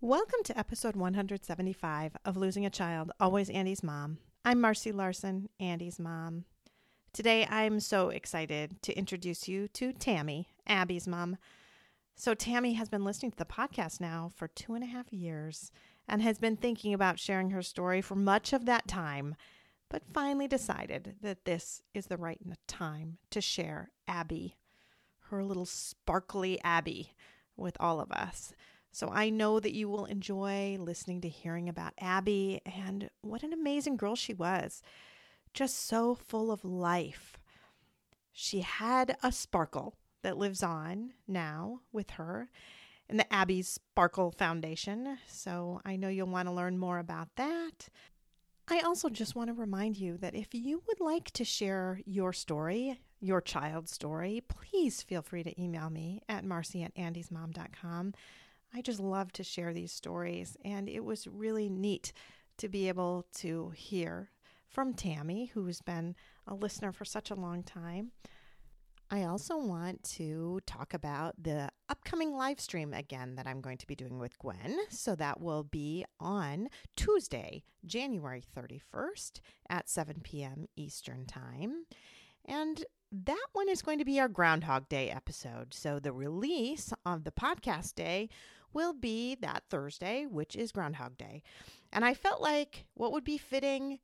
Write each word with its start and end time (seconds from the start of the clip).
Welcome 0.00 0.42
to 0.44 0.58
episode 0.58 0.96
175 0.96 2.16
of 2.24 2.36
Losing 2.36 2.66
a 2.66 2.70
Child, 2.70 3.12
Always 3.18 3.50
Andy's 3.50 3.82
Mom. 3.82 4.18
I'm 4.44 4.60
Marcy 4.60 4.92
Larson, 4.92 5.48
Andy's 5.58 5.98
mom. 5.98 6.44
Today 7.12 7.46
I'm 7.50 7.80
so 7.80 8.10
excited 8.10 8.82
to 8.82 8.96
introduce 8.96 9.48
you 9.48 9.68
to 9.68 9.92
Tammy, 9.92 10.48
Abby's 10.66 11.08
mom. 11.08 11.38
So, 12.14 12.34
Tammy 12.34 12.74
has 12.74 12.88
been 12.88 13.04
listening 13.04 13.32
to 13.32 13.38
the 13.38 13.44
podcast 13.44 14.00
now 14.00 14.30
for 14.34 14.48
two 14.48 14.74
and 14.74 14.84
a 14.84 14.86
half 14.86 15.12
years 15.12 15.70
and 16.08 16.22
has 16.22 16.38
been 16.38 16.56
thinking 16.56 16.94
about 16.94 17.18
sharing 17.18 17.50
her 17.50 17.62
story 17.62 18.00
for 18.00 18.14
much 18.14 18.52
of 18.52 18.66
that 18.66 18.86
time, 18.86 19.34
but 19.88 20.02
finally 20.12 20.46
decided 20.46 21.16
that 21.22 21.44
this 21.44 21.82
is 21.92 22.06
the 22.06 22.16
right 22.16 22.40
time 22.66 23.18
to 23.30 23.40
share 23.40 23.90
Abby, 24.06 24.56
her 25.30 25.44
little 25.44 25.66
sparkly 25.66 26.60
Abby, 26.62 27.14
with 27.56 27.76
all 27.80 28.00
of 28.00 28.12
us. 28.12 28.52
So 28.92 29.08
I 29.10 29.28
know 29.28 29.60
that 29.60 29.74
you 29.74 29.88
will 29.88 30.06
enjoy 30.06 30.78
listening 30.80 31.20
to 31.20 31.28
hearing 31.28 31.68
about 31.68 31.92
Abby 32.00 32.60
and 32.64 33.10
what 33.20 33.42
an 33.42 33.52
amazing 33.52 33.96
girl 33.96 34.14
she 34.14 34.32
was. 34.32 34.82
Just 35.52 35.86
so 35.86 36.14
full 36.14 36.50
of 36.50 36.64
life. 36.64 37.38
She 38.32 38.60
had 38.60 39.16
a 39.22 39.32
sparkle 39.32 39.94
that 40.22 40.38
lives 40.38 40.62
on 40.62 41.12
now 41.26 41.80
with 41.92 42.10
her 42.10 42.50
in 43.08 43.16
the 43.16 43.32
Abby 43.32 43.62
Sparkle 43.62 44.32
Foundation. 44.32 45.18
So 45.28 45.80
I 45.84 45.96
know 45.96 46.08
you'll 46.08 46.26
want 46.26 46.48
to 46.48 46.54
learn 46.54 46.78
more 46.78 46.98
about 46.98 47.28
that. 47.36 47.88
I 48.68 48.80
also 48.80 49.08
just 49.08 49.36
want 49.36 49.48
to 49.48 49.54
remind 49.54 49.96
you 49.96 50.18
that 50.18 50.34
if 50.34 50.54
you 50.54 50.82
would 50.88 51.00
like 51.00 51.30
to 51.32 51.44
share 51.44 52.00
your 52.04 52.32
story, 52.32 52.98
your 53.20 53.40
child's 53.40 53.92
story, 53.92 54.42
please 54.48 55.02
feel 55.02 55.22
free 55.22 55.42
to 55.42 55.60
email 55.60 55.90
me 55.90 56.20
at 56.28 56.44
marcy 56.44 56.82
at 56.82 56.94
andysmom.com. 56.94 58.14
I 58.74 58.82
just 58.82 59.00
love 59.00 59.32
to 59.32 59.44
share 59.44 59.72
these 59.72 59.92
stories, 59.92 60.56
and 60.64 60.88
it 60.88 61.04
was 61.04 61.26
really 61.26 61.68
neat 61.68 62.12
to 62.58 62.68
be 62.68 62.88
able 62.88 63.26
to 63.36 63.70
hear 63.70 64.30
from 64.68 64.94
Tammy, 64.94 65.46
who's 65.54 65.80
been 65.80 66.14
a 66.46 66.54
listener 66.54 66.92
for 66.92 67.04
such 67.04 67.30
a 67.30 67.34
long 67.34 67.62
time. 67.62 68.12
I 69.08 69.22
also 69.22 69.56
want 69.56 70.02
to 70.14 70.58
talk 70.66 70.92
about 70.92 71.40
the 71.40 71.68
upcoming 71.88 72.36
live 72.36 72.58
stream 72.58 72.92
again 72.92 73.36
that 73.36 73.46
I'm 73.46 73.60
going 73.60 73.78
to 73.78 73.86
be 73.86 73.94
doing 73.94 74.18
with 74.18 74.36
Gwen. 74.38 74.78
So 74.90 75.14
that 75.14 75.40
will 75.40 75.62
be 75.62 76.04
on 76.18 76.68
Tuesday, 76.96 77.62
January 77.84 78.42
31st 78.56 79.40
at 79.70 79.88
7 79.88 80.16
p.m. 80.24 80.66
Eastern 80.76 81.24
Time. 81.24 81.86
And 82.44 82.84
that 83.12 83.46
one 83.52 83.68
is 83.68 83.82
going 83.82 83.98
to 83.98 84.04
be 84.04 84.20
our 84.20 84.28
Groundhog 84.28 84.88
Day 84.88 85.10
episode. 85.10 85.72
So 85.72 85.98
the 85.98 86.12
release 86.12 86.92
of 87.04 87.24
the 87.24 87.30
podcast 87.30 87.94
day 87.94 88.28
will 88.72 88.92
be 88.92 89.34
that 89.36 89.64
Thursday, 89.70 90.26
which 90.26 90.56
is 90.56 90.72
Groundhog 90.72 91.16
Day. 91.16 91.42
And 91.92 92.04
I 92.04 92.14
felt 92.14 92.40
like 92.40 92.84
what 92.94 93.12
would 93.12 93.24
be 93.24 93.38
fitting 93.38 94.00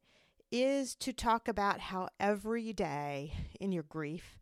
is 0.51 0.95
to 0.97 1.13
talk 1.13 1.49
about 1.49 1.81
how 1.81 2.09
every 2.21 2.73
day 2.73 3.35
in 3.61 3.73
your 3.73 3.83
grief 3.83 4.39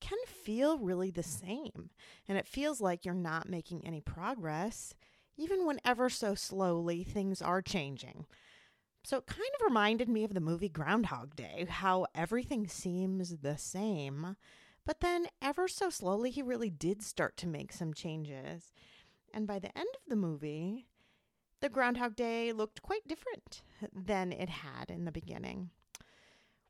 can 0.00 0.18
feel 0.26 0.78
really 0.78 1.10
the 1.10 1.22
same. 1.22 1.90
And 2.28 2.36
it 2.36 2.46
feels 2.46 2.80
like 2.80 3.04
you're 3.04 3.14
not 3.14 3.48
making 3.48 3.86
any 3.86 4.00
progress, 4.00 4.94
even 5.36 5.66
when 5.66 5.80
ever 5.84 6.10
so 6.10 6.34
slowly 6.34 7.04
things 7.04 7.40
are 7.40 7.62
changing. 7.62 8.26
So 9.04 9.18
it 9.18 9.26
kind 9.26 9.40
of 9.60 9.64
reminded 9.66 10.08
me 10.08 10.24
of 10.24 10.32
the 10.32 10.40
movie 10.40 10.70
Groundhog 10.70 11.36
Day, 11.36 11.66
how 11.68 12.06
everything 12.14 12.66
seems 12.66 13.36
the 13.38 13.58
same. 13.58 14.36
But 14.86 15.00
then, 15.00 15.26
ever 15.42 15.68
so 15.68 15.90
slowly, 15.90 16.30
he 16.30 16.42
really 16.42 16.70
did 16.70 17.02
start 17.02 17.36
to 17.38 17.46
make 17.46 17.70
some 17.72 17.92
changes. 17.92 18.72
And 19.32 19.46
by 19.46 19.58
the 19.58 19.76
end 19.76 19.88
of 19.94 20.08
the 20.08 20.16
movie, 20.16 20.86
the 21.60 21.68
Groundhog 21.68 22.16
Day 22.16 22.52
looked 22.52 22.80
quite 22.80 23.06
different 23.06 23.62
than 23.92 24.32
it 24.32 24.48
had 24.48 24.90
in 24.90 25.04
the 25.04 25.12
beginning. 25.12 25.70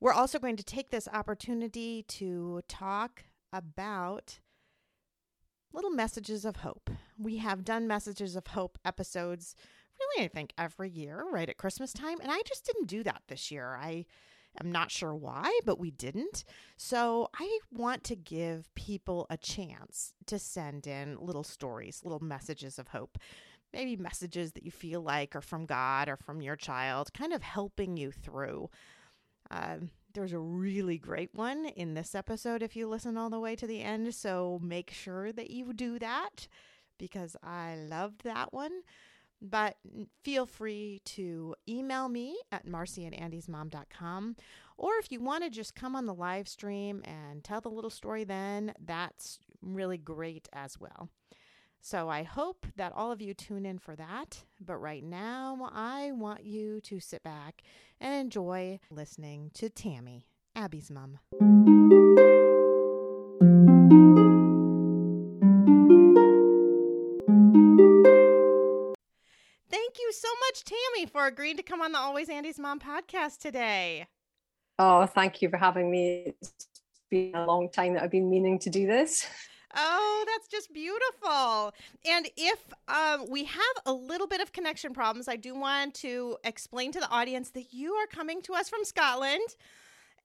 We're 0.00 0.12
also 0.12 0.40
going 0.40 0.56
to 0.56 0.64
take 0.64 0.90
this 0.90 1.08
opportunity 1.12 2.02
to 2.08 2.62
talk 2.66 3.24
about 3.52 4.40
little 5.72 5.90
messages 5.90 6.44
of 6.44 6.56
hope. 6.56 6.90
We 7.16 7.36
have 7.38 7.64
done 7.64 7.86
messages 7.86 8.34
of 8.34 8.48
hope 8.48 8.78
episodes 8.84 9.54
really, 9.98 10.26
I 10.26 10.28
think, 10.28 10.52
every 10.58 10.90
year, 10.90 11.24
right 11.30 11.48
at 11.48 11.56
Christmas 11.56 11.92
time. 11.92 12.20
And 12.20 12.30
I 12.30 12.40
just 12.46 12.64
didn't 12.64 12.88
do 12.88 13.02
that 13.04 13.22
this 13.28 13.50
year. 13.50 13.78
I 13.80 14.06
am 14.60 14.70
not 14.70 14.90
sure 14.90 15.14
why, 15.14 15.58
but 15.64 15.78
we 15.78 15.90
didn't. 15.90 16.44
So 16.76 17.28
I 17.38 17.58
want 17.72 18.04
to 18.04 18.16
give 18.16 18.72
people 18.74 19.26
a 19.30 19.36
chance 19.36 20.12
to 20.26 20.38
send 20.38 20.86
in 20.86 21.18
little 21.20 21.44
stories, 21.44 22.00
little 22.04 22.22
messages 22.22 22.78
of 22.78 22.88
hope. 22.88 23.18
Maybe 23.72 23.96
messages 23.96 24.52
that 24.52 24.62
you 24.62 24.70
feel 24.70 25.00
like 25.00 25.34
are 25.34 25.40
from 25.40 25.66
God 25.66 26.08
or 26.08 26.16
from 26.16 26.40
your 26.40 26.54
child, 26.56 27.12
kind 27.12 27.32
of 27.32 27.42
helping 27.42 27.96
you 27.96 28.12
through. 28.12 28.70
Um, 29.50 29.90
there's 30.14 30.32
a 30.32 30.38
really 30.38 30.96
great 30.96 31.30
one 31.34 31.66
in 31.66 31.94
this 31.94 32.14
episode 32.14 32.62
if 32.62 32.76
you 32.76 32.86
listen 32.86 33.16
all 33.16 33.30
the 33.30 33.40
way 33.40 33.56
to 33.56 33.66
the 33.66 33.82
end. 33.82 34.14
So 34.14 34.60
make 34.62 34.92
sure 34.92 35.32
that 35.32 35.50
you 35.50 35.72
do 35.72 35.98
that 35.98 36.46
because 36.98 37.36
I 37.42 37.74
loved 37.74 38.22
that 38.22 38.52
one. 38.52 38.82
But 39.42 39.76
feel 40.22 40.46
free 40.46 41.02
to 41.06 41.54
email 41.68 42.08
me 42.08 42.38
at 42.50 42.66
marcy 42.66 43.06
at 43.06 43.12
andysmom.com. 43.12 44.36
Or 44.76 44.94
if 44.98 45.12
you 45.12 45.20
want 45.20 45.44
to 45.44 45.50
just 45.50 45.74
come 45.74 45.94
on 45.94 46.06
the 46.06 46.14
live 46.14 46.48
stream 46.48 47.02
and 47.04 47.44
tell 47.44 47.60
the 47.60 47.68
little 47.68 47.90
story 47.90 48.24
then, 48.24 48.74
that's 48.84 49.38
really 49.62 49.98
great 49.98 50.48
as 50.52 50.80
well. 50.80 51.10
So 51.80 52.08
I 52.08 52.22
hope 52.22 52.66
that 52.76 52.94
all 52.96 53.12
of 53.12 53.20
you 53.20 53.34
tune 53.34 53.66
in 53.66 53.78
for 53.78 53.94
that. 53.96 54.44
But 54.58 54.78
right 54.78 55.04
now, 55.04 55.68
I 55.70 56.12
want 56.12 56.44
you 56.44 56.80
to 56.80 56.98
sit 56.98 57.22
back 57.22 57.62
and 58.00 58.14
enjoy 58.14 58.80
listening 58.90 59.50
to 59.54 59.68
Tammy, 59.68 60.26
Abby's 60.56 60.90
mom. 60.90 61.73
Much, 70.48 70.64
Tammy, 70.64 71.06
for 71.06 71.26
agreeing 71.26 71.56
to 71.56 71.62
come 71.62 71.80
on 71.80 71.92
the 71.92 71.98
Always 71.98 72.28
Andy's 72.28 72.58
Mom 72.58 72.80
podcast 72.80 73.38
today. 73.38 74.06
Oh, 74.78 75.06
thank 75.06 75.40
you 75.40 75.48
for 75.48 75.56
having 75.56 75.90
me. 75.90 76.34
It's 76.40 76.68
been 77.10 77.34
a 77.34 77.46
long 77.46 77.70
time 77.70 77.94
that 77.94 78.02
I've 78.02 78.10
been 78.10 78.28
meaning 78.28 78.58
to 78.60 78.70
do 78.70 78.86
this. 78.86 79.26
Oh, 79.76 80.24
that's 80.26 80.48
just 80.48 80.72
beautiful. 80.72 81.72
And 82.04 82.28
if 82.36 82.58
um, 82.88 83.28
we 83.28 83.44
have 83.44 83.76
a 83.86 83.92
little 83.92 84.26
bit 84.26 84.40
of 84.40 84.52
connection 84.52 84.92
problems, 84.92 85.28
I 85.28 85.36
do 85.36 85.54
want 85.54 85.94
to 85.96 86.36
explain 86.44 86.92
to 86.92 87.00
the 87.00 87.10
audience 87.10 87.50
that 87.50 87.72
you 87.72 87.92
are 87.94 88.06
coming 88.06 88.42
to 88.42 88.54
us 88.54 88.68
from 88.68 88.84
Scotland. 88.84 89.48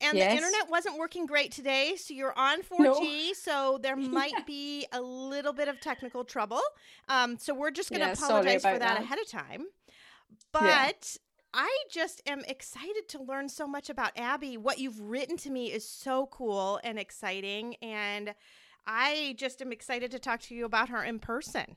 And 0.02 0.18
yes. 0.18 0.32
the 0.32 0.38
internet 0.38 0.70
wasn't 0.70 0.98
working 0.98 1.26
great 1.26 1.52
today, 1.52 1.96
so 1.98 2.14
you're 2.14 2.38
on 2.38 2.62
4G, 2.62 2.80
no. 2.80 3.34
so 3.34 3.80
there 3.82 3.96
might 3.98 4.32
yeah. 4.32 4.44
be 4.46 4.86
a 4.94 5.02
little 5.02 5.52
bit 5.52 5.68
of 5.68 5.82
technical 5.82 6.24
trouble. 6.24 6.62
Um, 7.10 7.38
so 7.38 7.54
we're 7.54 7.72
just 7.72 7.90
going 7.90 8.02
to 8.02 8.08
yeah, 8.08 8.14
apologize 8.14 8.62
for 8.62 8.72
that, 8.72 8.80
that, 8.80 9.02
ahead 9.02 9.20
of 9.20 9.28
time. 9.28 9.66
But 10.52 10.64
yeah. 10.64 10.92
I 11.54 11.78
just 11.92 12.22
am 12.28 12.42
excited 12.48 13.08
to 13.10 13.24
learn 13.24 13.50
so 13.50 13.68
much 13.68 13.90
about 13.90 14.12
Abby. 14.16 14.58
What 14.58 14.80
you've 14.80 15.00
written 15.00 15.38
to 15.38 15.50
me 15.50 15.72
is 15.72 15.88
so 15.88 16.28
cool 16.28 16.80
and 16.84 17.00
exciting. 17.00 17.76
And 17.82 18.34
I 18.86 19.36
just 19.38 19.62
am 19.62 19.72
excited 19.72 20.12
to 20.12 20.20
talk 20.20 20.42
to 20.42 20.56
you 20.56 20.66
about 20.66 20.90
her 20.90 21.04
in 21.04 21.20
person. 21.20 21.76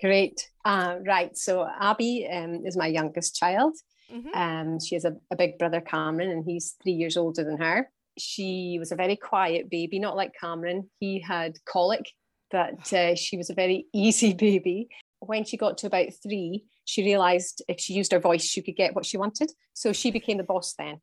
Great. 0.00 0.50
Uh, 0.64 0.96
right. 1.06 1.36
So 1.36 1.68
Abby 1.80 2.26
um, 2.30 2.66
is 2.66 2.76
my 2.76 2.86
youngest 2.86 3.36
child. 3.36 3.74
Mm-hmm. 4.12 4.38
Um, 4.38 4.80
she 4.80 4.94
has 4.96 5.04
a, 5.04 5.16
a 5.30 5.36
big 5.36 5.58
brother, 5.58 5.80
Cameron, 5.80 6.30
and 6.30 6.44
he's 6.44 6.76
three 6.82 6.92
years 6.92 7.16
older 7.16 7.44
than 7.44 7.58
her. 7.58 7.88
She 8.18 8.76
was 8.78 8.92
a 8.92 8.96
very 8.96 9.16
quiet 9.16 9.70
baby, 9.70 9.98
not 9.98 10.16
like 10.16 10.32
Cameron. 10.38 10.90
He 10.98 11.20
had 11.20 11.56
colic, 11.64 12.10
but 12.50 12.92
uh, 12.92 13.14
she 13.14 13.36
was 13.36 13.50
a 13.50 13.54
very 13.54 13.86
easy 13.92 14.34
baby. 14.46 14.88
when 15.20 15.44
she 15.44 15.56
got 15.56 15.78
to 15.78 15.86
about 15.86 16.08
three, 16.22 16.64
she 16.84 17.02
realized 17.02 17.62
if 17.68 17.80
she 17.80 17.94
used 17.94 18.12
her 18.12 18.20
voice, 18.20 18.44
she 18.44 18.62
could 18.62 18.76
get 18.76 18.94
what 18.94 19.06
she 19.06 19.16
wanted. 19.16 19.50
So 19.72 19.92
she 19.92 20.10
became 20.10 20.36
the 20.36 20.44
boss 20.44 20.74
then. 20.74 21.00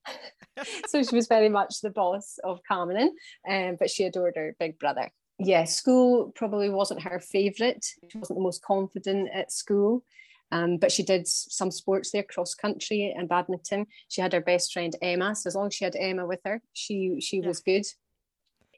so 0.88 1.04
she 1.04 1.16
was 1.16 1.28
very 1.28 1.50
much 1.50 1.82
the 1.82 1.90
boss 1.90 2.40
of 2.44 2.62
Cameron, 2.68 3.16
um, 3.50 3.78
but 3.80 3.90
she 3.90 4.04
adored 4.04 4.36
her 4.36 4.56
big 4.60 4.80
brother. 4.80 5.12
Yeah, 5.40 5.64
school 5.64 6.32
probably 6.36 6.70
wasn't 6.70 7.02
her 7.02 7.20
favorite. 7.20 7.86
She 8.10 8.18
wasn't 8.18 8.38
the 8.38 8.44
most 8.44 8.62
confident 8.62 9.30
at 9.34 9.52
school. 9.52 10.04
Um, 10.52 10.78
but 10.78 10.92
she 10.92 11.02
did 11.02 11.28
some 11.28 11.72
sports 11.72 12.12
there, 12.12 12.24
cross 12.24 12.54
country 12.54 13.14
and 13.18 13.30
badminton. 13.30 13.88
She 14.10 14.22
had 14.22 14.34
her 14.34 14.42
best 14.42 14.74
friend 14.74 14.94
Emma. 15.02 15.34
So 15.34 15.48
as 15.48 15.56
long 15.56 15.68
as 15.68 15.74
she 15.74 15.86
had 15.86 15.96
Emma 15.96 16.28
with 16.28 16.42
her, 16.46 16.62
she 16.74 17.20
she 17.22 17.40
yeah. 17.40 17.48
was 17.48 17.62
good. 17.62 17.86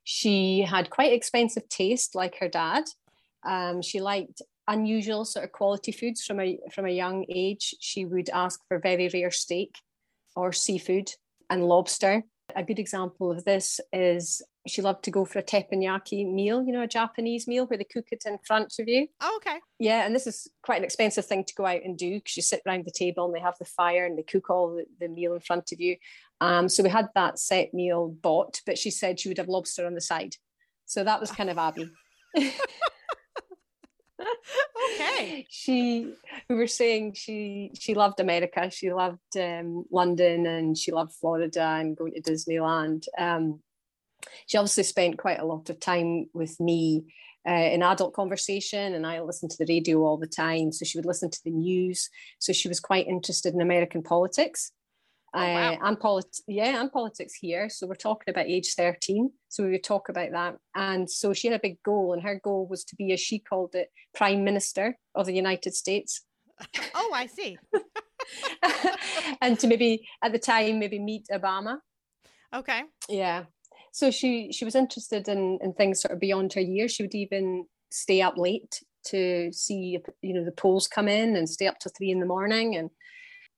She 0.04 0.62
had 0.62 0.90
quite 0.90 1.14
expensive 1.14 1.68
taste, 1.70 2.14
like 2.14 2.38
her 2.40 2.48
dad. 2.48 2.84
Um, 3.44 3.82
she 3.82 4.02
liked 4.02 4.42
unusual 4.68 5.25
sort 5.25 5.45
of 5.45 5.51
quality 5.51 5.92
foods 5.92 6.25
from 6.25 6.39
a 6.39 6.60
from 6.74 6.86
a 6.86 6.92
young 6.92 7.25
age. 7.30 7.75
She 7.80 8.06
would 8.06 8.30
ask 8.30 8.60
for 8.68 8.80
very 8.80 9.10
rare 9.13 9.31
steak 9.31 9.75
or 10.36 10.51
seafood 10.51 11.12
and 11.50 11.65
lobster. 11.65 12.24
A 12.56 12.63
good 12.63 12.80
example 12.80 13.31
of 13.31 13.45
this 13.45 13.80
is 13.92 14.42
she 14.68 14.81
loved 14.81 15.04
to 15.04 15.12
go 15.12 15.25
for 15.25 15.39
a 15.39 15.44
teppanyaki 15.44 16.31
meal, 16.31 16.63
you 16.63 16.71
know, 16.71 16.83
a 16.83 16.88
Japanese 16.88 17.48
meal 17.48 17.65
where 17.65 17.77
they 17.77 17.83
cook 17.83 18.07
it 18.12 18.24
in 18.25 18.38
front 18.45 18.74
of 18.80 18.88
you. 18.88 19.07
Oh, 19.21 19.33
okay. 19.38 19.60
Yeah, 19.80 20.06
and 20.06 20.15
this 20.15 20.27
is 20.27 20.48
quite 20.62 20.77
an 20.77 20.83
expensive 20.83 21.25
thing 21.25 21.44
to 21.44 21.56
go 21.56 21.65
out 21.65 21.81
and 21.83 21.98
do 21.98 22.15
because 22.15 22.38
you 22.38 22.44
sit 22.44 22.62
around 22.65 22.86
the 22.86 22.92
table 22.92 23.25
and 23.25 23.33
they 23.33 23.39
have 23.39 23.57
the 23.60 23.65
fire 23.65 24.06
and 24.06 24.18
they 24.18 24.24
cook 24.24 24.50
all 24.50 24.75
the, 24.75 24.86
the 25.00 25.07
meal 25.07 25.33
in 25.33 25.42
front 25.42 25.71
of 25.71 25.81
you. 25.81 25.98
Um, 26.42 26.69
so 26.69 26.83
we 26.83 26.89
had 26.89 27.10
that 27.15 27.39
set 27.39 27.74
meal 27.74 28.10
bought, 28.10 28.62
but 28.65 28.77
she 28.77 28.92
said 28.92 29.19
she 29.19 29.30
would 29.30 29.38
have 29.38 29.50
lobster 29.50 29.86
on 29.86 29.95
the 29.95 30.01
side. 30.01 30.36
So 30.86 31.04
that 31.04 31.19
was 31.19 31.31
kind 31.31 31.50
of 31.50 31.57
Abby. 31.60 31.89
okay. 34.94 35.46
She, 35.50 36.14
we 36.50 36.56
were 36.56 36.68
saying 36.68 37.14
she 37.14 37.72
she 37.80 37.94
loved 37.94 38.20
America. 38.20 38.70
She 38.72 38.92
loved 38.94 39.38
um, 39.38 39.86
London 39.92 40.46
and 40.46 40.78
she 40.78 40.92
loved 40.92 41.14
Florida 41.14 41.62
and 41.62 41.98
going 41.98 42.14
to 42.14 42.22
Disneyland. 42.22 43.08
Um, 43.18 43.60
she 44.48 44.58
obviously 44.58 44.84
spent 44.84 45.18
quite 45.18 45.40
a 45.40 45.46
lot 45.46 45.70
of 45.70 45.80
time 45.80 46.30
with 46.34 46.60
me 46.60 47.06
uh, 47.48 47.52
in 47.52 47.84
adult 47.84 48.14
conversation, 48.14 48.94
and 48.94 49.06
I 49.06 49.20
listened 49.22 49.52
to 49.52 49.58
the 49.58 49.74
radio 49.74 50.00
all 50.00 50.18
the 50.18 50.28
time. 50.28 50.72
So 50.72 50.86
she 50.86 50.98
would 50.98 51.06
listen 51.06 51.30
to 51.30 51.44
the 51.44 51.52
news. 51.52 52.10
So 52.40 52.54
she 52.54 52.70
was 52.70 52.80
quite 52.80 53.08
interested 53.08 53.54
in 53.54 53.62
American 53.62 54.02
politics. 54.02 54.72
Oh, 55.36 55.40
wow. 55.40 55.74
uh, 55.74 55.78
and 55.82 56.00
polit- 56.00 56.42
yeah, 56.48 56.80
and 56.80 56.92
politics 56.92 57.34
here. 57.34 57.68
So 57.70 57.88
we're 57.88 57.96
talking 57.96 58.32
about 58.32 58.46
age 58.46 58.74
13. 58.76 59.32
So 59.50 59.64
we 59.64 59.72
would 59.72 59.84
talk 59.84 60.10
about 60.10 60.32
that. 60.32 60.58
And 60.76 61.10
so 61.10 61.34
she 61.34 61.48
had 61.48 61.56
a 61.56 61.62
big 61.62 61.82
goal, 61.84 62.14
and 62.14 62.22
her 62.22 62.40
goal 62.44 62.68
was 62.70 62.84
to 62.86 62.96
be, 62.96 63.12
as 63.12 63.20
she 63.20 63.40
called 63.40 63.74
it, 63.74 63.90
Prime 64.14 64.44
Minister 64.44 64.98
of 65.16 65.26
the 65.26 65.34
United 65.34 65.74
States. 65.74 66.22
Oh, 66.94 67.12
I 67.14 67.26
see. 67.26 67.58
and 69.42 69.60
to 69.60 69.68
maybe 69.68 70.08
at 70.24 70.32
the 70.32 70.40
time, 70.40 70.80
maybe 70.80 71.00
meet 71.00 71.28
Obama. 71.32 71.80
Okay. 72.54 72.84
Yeah. 73.10 73.46
So 73.92 74.12
she 74.12 74.52
she 74.52 74.66
was 74.66 74.76
interested 74.76 75.28
in, 75.28 75.60
in 75.62 75.74
things 75.74 76.02
sort 76.02 76.14
of 76.14 76.20
beyond 76.20 76.54
her 76.54 76.62
years. 76.62 76.92
She 76.92 77.04
would 77.04 77.16
even 77.16 77.66
stay 77.92 78.22
up 78.22 78.38
late 78.38 78.82
to 79.06 79.52
see 79.52 80.00
you 80.22 80.34
know 80.34 80.46
the 80.46 80.52
polls 80.52 80.88
come 80.88 81.08
in 81.08 81.36
and 81.36 81.50
stay 81.50 81.68
up 81.68 81.78
till 81.80 81.92
three 81.96 82.10
in 82.10 82.20
the 82.20 82.26
morning 82.26 82.76
and 82.76 82.90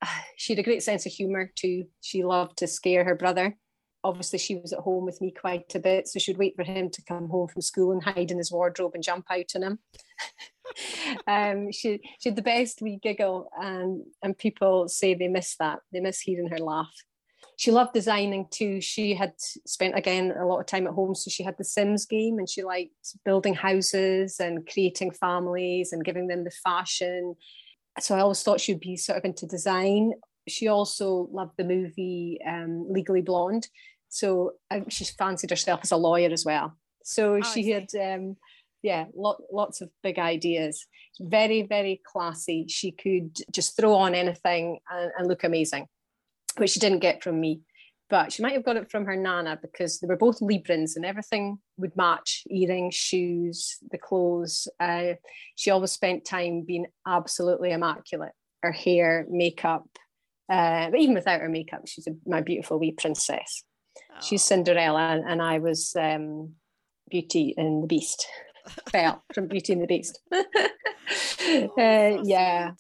she 0.37 0.53
had 0.53 0.59
a 0.59 0.63
great 0.63 0.83
sense 0.83 1.05
of 1.05 1.11
humor 1.11 1.51
too. 1.55 1.85
She 2.01 2.23
loved 2.23 2.57
to 2.57 2.67
scare 2.67 3.03
her 3.03 3.15
brother. 3.15 3.57
Obviously, 4.03 4.37
she 4.37 4.55
was 4.57 4.71
at 4.71 4.79
home 4.79 5.05
with 5.05 5.19
me 5.19 5.31
quite 5.31 5.73
a 5.73 5.79
bit, 5.79 6.07
so 6.07 6.19
she'd 6.19 6.37
wait 6.37 6.55
for 6.55 6.63
him 6.63 6.91
to 6.91 7.03
come 7.03 7.27
home 7.27 7.47
from 7.47 7.63
school 7.63 7.91
and 7.91 8.03
hide 8.03 8.29
in 8.29 8.37
his 8.37 8.51
wardrobe 8.51 8.91
and 8.93 9.03
jump 9.03 9.25
out 9.31 9.55
on 9.55 9.63
him. 9.63 9.79
um, 11.27 11.71
she 11.71 11.99
she 12.19 12.29
had 12.29 12.35
the 12.35 12.43
best 12.43 12.81
wee 12.81 12.99
giggle, 13.01 13.49
and 13.59 14.03
and 14.21 14.37
people 14.37 14.87
say 14.87 15.15
they 15.15 15.27
miss 15.27 15.55
that. 15.57 15.79
They 15.91 16.01
miss 16.01 16.19
hearing 16.19 16.49
her 16.49 16.59
laugh. 16.59 16.93
She 17.57 17.71
loved 17.71 17.93
designing 17.93 18.47
too. 18.51 18.79
She 18.81 19.15
had 19.15 19.33
spent 19.39 19.97
again 19.97 20.33
a 20.37 20.45
lot 20.45 20.59
of 20.59 20.67
time 20.67 20.85
at 20.85 20.93
home, 20.93 21.15
so 21.15 21.31
she 21.31 21.41
had 21.41 21.57
the 21.57 21.63
Sims 21.63 22.05
game, 22.05 22.37
and 22.37 22.47
she 22.47 22.63
liked 22.63 22.91
building 23.23 23.55
houses 23.55 24.39
and 24.39 24.69
creating 24.69 25.11
families 25.11 25.93
and 25.93 26.05
giving 26.05 26.27
them 26.27 26.43
the 26.43 26.51
fashion 26.51 27.35
so 27.99 28.15
I 28.15 28.19
always 28.19 28.43
thought 28.43 28.61
she'd 28.61 28.79
be 28.79 28.97
sort 28.97 29.17
of 29.17 29.25
into 29.25 29.45
design. 29.45 30.13
She 30.47 30.67
also 30.67 31.29
loved 31.31 31.53
the 31.57 31.63
movie 31.63 32.39
um, 32.47 32.87
Legally 32.89 33.21
Blonde, 33.21 33.67
so 34.09 34.53
um, 34.71 34.89
she 34.89 35.05
fancied 35.05 35.49
herself 35.49 35.81
as 35.83 35.91
a 35.91 35.97
lawyer 35.97 36.29
as 36.31 36.45
well. 36.45 36.77
So 37.03 37.35
oh, 37.35 37.41
she 37.41 37.69
had, 37.69 37.89
um, 37.95 38.37
yeah, 38.81 39.05
lot, 39.15 39.41
lots 39.51 39.81
of 39.81 39.89
big 40.03 40.19
ideas. 40.19 40.85
Very, 41.19 41.63
very 41.63 42.01
classy. 42.05 42.65
She 42.67 42.91
could 42.91 43.35
just 43.51 43.75
throw 43.77 43.93
on 43.93 44.15
anything 44.15 44.79
and, 44.89 45.11
and 45.17 45.27
look 45.27 45.43
amazing, 45.43 45.87
which 46.57 46.71
she 46.71 46.79
didn't 46.79 46.99
get 46.99 47.23
from 47.23 47.39
me 47.39 47.61
but 48.09 48.31
she 48.31 48.43
might 48.43 48.53
have 48.53 48.65
got 48.65 48.77
it 48.77 48.91
from 48.91 49.05
her 49.05 49.15
nana 49.15 49.57
because 49.61 49.99
they 49.99 50.07
were 50.07 50.17
both 50.17 50.39
Librans 50.39 50.95
and 50.95 51.05
everything 51.05 51.57
would 51.77 51.95
match 51.95 52.43
earrings, 52.49 52.95
shoes, 52.95 53.77
the 53.91 53.97
clothes. 53.97 54.67
Uh, 54.79 55.13
she 55.55 55.71
always 55.71 55.91
spent 55.91 56.25
time 56.25 56.61
being 56.61 56.85
absolutely 57.07 57.71
immaculate. 57.71 58.33
Her 58.61 58.71
hair, 58.71 59.25
makeup, 59.29 59.87
uh, 60.49 60.91
but 60.91 60.99
even 60.99 61.15
without 61.15 61.41
her 61.41 61.49
makeup, 61.49 61.87
she's 61.87 62.07
a, 62.07 62.11
my 62.25 62.41
beautiful 62.41 62.79
wee 62.79 62.91
princess. 62.91 63.63
Oh. 63.97 64.21
She's 64.21 64.43
Cinderella, 64.43 65.21
and 65.25 65.41
I 65.41 65.59
was 65.59 65.95
um, 65.99 66.53
Beauty 67.09 67.53
and 67.57 67.83
the 67.83 67.87
Beast. 67.87 68.27
Belle 68.91 69.23
from 69.33 69.47
Beauty 69.47 69.73
and 69.73 69.81
the 69.81 69.87
Beast. 69.87 70.19
oh, 70.33 71.69
uh, 71.77 72.21
yeah. 72.23 72.71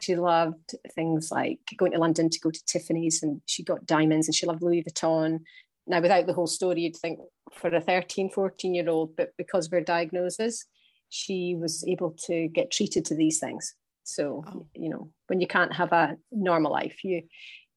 She 0.00 0.16
loved 0.16 0.74
things 0.94 1.30
like 1.30 1.60
going 1.76 1.92
to 1.92 1.98
London 1.98 2.30
to 2.30 2.40
go 2.40 2.50
to 2.50 2.64
Tiffany's 2.66 3.22
and 3.22 3.40
she 3.46 3.62
got 3.62 3.86
diamonds 3.86 4.28
and 4.28 4.34
she 4.34 4.46
loved 4.46 4.62
Louis 4.62 4.84
Vuitton. 4.84 5.40
Now, 5.86 6.00
without 6.00 6.26
the 6.26 6.34
whole 6.34 6.46
story, 6.46 6.82
you'd 6.82 6.96
think 6.96 7.18
for 7.52 7.74
a 7.74 7.80
13, 7.80 8.30
14 8.30 8.74
year 8.74 8.88
old, 8.88 9.16
but 9.16 9.30
because 9.38 9.66
of 9.66 9.72
her 9.72 9.80
diagnosis, 9.80 10.64
she 11.08 11.56
was 11.58 11.84
able 11.86 12.14
to 12.26 12.48
get 12.48 12.70
treated 12.70 13.04
to 13.06 13.14
these 13.14 13.38
things. 13.38 13.74
So, 14.04 14.44
oh. 14.46 14.66
you 14.74 14.88
know, 14.88 15.10
when 15.26 15.40
you 15.40 15.46
can't 15.46 15.72
have 15.72 15.92
a 15.92 16.16
normal 16.30 16.72
life, 16.72 17.04
you, 17.04 17.22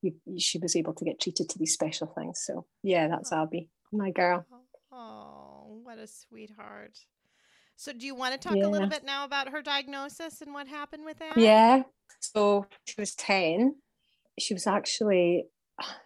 you, 0.01 0.13
she 0.37 0.59
was 0.59 0.75
able 0.75 0.93
to 0.93 1.05
get 1.05 1.19
treated 1.19 1.49
to 1.49 1.59
these 1.59 1.73
special 1.73 2.07
things. 2.07 2.41
So, 2.45 2.65
yeah, 2.83 3.07
that's 3.07 3.31
oh. 3.31 3.43
Abby, 3.43 3.69
my 3.91 4.11
girl. 4.11 4.45
Oh, 4.51 4.97
oh 4.97 5.79
what 5.83 5.97
a 5.97 6.07
sweetheart. 6.07 6.97
So, 7.81 7.91
do 7.93 8.05
you 8.05 8.13
want 8.13 8.39
to 8.39 8.47
talk 8.47 8.57
yeah. 8.57 8.67
a 8.67 8.69
little 8.69 8.87
bit 8.87 9.03
now 9.03 9.25
about 9.25 9.49
her 9.49 9.63
diagnosis 9.63 10.41
and 10.41 10.53
what 10.53 10.67
happened 10.67 11.03
with 11.03 11.17
that? 11.17 11.35
Yeah. 11.35 11.81
So, 12.19 12.67
she 12.85 12.93
was 12.99 13.15
10. 13.15 13.73
She 14.37 14.53
was 14.53 14.67
actually 14.67 15.45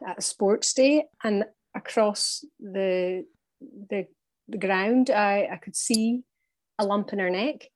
at 0.08 0.18
a 0.18 0.22
sports 0.22 0.72
day, 0.72 1.04
and 1.22 1.44
across 1.76 2.46
the 2.62 3.26
the, 3.90 4.06
the 4.48 4.58
ground, 4.58 5.10
I, 5.10 5.50
I 5.52 5.58
could 5.58 5.76
see 5.76 6.22
a 6.80 6.86
lump 6.86 7.12
in 7.12 7.20
her 7.20 7.30
neck. 7.30 7.68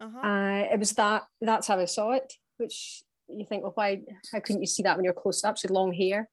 Uh-huh. 0.00 0.20
Uh, 0.20 0.72
it 0.72 0.78
was 0.78 0.92
that. 0.92 1.24
That's 1.40 1.66
how 1.66 1.80
I 1.80 1.86
saw 1.86 2.12
it. 2.12 2.34
Which 2.58 3.02
you 3.26 3.44
think, 3.44 3.64
well, 3.64 3.72
why? 3.74 4.02
How 4.32 4.38
couldn't 4.38 4.62
you 4.62 4.68
see 4.68 4.84
that 4.84 4.96
when 4.96 5.04
you're 5.04 5.14
close 5.14 5.42
up? 5.42 5.58
She 5.58 5.66
had 5.66 5.74
long 5.74 5.92
hair. 5.92 6.28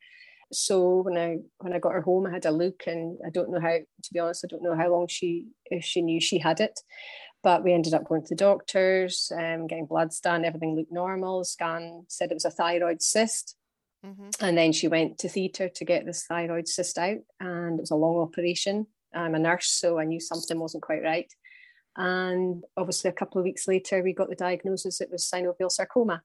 So 0.51 1.01
when 1.01 1.17
I 1.17 1.37
when 1.59 1.73
I 1.73 1.79
got 1.79 1.93
her 1.93 2.01
home, 2.01 2.27
I 2.27 2.31
had 2.31 2.45
a 2.45 2.51
look, 2.51 2.83
and 2.87 3.17
I 3.25 3.29
don't 3.29 3.51
know 3.51 3.59
how. 3.59 3.77
To 3.77 4.13
be 4.13 4.19
honest, 4.19 4.45
I 4.45 4.47
don't 4.49 4.63
know 4.63 4.75
how 4.75 4.91
long 4.91 5.07
she 5.07 5.47
if 5.65 5.83
she 5.83 6.01
knew 6.01 6.19
she 6.21 6.39
had 6.39 6.59
it. 6.59 6.79
But 7.43 7.63
we 7.63 7.73
ended 7.73 7.93
up 7.93 8.07
going 8.07 8.23
to 8.23 8.29
the 8.29 8.35
doctors, 8.35 9.31
um, 9.37 9.67
getting 9.67 9.85
bloods 9.85 10.19
done. 10.19 10.45
Everything 10.45 10.75
looked 10.75 10.91
normal. 10.91 11.43
Scan 11.43 12.05
said 12.07 12.31
it 12.31 12.35
was 12.35 12.45
a 12.45 12.51
thyroid 12.51 13.03
cyst. 13.03 13.55
Mm-hmm. 14.05 14.29
And 14.39 14.57
then 14.57 14.71
she 14.71 14.87
went 14.87 15.17
to 15.19 15.29
theatre 15.29 15.69
to 15.69 15.85
get 15.85 16.05
this 16.05 16.25
thyroid 16.25 16.67
cyst 16.67 16.97
out, 16.97 17.19
and 17.39 17.79
it 17.79 17.81
was 17.81 17.91
a 17.91 17.95
long 17.95 18.17
operation. 18.17 18.87
I'm 19.13 19.35
a 19.35 19.39
nurse, 19.39 19.67
so 19.67 19.99
I 19.99 20.05
knew 20.05 20.19
something 20.19 20.59
wasn't 20.59 20.83
quite 20.83 21.01
right. 21.03 21.31
And 21.97 22.63
obviously, 22.75 23.09
a 23.09 23.13
couple 23.13 23.39
of 23.39 23.45
weeks 23.45 23.67
later, 23.67 24.03
we 24.03 24.13
got 24.13 24.29
the 24.29 24.35
diagnosis 24.35 25.01
it 25.01 25.09
was 25.11 25.29
synovial 25.29 25.71
sarcoma. 25.71 26.21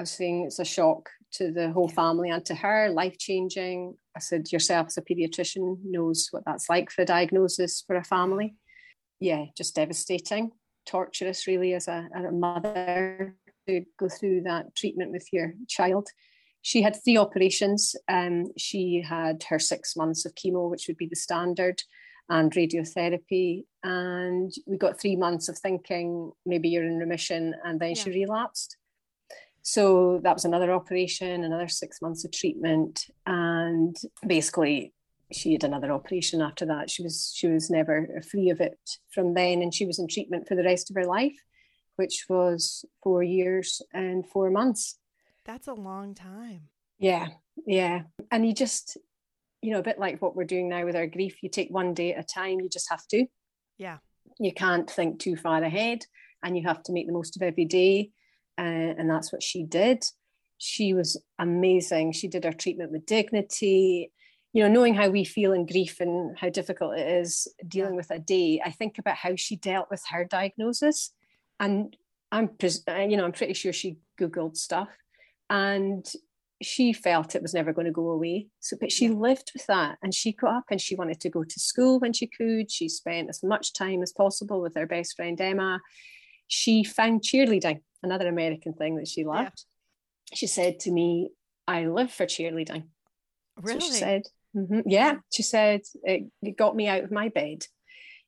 I 0.00 0.02
was 0.02 0.12
saying 0.12 0.46
it's 0.46 0.58
a 0.58 0.64
shock 0.64 1.10
to 1.32 1.52
the 1.52 1.70
whole 1.72 1.90
family 1.90 2.30
and 2.30 2.42
to 2.46 2.54
her, 2.54 2.88
life 2.88 3.18
changing. 3.18 3.98
I 4.16 4.20
said, 4.20 4.50
yourself 4.50 4.86
as 4.86 4.96
a 4.96 5.02
pediatrician 5.02 5.76
knows 5.84 6.28
what 6.30 6.42
that's 6.46 6.70
like 6.70 6.90
for 6.90 7.02
a 7.02 7.04
diagnosis 7.04 7.84
for 7.86 7.96
a 7.96 8.02
family. 8.02 8.54
Yeah, 9.20 9.44
just 9.58 9.74
devastating, 9.74 10.52
torturous, 10.86 11.46
really, 11.46 11.74
as 11.74 11.86
a, 11.86 12.08
as 12.16 12.24
a 12.24 12.32
mother 12.32 13.36
to 13.68 13.84
go 13.98 14.08
through 14.08 14.44
that 14.44 14.74
treatment 14.74 15.12
with 15.12 15.28
your 15.34 15.52
child. 15.68 16.08
She 16.62 16.80
had 16.80 16.96
three 16.96 17.18
operations. 17.18 17.94
Um, 18.08 18.46
she 18.56 19.04
had 19.06 19.42
her 19.50 19.58
six 19.58 19.96
months 19.96 20.24
of 20.24 20.34
chemo, 20.34 20.70
which 20.70 20.86
would 20.88 20.96
be 20.96 21.08
the 21.08 21.14
standard, 21.14 21.82
and 22.30 22.50
radiotherapy. 22.52 23.64
And 23.84 24.50
we 24.66 24.78
got 24.78 24.98
three 24.98 25.16
months 25.16 25.50
of 25.50 25.58
thinking 25.58 26.32
maybe 26.46 26.70
you're 26.70 26.86
in 26.86 26.96
remission, 26.96 27.54
and 27.64 27.78
then 27.78 27.90
yeah. 27.90 28.02
she 28.02 28.10
relapsed. 28.12 28.78
So 29.70 30.18
that 30.24 30.34
was 30.34 30.44
another 30.44 30.72
operation, 30.72 31.44
another 31.44 31.68
six 31.68 32.02
months 32.02 32.24
of 32.24 32.32
treatment, 32.32 33.06
and 33.24 33.96
basically 34.26 34.92
she 35.30 35.52
had 35.52 35.62
another 35.62 35.92
operation 35.92 36.42
after 36.42 36.66
that. 36.66 36.90
She 36.90 37.04
was 37.04 37.32
she 37.32 37.46
was 37.46 37.70
never 37.70 38.20
free 38.28 38.50
of 38.50 38.60
it 38.60 38.80
from 39.14 39.34
then, 39.34 39.62
and 39.62 39.72
she 39.72 39.86
was 39.86 40.00
in 40.00 40.08
treatment 40.08 40.48
for 40.48 40.56
the 40.56 40.64
rest 40.64 40.90
of 40.90 40.96
her 40.96 41.04
life, 41.04 41.38
which 41.94 42.24
was 42.28 42.84
four 43.00 43.22
years 43.22 43.80
and 43.94 44.28
four 44.28 44.50
months. 44.50 44.98
That's 45.44 45.68
a 45.68 45.74
long 45.74 46.16
time. 46.16 46.62
Yeah, 46.98 47.28
yeah. 47.64 48.02
And 48.32 48.44
you 48.44 48.52
just, 48.52 48.96
you 49.62 49.70
know, 49.70 49.78
a 49.78 49.84
bit 49.84 50.00
like 50.00 50.20
what 50.20 50.34
we're 50.34 50.42
doing 50.42 50.68
now 50.68 50.84
with 50.84 50.96
our 50.96 51.06
grief, 51.06 51.44
you 51.44 51.48
take 51.48 51.70
one 51.70 51.94
day 51.94 52.12
at 52.12 52.24
a 52.24 52.26
time, 52.26 52.58
you 52.58 52.68
just 52.68 52.90
have 52.90 53.06
to. 53.12 53.24
Yeah. 53.78 53.98
You 54.40 54.52
can't 54.52 54.90
think 54.90 55.20
too 55.20 55.36
far 55.36 55.62
ahead 55.62 56.00
and 56.42 56.56
you 56.56 56.66
have 56.66 56.82
to 56.82 56.92
make 56.92 57.06
the 57.06 57.12
most 57.12 57.36
of 57.36 57.42
every 57.42 57.66
day. 57.66 58.10
Uh, 58.58 58.94
and 58.98 59.08
that's 59.08 59.32
what 59.32 59.42
she 59.42 59.62
did. 59.62 60.04
She 60.58 60.92
was 60.92 61.20
amazing. 61.38 62.12
She 62.12 62.28
did 62.28 62.44
her 62.44 62.52
treatment 62.52 62.92
with 62.92 63.06
dignity. 63.06 64.12
You 64.52 64.64
know, 64.64 64.68
knowing 64.68 64.94
how 64.94 65.08
we 65.08 65.24
feel 65.24 65.52
in 65.52 65.64
grief 65.64 66.00
and 66.00 66.36
how 66.38 66.50
difficult 66.50 66.98
it 66.98 67.08
is 67.08 67.46
dealing 67.66 67.96
with 67.96 68.10
a 68.10 68.18
day, 68.18 68.60
I 68.64 68.70
think 68.70 68.98
about 68.98 69.16
how 69.16 69.36
she 69.36 69.56
dealt 69.56 69.88
with 69.90 70.02
her 70.10 70.24
diagnosis. 70.24 71.12
And 71.60 71.96
I'm, 72.32 72.50
uh, 72.88 72.94
you 72.94 73.16
know, 73.16 73.24
I'm 73.24 73.32
pretty 73.32 73.54
sure 73.54 73.72
she 73.72 73.98
Googled 74.20 74.56
stuff 74.56 74.88
and 75.48 76.06
she 76.62 76.92
felt 76.92 77.34
it 77.34 77.42
was 77.42 77.54
never 77.54 77.72
going 77.72 77.86
to 77.86 77.92
go 77.92 78.10
away. 78.10 78.48
So, 78.60 78.76
but 78.78 78.92
she 78.92 79.08
lived 79.08 79.50
with 79.54 79.66
that 79.66 79.98
and 80.02 80.14
she 80.14 80.32
got 80.32 80.56
up 80.56 80.64
and 80.70 80.80
she 80.80 80.94
wanted 80.94 81.20
to 81.20 81.30
go 81.30 81.42
to 81.42 81.60
school 81.60 81.98
when 81.98 82.12
she 82.12 82.26
could. 82.26 82.70
She 82.70 82.88
spent 82.88 83.30
as 83.30 83.42
much 83.42 83.72
time 83.72 84.02
as 84.02 84.12
possible 84.12 84.60
with 84.60 84.74
her 84.74 84.86
best 84.86 85.16
friend 85.16 85.40
Emma. 85.40 85.80
She 86.50 86.84
found 86.84 87.22
cheerleading, 87.22 87.80
another 88.02 88.28
American 88.28 88.74
thing 88.74 88.96
that 88.96 89.08
she 89.08 89.24
loved. 89.24 89.64
Yeah. 90.30 90.36
She 90.36 90.46
said 90.46 90.80
to 90.80 90.90
me, 90.90 91.30
I 91.66 91.86
live 91.86 92.12
for 92.12 92.26
cheerleading. 92.26 92.84
Really? 93.56 93.80
So 93.80 93.86
she 93.86 93.92
said, 93.92 94.22
mm-hmm. 94.54 94.80
yeah, 94.84 95.16
she 95.32 95.42
said, 95.42 95.82
it, 96.02 96.24
it 96.42 96.56
got 96.58 96.76
me 96.76 96.88
out 96.88 97.04
of 97.04 97.10
my 97.10 97.28
bed. 97.28 97.64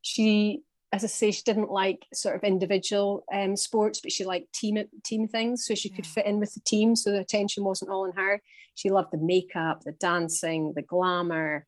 She 0.03 0.63
as 0.93 1.05
I 1.05 1.07
say, 1.07 1.31
she 1.31 1.43
didn't 1.43 1.71
like 1.71 2.07
sort 2.13 2.37
of 2.37 2.45
individual 2.45 3.25
um, 3.33 3.57
sports, 3.57 4.01
but 4.01 4.13
she 4.13 4.27
liked 4.27 4.53
team 4.53 4.77
team 5.03 5.27
things, 5.27 5.67
so 5.67 5.75
she 5.75 5.89
yeah. 5.89 5.97
could 5.97 6.07
fit 6.07 6.27
in 6.27 6.39
with 6.39 6.53
the 6.53 6.61
team. 6.61 6.95
So 6.95 7.11
the 7.11 7.21
attention 7.21 7.65
wasn't 7.65 7.91
all 7.91 8.05
on 8.05 8.13
her. 8.13 8.43
She 8.75 8.91
loved 8.91 9.09
the 9.11 9.19
makeup, 9.19 9.83
the 9.85 9.93
dancing, 9.93 10.75
the 10.77 10.83
glamour, 10.83 11.67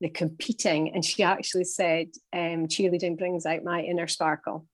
the 0.00 0.10
competing, 0.10 0.94
and 0.94 1.02
she 1.02 1.22
actually 1.22 1.64
said, 1.64 2.08
um, 2.34 2.66
"Cheerleading 2.66 3.16
brings 3.16 3.46
out 3.46 3.64
my 3.64 3.80
inner 3.80 4.06
sparkle." 4.06 4.66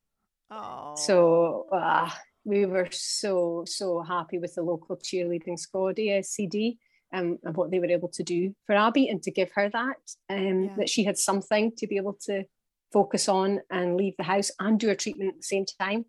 Oh, 0.53 0.95
so 0.97 1.67
uh, 1.73 2.11
we 2.45 2.67
were 2.67 2.89
so 2.91 3.65
so 3.67 4.03
happy 4.03 4.39
with 4.39 4.55
the 4.55 4.63
local 4.63 4.97
cheerleading 4.97 5.59
squad, 5.59 5.97
ASCD. 5.97 6.77
Um, 7.15 7.39
and 7.45 7.55
what 7.55 7.71
they 7.71 7.79
were 7.79 7.91
able 7.91 8.09
to 8.09 8.23
do 8.23 8.55
for 8.67 8.75
Abby 8.75 9.07
and 9.07 9.23
to 9.25 9.31
give 9.31 9.51
her 9.55 9.69
that, 9.69 9.99
um, 10.31 10.65
yeah. 10.65 10.77
that 10.79 10.89
she 10.89 11.05
had 11.05 11.19
something 11.19 11.73
to 11.77 11.87
be 11.87 11.99
able 11.99 12.17
to 12.25 12.45
focus 12.91 13.29
on 13.29 13.61
and 13.71 13.99
leave 13.99 14.17
the 14.17 14.25
house 14.25 14.51
and 14.59 14.81
do 14.81 14.89
a 14.89 14.97
treatment 14.97 15.29
at 15.29 15.37
the 15.37 15.43
same 15.43 15.67
time. 15.79 16.07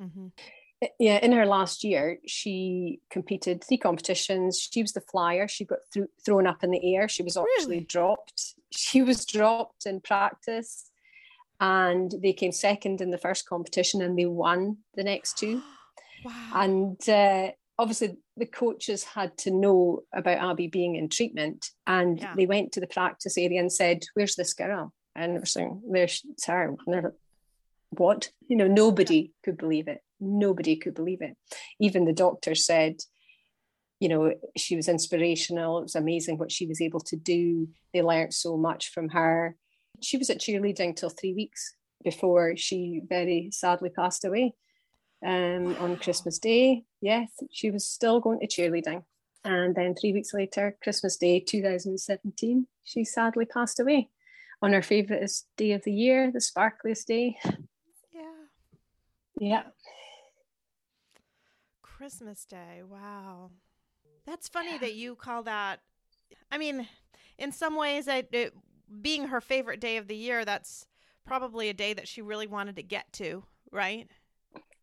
Mm-hmm. 0.00 0.28
Yeah, 0.98 1.18
in 1.22 1.32
her 1.32 1.46
last 1.46 1.84
year, 1.84 2.18
she 2.26 3.00
competed 3.10 3.64
three 3.64 3.78
competitions. 3.78 4.68
She 4.72 4.82
was 4.82 4.92
the 4.92 5.00
flyer. 5.00 5.48
She 5.48 5.64
got 5.64 5.78
th- 5.92 6.06
thrown 6.24 6.46
up 6.46 6.62
in 6.62 6.70
the 6.70 6.94
air. 6.96 7.08
She 7.08 7.22
was 7.22 7.36
actually 7.36 7.76
really? 7.76 7.86
dropped. 7.86 8.54
She 8.70 9.02
was 9.02 9.24
dropped 9.24 9.86
in 9.86 10.00
practice, 10.00 10.90
and 11.60 12.12
they 12.22 12.32
came 12.32 12.52
second 12.52 13.00
in 13.00 13.10
the 13.10 13.18
first 13.18 13.48
competition, 13.48 14.02
and 14.02 14.18
they 14.18 14.26
won 14.26 14.78
the 14.94 15.04
next 15.04 15.38
two. 15.38 15.62
wow! 16.24 16.50
And 16.54 17.08
uh, 17.08 17.52
obviously, 17.78 18.16
the 18.36 18.46
coaches 18.46 19.04
had 19.04 19.36
to 19.38 19.50
know 19.50 20.02
about 20.12 20.50
Abby 20.50 20.68
being 20.68 20.96
in 20.96 21.08
treatment, 21.08 21.70
and 21.86 22.20
yeah. 22.20 22.34
they 22.36 22.46
went 22.46 22.72
to 22.72 22.80
the 22.80 22.86
practice 22.86 23.38
area 23.38 23.60
and 23.60 23.72
said, 23.72 24.04
"Where's 24.14 24.36
this 24.36 24.54
girl?" 24.54 24.92
and 25.16 25.36
they're 25.36 25.44
saying, 25.44 25.82
"There's 25.90 26.22
her." 26.46 26.76
what? 27.98 28.30
You 28.48 28.56
know, 28.56 28.66
nobody 28.66 29.32
could 29.44 29.56
believe 29.56 29.88
it. 29.88 30.02
Nobody 30.20 30.76
could 30.76 30.94
believe 30.94 31.22
it. 31.22 31.36
Even 31.80 32.04
the 32.04 32.12
doctor 32.12 32.54
said, 32.54 32.96
you 34.00 34.08
know, 34.08 34.34
she 34.56 34.76
was 34.76 34.88
inspirational. 34.88 35.78
It 35.78 35.82
was 35.82 35.94
amazing 35.94 36.38
what 36.38 36.52
she 36.52 36.66
was 36.66 36.80
able 36.80 37.00
to 37.00 37.16
do. 37.16 37.68
They 37.92 38.02
learned 38.02 38.34
so 38.34 38.56
much 38.56 38.90
from 38.90 39.10
her. 39.10 39.56
She 40.00 40.16
was 40.16 40.30
at 40.30 40.40
cheerleading 40.40 40.96
till 40.96 41.10
three 41.10 41.34
weeks 41.34 41.74
before 42.02 42.56
she 42.56 43.00
very 43.08 43.50
sadly 43.52 43.90
passed 43.90 44.24
away 44.24 44.54
um, 45.24 45.74
on 45.76 45.96
Christmas 45.96 46.38
Day. 46.38 46.84
Yes, 47.00 47.30
she 47.50 47.70
was 47.70 47.86
still 47.86 48.20
going 48.20 48.40
to 48.40 48.46
cheerleading. 48.46 49.04
And 49.44 49.74
then 49.74 49.94
three 49.94 50.12
weeks 50.12 50.32
later, 50.32 50.76
Christmas 50.82 51.16
Day 51.16 51.40
2017, 51.40 52.66
she 52.82 53.04
sadly 53.04 53.44
passed 53.44 53.78
away 53.78 54.08
on 54.62 54.72
her 54.72 54.82
favourite 54.82 55.30
day 55.56 55.72
of 55.72 55.84
the 55.84 55.92
year, 55.92 56.30
the 56.32 56.38
sparkliest 56.38 57.06
day. 57.06 57.36
Yeah. 58.14 58.22
Yeah. 59.38 59.62
Christmas 61.82 62.44
Day. 62.44 62.82
Wow. 62.88 63.50
That's 64.26 64.48
funny 64.48 64.78
that 64.78 64.94
you 64.94 65.16
call 65.16 65.42
that. 65.42 65.80
I 66.50 66.56
mean, 66.56 66.88
in 67.38 67.52
some 67.52 67.76
ways, 67.76 68.08
I, 68.08 68.24
it, 68.32 68.54
being 69.02 69.28
her 69.28 69.40
favorite 69.40 69.80
day 69.80 69.96
of 69.96 70.08
the 70.08 70.16
year, 70.16 70.44
that's 70.44 70.86
probably 71.26 71.68
a 71.68 71.74
day 71.74 71.92
that 71.92 72.08
she 72.08 72.22
really 72.22 72.46
wanted 72.46 72.76
to 72.76 72.82
get 72.82 73.12
to, 73.14 73.44
right? 73.70 74.08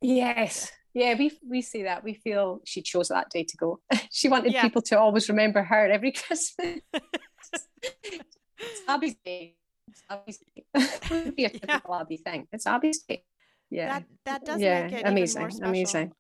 Yes. 0.01 0.71
Yeah, 0.93 1.15
we 1.17 1.31
we 1.47 1.61
see 1.61 1.83
that. 1.83 2.03
We 2.03 2.15
feel 2.15 2.59
she 2.65 2.81
chose 2.81 3.07
that 3.09 3.29
day 3.29 3.43
to 3.43 3.57
go. 3.57 3.79
she 4.11 4.27
wanted 4.27 4.53
yeah. 4.53 4.61
people 4.61 4.81
to 4.83 4.99
always 4.99 5.29
remember 5.29 5.63
her 5.63 5.89
every 5.89 6.11
Christmas. 6.27 6.77
it's 6.93 8.81
Abby's 8.87 9.15
day. 9.23 9.55
It's 9.87 10.03
Abby's 10.09 10.37
day. 10.39 10.65
it 10.75 11.09
would 11.25 11.35
be 11.35 11.45
a 11.45 11.49
typical 11.49 11.95
yeah. 11.95 12.01
Abby 12.01 12.17
thing. 12.17 12.47
It's 12.51 12.67
Abby's 12.67 13.03
day. 13.03 13.23
Yeah. 13.69 13.99
That 13.99 14.05
that 14.25 14.45
does 14.45 14.61
yeah. 14.61 14.87
make 14.87 14.93
it 14.93 15.03
amazing. 15.05 15.49
Amazing. 15.61 16.11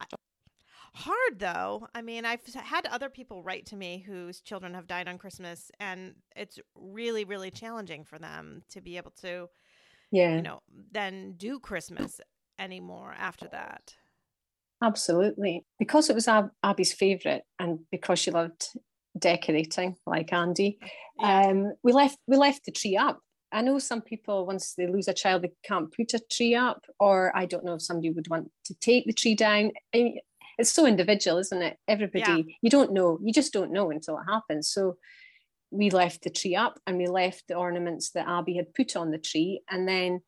Hard 0.93 1.39
though. 1.39 1.87
I 1.95 2.01
mean, 2.01 2.25
I've 2.25 2.45
had 2.53 2.85
other 2.87 3.09
people 3.09 3.43
write 3.43 3.65
to 3.67 3.75
me 3.75 4.03
whose 4.05 4.41
children 4.41 4.73
have 4.73 4.87
died 4.87 5.07
on 5.07 5.17
Christmas, 5.17 5.71
and 5.79 6.15
it's 6.35 6.59
really, 6.75 7.23
really 7.23 7.49
challenging 7.49 8.03
for 8.03 8.19
them 8.19 8.63
to 8.71 8.81
be 8.81 8.97
able 8.97 9.11
to, 9.21 9.47
yeah, 10.11 10.35
you 10.35 10.41
know, 10.41 10.61
then 10.91 11.35
do 11.37 11.59
Christmas 11.59 12.19
anymore 12.59 13.15
after 13.17 13.47
that. 13.51 13.95
Absolutely, 14.83 15.65
because 15.79 16.09
it 16.09 16.15
was 16.15 16.27
Ab- 16.27 16.51
Abby's 16.63 16.93
favorite, 16.93 17.43
and 17.57 17.79
because 17.89 18.19
she 18.19 18.31
loved 18.31 18.67
decorating 19.17 19.95
like 20.05 20.33
Andy. 20.33 20.77
Yeah. 21.19 21.47
Um, 21.47 21.73
we 21.83 21.93
left 21.93 22.17
we 22.27 22.35
left 22.35 22.65
the 22.65 22.71
tree 22.71 22.97
up 22.97 23.19
I 23.51 23.61
know 23.61 23.79
some 23.79 24.01
people, 24.01 24.45
once 24.45 24.73
they 24.75 24.87
lose 24.87 25.07
a 25.07 25.13
child, 25.13 25.41
they 25.41 25.51
can't 25.63 25.93
put 25.93 26.13
a 26.13 26.21
tree 26.31 26.55
up, 26.55 26.85
or 26.99 27.35
I 27.35 27.45
don't 27.45 27.65
know 27.65 27.73
if 27.73 27.81
somebody 27.81 28.09
would 28.09 28.29
want 28.29 28.49
to 28.65 28.73
take 28.75 29.05
the 29.05 29.13
tree 29.13 29.35
down. 29.35 29.71
I 29.93 29.97
mean, 29.97 30.19
it's 30.61 30.71
so 30.71 30.85
individual, 30.85 31.37
isn't 31.39 31.61
it? 31.61 31.77
Everybody, 31.87 32.45
yeah. 32.47 32.55
you 32.61 32.69
don't 32.69 32.93
know, 32.93 33.19
you 33.21 33.33
just 33.33 33.53
don't 33.53 33.73
know 33.73 33.91
until 33.91 34.17
it 34.17 34.25
happens. 34.27 34.69
So 34.69 34.97
we 35.71 35.89
left 35.89 36.23
the 36.23 36.29
tree 36.29 36.55
up 36.55 36.79
and 36.85 36.97
we 36.97 37.07
left 37.07 37.43
the 37.47 37.55
ornaments 37.55 38.11
that 38.11 38.27
Abby 38.27 38.55
had 38.55 38.73
put 38.73 38.95
on 38.95 39.11
the 39.11 39.17
tree. 39.17 39.61
And 39.69 39.87
then 39.87 40.21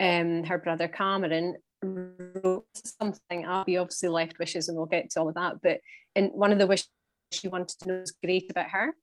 um, 0.00 0.44
her 0.44 0.58
brother 0.58 0.88
Cameron 0.88 1.56
wrote 1.82 2.66
something. 3.00 3.44
Abby 3.44 3.76
obviously 3.76 4.08
left 4.08 4.38
wishes, 4.38 4.68
and 4.68 4.76
we'll 4.76 4.86
get 4.86 5.10
to 5.10 5.20
all 5.20 5.28
of 5.28 5.34
that. 5.34 5.60
But 5.62 5.80
in 6.14 6.26
one 6.28 6.52
of 6.52 6.58
the 6.58 6.66
wishes 6.66 6.88
she 7.32 7.48
wanted 7.48 7.78
to 7.80 7.88
know 7.88 8.00
was 8.00 8.12
great 8.12 8.50
about 8.50 8.70
her 8.70 8.94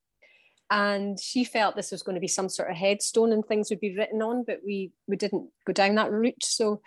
and 0.70 1.20
she 1.20 1.44
felt 1.44 1.76
this 1.76 1.92
was 1.92 2.02
going 2.02 2.16
to 2.16 2.22
be 2.22 2.28
some 2.28 2.48
sort 2.48 2.72
of 2.72 2.78
headstone 2.78 3.34
and 3.34 3.46
things 3.46 3.70
would 3.70 3.82
be 3.82 3.96
written 3.96 4.22
on 4.22 4.44
but 4.48 4.60
we 4.66 4.92
we 5.06 5.18
didn't 5.18 5.50
go 5.68 5.74
down 5.74 5.96
that 5.96 6.12
route 6.12 6.42
so 6.42 6.82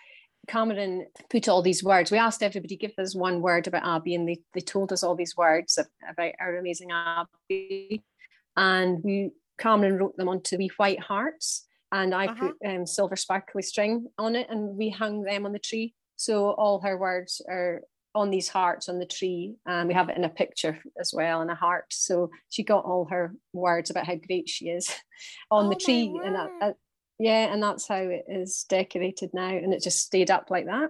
cameron 0.47 1.05
put 1.29 1.47
all 1.47 1.61
these 1.61 1.83
words 1.83 2.11
we 2.11 2.17
asked 2.17 2.43
everybody 2.43 2.75
give 2.75 2.93
us 2.97 3.15
one 3.15 3.41
word 3.41 3.67
about 3.67 3.85
abby 3.85 4.15
and 4.15 4.27
they, 4.27 4.39
they 4.53 4.61
told 4.61 4.91
us 4.91 5.03
all 5.03 5.15
these 5.15 5.35
words 5.35 5.77
about 6.09 6.33
our 6.39 6.57
amazing 6.57 6.91
abby 6.91 8.03
and 8.57 9.03
we 9.03 9.31
cameron 9.57 9.97
wrote 9.97 10.15
them 10.17 10.29
onto 10.29 10.57
wee 10.57 10.71
white 10.77 10.99
hearts 10.99 11.65
and 11.91 12.13
i 12.13 12.25
uh-huh. 12.25 12.51
put 12.59 12.69
um, 12.69 12.85
silver 12.85 13.15
sparkly 13.15 13.61
string 13.61 14.07
on 14.17 14.35
it 14.35 14.47
and 14.49 14.75
we 14.77 14.89
hung 14.89 15.21
them 15.23 15.45
on 15.45 15.53
the 15.53 15.59
tree. 15.59 15.93
So 16.17 16.51
all 16.51 16.79
her 16.81 16.97
words 16.97 17.41
are 17.49 17.81
on 18.13 18.29
these 18.29 18.47
hearts 18.47 18.87
on 18.87 18.97
the 18.97 19.05
tree 19.05 19.55
and 19.65 19.87
we 19.89 19.93
have 19.93 20.09
it 20.09 20.17
in 20.17 20.23
a 20.23 20.29
picture 20.29 20.79
as 20.99 21.11
well 21.13 21.41
in 21.41 21.49
a 21.49 21.55
heart. 21.55 21.85
So 21.91 22.31
she 22.49 22.63
got 22.63 22.85
all 22.85 23.05
her 23.11 23.35
words 23.51 23.89
about 23.89 24.07
how 24.07 24.15
great 24.15 24.47
she 24.47 24.69
is 24.69 24.89
on 25.51 25.65
oh 25.65 25.69
the 25.69 25.75
tree 25.75 26.19
and 26.23 26.75
yeah 27.19 27.53
and 27.53 27.61
that's 27.63 27.87
how 27.87 27.95
it 27.95 28.25
is 28.27 28.65
decorated 28.67 29.29
now 29.33 29.49
and 29.49 29.73
it 29.73 29.81
just 29.83 29.99
stayed 29.99 30.31
up 30.31 30.49
like 30.49 30.65
that 30.65 30.89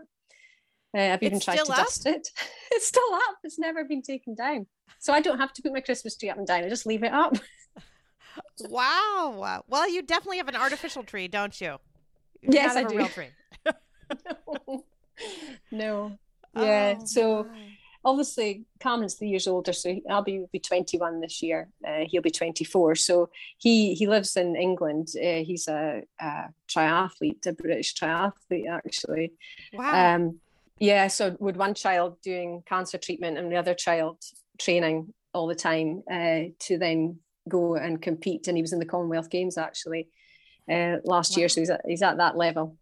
uh, 0.95 1.13
I've 1.13 1.23
even 1.23 1.37
it's 1.37 1.45
tried 1.45 1.57
to 1.57 1.71
up? 1.71 1.77
dust 1.77 2.05
it. 2.05 2.29
It's 2.71 2.87
still 2.87 3.13
up. 3.13 3.37
It's 3.43 3.59
never 3.59 3.85
been 3.85 4.01
taken 4.01 4.35
down. 4.35 4.65
So 4.99 5.13
I 5.13 5.21
don't 5.21 5.39
have 5.39 5.53
to 5.53 5.61
put 5.61 5.71
my 5.71 5.81
Christmas 5.81 6.17
tree 6.17 6.29
up 6.29 6.37
and 6.37 6.47
down. 6.47 6.63
I 6.63 6.69
just 6.69 6.85
leave 6.85 7.03
it 7.03 7.13
up. 7.13 7.37
wow. 8.69 9.63
Well, 9.67 9.89
you 9.89 10.01
definitely 10.01 10.37
have 10.37 10.47
an 10.47 10.55
artificial 10.55 11.03
tree, 11.03 11.27
don't 11.27 11.59
you? 11.61 11.77
you 12.41 12.49
yes, 12.51 12.75
I 12.75 12.83
do. 12.83 12.97
no. 14.67 14.83
no. 15.71 16.17
Yeah. 16.55 16.95
Oh, 16.99 17.05
so 17.05 17.43
my. 17.43 17.74
Obviously 18.05 18.63
Cameron's 18.79 19.15
three 19.15 19.29
years 19.29 19.47
older, 19.47 19.73
so 19.73 19.99
I'll 20.09 20.23
be, 20.23 20.45
be 20.53 20.59
21 20.59 21.19
this 21.19 21.41
year. 21.41 21.67
Uh, 21.85 22.05
he'll 22.05 22.21
be 22.21 22.31
24. 22.31 22.95
So 22.95 23.29
he 23.57 23.95
he 23.95 24.07
lives 24.07 24.37
in 24.37 24.55
England. 24.55 25.09
Uh, 25.17 25.43
he's 25.43 25.67
a, 25.67 26.03
a, 26.21 26.43
triathlete, 26.69 27.45
a 27.47 27.53
British 27.53 27.95
triathlete 27.95 28.69
actually. 28.69 29.33
Wow. 29.73 30.15
Um, 30.15 30.39
Yeah, 30.79 31.07
so 31.07 31.35
with 31.39 31.55
one 31.55 31.73
child 31.73 32.17
doing 32.21 32.61
cancer 32.65 32.97
treatment 32.97 33.37
and 33.37 33.51
the 33.51 33.55
other 33.55 33.73
child 33.73 34.17
training 34.59 35.13
all 35.33 35.47
the 35.47 35.55
time 35.55 36.03
uh, 36.11 36.51
to 36.59 36.77
then 36.77 37.19
go 37.49 37.75
and 37.75 38.01
compete. 38.01 38.47
And 38.47 38.57
he 38.57 38.61
was 38.61 38.73
in 38.73 38.79
the 38.79 38.85
Commonwealth 38.85 39.29
Games 39.29 39.57
actually 39.57 40.09
uh, 40.69 40.97
last 41.03 41.31
wow. 41.31 41.39
year, 41.39 41.49
so 41.49 41.61
he's 41.61 41.69
at, 41.69 41.81
he's 41.87 42.01
at 42.01 42.17
that 42.17 42.37
level. 42.37 42.77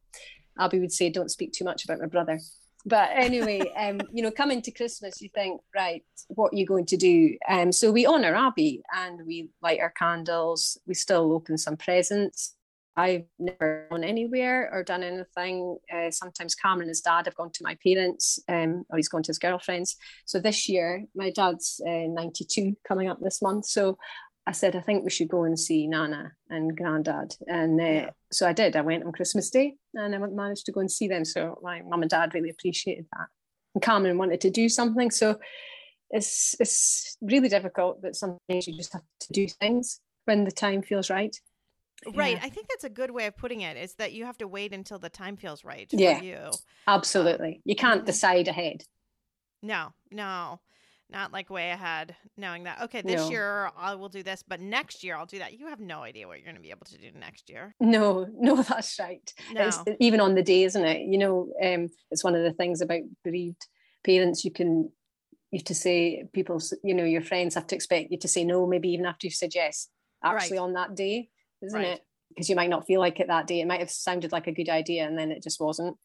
Abby 0.59 0.79
would 0.79 0.91
say, 0.91 1.09
"Don't 1.09 1.31
speak 1.31 1.51
too 1.53 1.65
much 1.65 1.85
about 1.85 1.99
my 1.99 2.07
brother." 2.07 2.39
But 2.85 3.11
anyway, 3.13 3.61
um, 3.77 4.01
you 4.11 4.21
know, 4.21 4.31
coming 4.31 4.61
to 4.63 4.71
Christmas, 4.71 5.21
you 5.21 5.29
think, 5.33 5.61
right, 5.73 6.03
what 6.27 6.53
are 6.53 6.57
you 6.57 6.65
going 6.65 6.85
to 6.87 6.97
do? 6.97 7.37
Um, 7.47 7.71
so 7.71 7.91
we 7.91 8.05
honour 8.05 8.35
Abby 8.35 8.81
and 8.93 9.25
we 9.25 9.49
light 9.61 9.79
our 9.79 9.91
candles. 9.91 10.77
We 10.85 10.93
still 10.93 11.31
open 11.31 11.57
some 11.57 11.77
presents. 11.77 12.55
I've 12.95 13.23
never 13.39 13.87
gone 13.89 14.03
anywhere 14.03 14.69
or 14.71 14.83
done 14.83 15.01
anything. 15.01 15.77
Uh, 15.91 16.11
sometimes 16.11 16.53
Cameron, 16.53 16.83
and 16.83 16.89
his 16.89 17.01
dad, 17.01 17.25
have 17.25 17.35
gone 17.35 17.51
to 17.51 17.63
my 17.63 17.75
parents, 17.83 18.39
um, 18.47 18.85
or 18.89 18.97
he's 18.97 19.09
gone 19.09 19.23
to 19.23 19.29
his 19.29 19.39
girlfriends. 19.39 19.95
So 20.25 20.39
this 20.39 20.69
year, 20.69 21.05
my 21.15 21.31
dad's 21.31 21.81
uh, 21.87 22.07
92 22.07 22.75
coming 22.87 23.09
up 23.09 23.19
this 23.19 23.41
month. 23.41 23.65
So 23.65 23.97
I 24.45 24.51
said, 24.51 24.75
I 24.75 24.81
think 24.81 25.03
we 25.03 25.09
should 25.09 25.29
go 25.29 25.43
and 25.45 25.57
see 25.57 25.87
Nana 25.87 26.33
and 26.49 26.75
Granddad. 26.75 27.35
And 27.47 27.79
uh, 27.79 27.83
yeah. 27.83 28.09
so 28.31 28.47
I 28.47 28.51
did. 28.53 28.75
I 28.75 28.81
went 28.81 29.05
on 29.05 29.13
Christmas 29.13 29.49
Day 29.49 29.75
and 29.93 30.13
I 30.13 30.17
managed 30.17 30.65
to 30.65 30.73
go 30.73 30.81
and 30.81 30.91
see 30.91 31.07
them. 31.07 31.23
So 31.23 31.59
my 31.63 31.81
mum 31.81 32.01
and 32.01 32.09
dad 32.09 32.33
really 32.33 32.49
appreciated 32.49 33.05
that. 33.13 33.27
And 33.73 33.81
Cameron 33.81 34.17
wanted 34.17 34.41
to 34.41 34.49
do 34.49 34.67
something. 34.67 35.11
So 35.11 35.39
it's, 36.09 36.55
it's 36.59 37.17
really 37.21 37.47
difficult, 37.47 38.01
that 38.01 38.15
sometimes 38.15 38.67
you 38.67 38.75
just 38.75 38.93
have 38.93 39.03
to 39.21 39.33
do 39.33 39.47
things 39.47 40.01
when 40.25 40.43
the 40.43 40.51
time 40.51 40.81
feels 40.81 41.09
right. 41.09 41.35
Right. 42.13 42.35
Yeah. 42.35 42.43
I 42.43 42.49
think 42.49 42.67
that's 42.67 42.83
a 42.83 42.89
good 42.89 43.11
way 43.11 43.27
of 43.27 43.37
putting 43.37 43.61
it 43.61 43.77
is 43.77 43.95
that 43.95 44.11
you 44.11 44.25
have 44.25 44.37
to 44.39 44.47
wait 44.47 44.73
until 44.73 44.99
the 44.99 45.09
time 45.09 45.37
feels 45.37 45.63
right 45.63 45.87
yeah, 45.91 46.21
you. 46.21 46.51
Absolutely. 46.85 47.61
You 47.63 47.77
can't 47.77 47.99
mm-hmm. 47.99 48.07
decide 48.07 48.49
ahead. 48.49 48.83
No, 49.61 49.93
no 50.11 50.59
not 51.13 51.31
like 51.31 51.49
way 51.49 51.69
ahead 51.69 52.15
knowing 52.35 52.63
that 52.63 52.81
okay 52.81 53.01
this 53.01 53.21
no. 53.21 53.29
year 53.29 53.71
i 53.77 53.93
will 53.95 54.09
do 54.09 54.23
this 54.23 54.43
but 54.45 54.59
next 54.59 55.03
year 55.03 55.15
i'll 55.15 55.25
do 55.25 55.39
that 55.39 55.57
you 55.57 55.67
have 55.67 55.79
no 55.79 56.01
idea 56.01 56.27
what 56.27 56.37
you're 56.37 56.45
going 56.45 56.55
to 56.55 56.61
be 56.61 56.71
able 56.71 56.85
to 56.85 56.97
do 56.97 57.09
next 57.17 57.49
year 57.49 57.75
no 57.79 58.27
no 58.33 58.61
that's 58.61 58.99
right 58.99 59.33
no. 59.53 59.67
It's, 59.67 59.79
even 59.99 60.19
on 60.19 60.35
the 60.35 60.43
day 60.43 60.63
isn't 60.63 60.83
it 60.83 61.01
you 61.01 61.17
know 61.17 61.53
um, 61.63 61.89
it's 62.11 62.23
one 62.23 62.35
of 62.35 62.43
the 62.43 62.53
things 62.53 62.81
about 62.81 63.01
bereaved 63.23 63.67
parents 64.03 64.43
you 64.43 64.51
can 64.51 64.89
you 65.51 65.59
have 65.59 65.65
to 65.65 65.75
say 65.75 66.25
people 66.33 66.59
you 66.83 66.93
know 66.93 67.05
your 67.05 67.21
friends 67.21 67.55
have 67.55 67.67
to 67.67 67.75
expect 67.75 68.11
you 68.11 68.17
to 68.17 68.27
say 68.27 68.43
no 68.43 68.65
maybe 68.65 68.89
even 68.89 69.05
after 69.05 69.27
you 69.27 69.31
suggest 69.31 69.89
actually 70.23 70.57
right. 70.57 70.63
on 70.63 70.73
that 70.73 70.95
day 70.95 71.29
isn't 71.61 71.79
right. 71.79 71.87
it 71.89 72.01
because 72.29 72.49
you 72.49 72.55
might 72.55 72.69
not 72.69 72.87
feel 72.87 72.99
like 72.99 73.19
it 73.19 73.27
that 73.27 73.45
day 73.45 73.61
it 73.61 73.67
might 73.67 73.79
have 73.79 73.91
sounded 73.91 74.31
like 74.31 74.47
a 74.47 74.51
good 74.51 74.69
idea 74.69 75.05
and 75.05 75.17
then 75.17 75.31
it 75.31 75.43
just 75.43 75.61
wasn't 75.61 75.95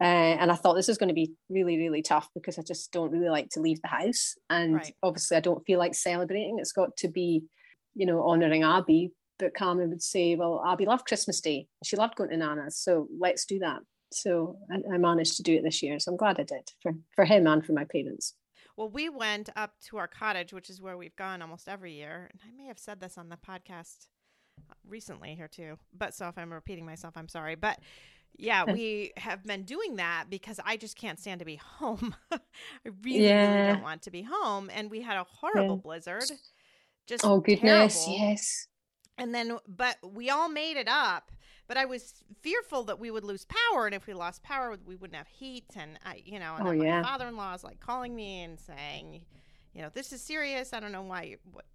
uh, 0.00 0.04
and 0.38 0.52
I 0.52 0.54
thought 0.54 0.74
this 0.74 0.88
is 0.88 0.98
going 0.98 1.08
to 1.08 1.14
be 1.14 1.32
really, 1.48 1.76
really 1.76 2.02
tough 2.02 2.28
because 2.34 2.58
I 2.58 2.62
just 2.62 2.92
don't 2.92 3.10
really 3.10 3.30
like 3.30 3.48
to 3.50 3.60
leave 3.60 3.82
the 3.82 3.88
house. 3.88 4.36
And 4.48 4.74
right. 4.74 4.94
obviously, 5.02 5.36
I 5.36 5.40
don't 5.40 5.64
feel 5.66 5.78
like 5.78 5.94
celebrating. 5.94 6.58
It's 6.60 6.72
got 6.72 6.96
to 6.98 7.08
be, 7.08 7.42
you 7.94 8.06
know, 8.06 8.22
honouring 8.22 8.62
Abby. 8.62 9.10
But 9.38 9.54
Cameron 9.54 9.90
would 9.90 10.02
say, 10.02 10.34
well, 10.34 10.62
Abby 10.66 10.84
loved 10.86 11.06
Christmas 11.06 11.40
Day. 11.40 11.66
She 11.84 11.96
loved 11.96 12.16
going 12.16 12.30
to 12.30 12.36
Nana's. 12.36 12.76
So 12.78 13.08
let's 13.20 13.44
do 13.44 13.58
that. 13.60 13.78
So 14.12 14.56
I, 14.70 14.94
I 14.94 14.98
managed 14.98 15.36
to 15.36 15.42
do 15.42 15.56
it 15.56 15.62
this 15.64 15.82
year. 15.82 15.98
So 15.98 16.12
I'm 16.12 16.16
glad 16.16 16.40
I 16.40 16.44
did 16.44 16.68
for, 16.82 16.92
for 17.14 17.24
him 17.24 17.46
and 17.46 17.64
for 17.64 17.72
my 17.72 17.84
parents. 17.84 18.34
Well, 18.76 18.88
we 18.88 19.08
went 19.08 19.48
up 19.56 19.72
to 19.88 19.98
our 19.98 20.06
cottage, 20.06 20.52
which 20.52 20.70
is 20.70 20.80
where 20.80 20.96
we've 20.96 21.16
gone 21.16 21.42
almost 21.42 21.68
every 21.68 21.92
year. 21.92 22.30
And 22.32 22.40
I 22.44 22.56
may 22.56 22.68
have 22.68 22.78
said 22.78 23.00
this 23.00 23.18
on 23.18 23.28
the 23.28 23.36
podcast 23.36 24.06
recently 24.88 25.34
here 25.34 25.48
too. 25.48 25.78
But 25.96 26.14
so 26.14 26.28
if 26.28 26.38
I'm 26.38 26.52
repeating 26.52 26.86
myself, 26.86 27.14
I'm 27.16 27.28
sorry. 27.28 27.56
But 27.56 27.80
yeah, 28.36 28.64
we 28.64 29.12
have 29.16 29.44
been 29.44 29.64
doing 29.64 29.96
that 29.96 30.26
because 30.30 30.60
I 30.64 30.76
just 30.76 30.96
can't 30.96 31.18
stand 31.18 31.40
to 31.40 31.44
be 31.44 31.56
home. 31.56 32.14
I 32.32 32.38
really, 33.02 33.26
yeah. 33.26 33.50
really 33.50 33.72
don't 33.74 33.82
want 33.82 34.02
to 34.02 34.10
be 34.10 34.22
home. 34.22 34.70
And 34.72 34.90
we 34.90 35.00
had 35.00 35.16
a 35.16 35.24
horrible 35.24 35.76
yeah. 35.76 35.82
blizzard. 35.82 36.30
Just 37.06 37.24
oh 37.24 37.40
goodness, 37.40 38.04
terrible. 38.04 38.22
yes. 38.22 38.66
And 39.16 39.34
then, 39.34 39.58
but 39.66 39.96
we 40.02 40.30
all 40.30 40.48
made 40.48 40.76
it 40.76 40.88
up. 40.88 41.32
But 41.66 41.76
I 41.76 41.84
was 41.84 42.14
fearful 42.40 42.84
that 42.84 42.98
we 42.98 43.10
would 43.10 43.24
lose 43.24 43.44
power, 43.44 43.84
and 43.84 43.94
if 43.94 44.06
we 44.06 44.14
lost 44.14 44.42
power, 44.42 44.78
we 44.86 44.96
wouldn't 44.96 45.16
have 45.16 45.28
heat. 45.28 45.66
And 45.76 45.98
I, 46.04 46.22
you 46.24 46.38
know, 46.38 46.54
and 46.58 46.66
oh, 46.66 46.70
yeah. 46.70 47.02
my 47.02 47.08
father-in-law 47.08 47.54
is 47.54 47.62
like 47.62 47.78
calling 47.78 48.14
me 48.14 48.42
and 48.42 48.58
saying, 48.58 49.20
you 49.74 49.82
know, 49.82 49.90
this 49.92 50.14
is 50.14 50.22
serious. 50.22 50.72
I 50.72 50.80
don't 50.80 50.92
know 50.92 51.02
why, 51.02 51.22
you, 51.24 51.36
what 51.52 51.66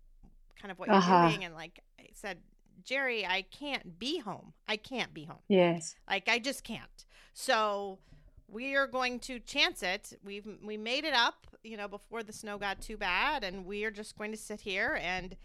kind 0.60 0.72
of 0.72 0.80
what 0.80 0.88
you're 0.88 0.98
uh-huh. 0.98 1.30
doing. 1.30 1.46
And 1.46 1.54
like 1.54 1.80
I 2.00 2.08
said, 2.16 2.40
Jerry, 2.84 3.26
I 3.26 3.44
can't 3.44 4.00
be 4.00 4.20
home. 4.20 4.54
I 4.68 4.78
can't 4.78 5.14
be 5.14 5.26
home. 5.26 5.40
Yes. 5.48 5.96
Like 6.10 6.30
I 6.30 6.40
just 6.40 6.64
can't. 6.64 7.06
So 7.34 8.00
we 8.48 8.76
are 8.76 8.88
going 8.88 9.20
to 9.22 9.40
chance 9.40 9.84
it. 9.84 10.18
We've 10.24 10.48
we 10.64 10.78
made 10.78 11.06
it 11.06 11.14
up, 11.14 11.48
you 11.64 11.78
know, 11.78 11.88
before 11.88 12.24
the 12.24 12.34
snow 12.34 12.58
got 12.58 12.82
too 12.82 12.98
bad, 12.98 13.44
and 13.44 13.66
we 13.66 13.84
are 13.84 13.92
just 13.92 14.18
going 14.18 14.32
to 14.32 14.38
sit 14.38 14.62
here. 14.62 15.00
And 15.02 15.36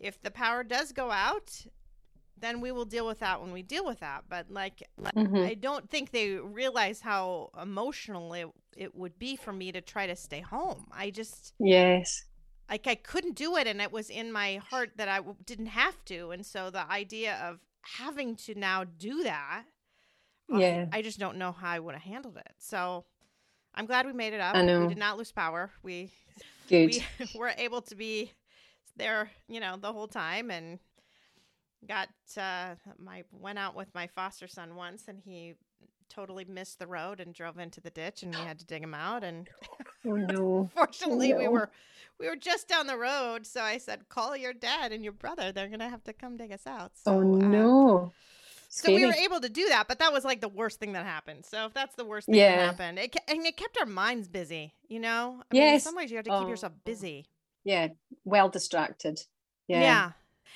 if 0.00 0.20
the 0.20 0.30
power 0.30 0.64
does 0.64 0.92
go 0.92 1.10
out, 1.10 1.66
then 2.38 2.60
we 2.60 2.72
will 2.72 2.84
deal 2.84 3.06
with 3.06 3.20
that 3.20 3.40
when 3.40 3.52
we 3.52 3.62
deal 3.62 3.86
with 3.86 4.00
that. 4.00 4.24
But 4.28 4.50
like, 4.50 4.82
mm-hmm. 5.00 5.36
I 5.36 5.54
don't 5.54 5.88
think 5.88 6.10
they 6.10 6.32
realize 6.32 7.00
how 7.00 7.50
emotional 7.60 8.32
it, 8.34 8.48
it 8.76 8.94
would 8.94 9.18
be 9.18 9.36
for 9.36 9.52
me 9.52 9.72
to 9.72 9.80
try 9.80 10.06
to 10.06 10.16
stay 10.16 10.40
home. 10.40 10.86
I 10.92 11.10
just 11.10 11.54
yes 11.58 12.24
like 12.68 12.86
I 12.86 12.94
couldn't 12.94 13.36
do 13.36 13.56
it 13.56 13.66
and 13.66 13.80
it 13.80 13.92
was 13.92 14.10
in 14.10 14.32
my 14.32 14.56
heart 14.70 14.92
that 14.96 15.08
I 15.08 15.20
didn't 15.44 15.66
have 15.66 16.04
to 16.06 16.30
and 16.30 16.44
so 16.44 16.70
the 16.70 16.90
idea 16.90 17.34
of 17.42 17.60
having 17.82 18.36
to 18.36 18.54
now 18.54 18.84
do 18.84 19.22
that 19.24 19.64
yeah 20.48 20.86
I, 20.92 20.98
I 20.98 21.02
just 21.02 21.18
don't 21.18 21.36
know 21.38 21.52
how 21.52 21.70
I 21.70 21.78
would 21.78 21.94
have 21.94 22.02
handled 22.02 22.36
it 22.36 22.52
so 22.58 23.04
I'm 23.74 23.86
glad 23.86 24.06
we 24.06 24.12
made 24.12 24.32
it 24.32 24.40
up 24.40 24.56
I 24.56 24.62
know. 24.62 24.80
we 24.82 24.88
did 24.88 24.98
not 24.98 25.18
lose 25.18 25.32
power 25.32 25.70
we 25.82 26.10
Good. 26.68 26.86
we 27.18 27.28
were 27.38 27.52
able 27.56 27.82
to 27.82 27.94
be 27.94 28.32
there 28.96 29.30
you 29.48 29.60
know 29.60 29.76
the 29.76 29.92
whole 29.92 30.08
time 30.08 30.50
and 30.50 30.78
got 31.86 32.08
uh 32.36 32.74
my 32.98 33.22
went 33.30 33.58
out 33.58 33.76
with 33.76 33.94
my 33.94 34.08
foster 34.08 34.48
son 34.48 34.74
once 34.74 35.04
and 35.08 35.20
he 35.24 35.54
totally 36.08 36.44
missed 36.44 36.78
the 36.78 36.86
road 36.86 37.20
and 37.20 37.34
drove 37.34 37.58
into 37.58 37.80
the 37.80 37.90
ditch 37.90 38.22
and 38.22 38.34
we 38.34 38.40
had 38.40 38.58
to 38.58 38.64
dig 38.64 38.82
him 38.82 38.94
out 38.94 39.24
and 39.24 39.48
oh 40.06 40.16
no. 40.16 40.70
fortunately 40.74 41.32
oh, 41.32 41.36
no. 41.36 41.42
we 41.42 41.48
were 41.48 41.70
we 42.18 42.28
were 42.28 42.36
just 42.36 42.68
down 42.68 42.86
the 42.86 42.96
road. 42.96 43.46
So 43.46 43.60
i 43.60 43.78
said 43.78 44.08
call 44.08 44.36
your 44.36 44.52
dad 44.52 44.92
and 44.92 45.04
your 45.04 45.12
brother. 45.12 45.52
They're 45.52 45.68
gonna 45.68 45.88
have 45.88 46.04
to 46.04 46.12
come 46.12 46.36
dig 46.36 46.52
us 46.52 46.66
out. 46.66 46.92
So, 46.94 47.12
oh 47.12 47.22
no. 47.22 47.98
uh, 47.98 48.08
so 48.68 48.92
we 48.92 49.06
were 49.06 49.12
able 49.12 49.40
to 49.40 49.48
do 49.48 49.68
that 49.68 49.88
but 49.88 49.98
that 50.00 50.12
was 50.12 50.24
like 50.24 50.40
the 50.40 50.48
worst 50.48 50.80
thing 50.80 50.92
that 50.92 51.04
happened. 51.06 51.44
So 51.46 51.66
if 51.66 51.74
that's 51.74 51.94
the 51.96 52.04
worst 52.04 52.26
thing 52.26 52.36
yeah. 52.36 52.56
that 52.56 52.62
happened 52.66 52.98
it, 52.98 53.16
and 53.28 53.44
it 53.46 53.56
kept 53.56 53.78
our 53.78 53.86
minds 53.86 54.28
busy 54.28 54.74
you 54.88 55.00
know? 55.00 55.42
I 55.52 55.56
yes. 55.56 55.62
Mean, 55.64 55.74
in 55.74 55.80
some 55.80 55.96
ways 55.96 56.10
you 56.10 56.16
have 56.16 56.24
to 56.26 56.30
keep 56.30 56.40
oh. 56.40 56.48
yourself 56.48 56.72
busy. 56.84 57.26
Yeah. 57.64 57.88
Well 58.24 58.48
distracted. 58.48 59.20
Yeah. 59.68 59.80
Yeah 59.80 60.10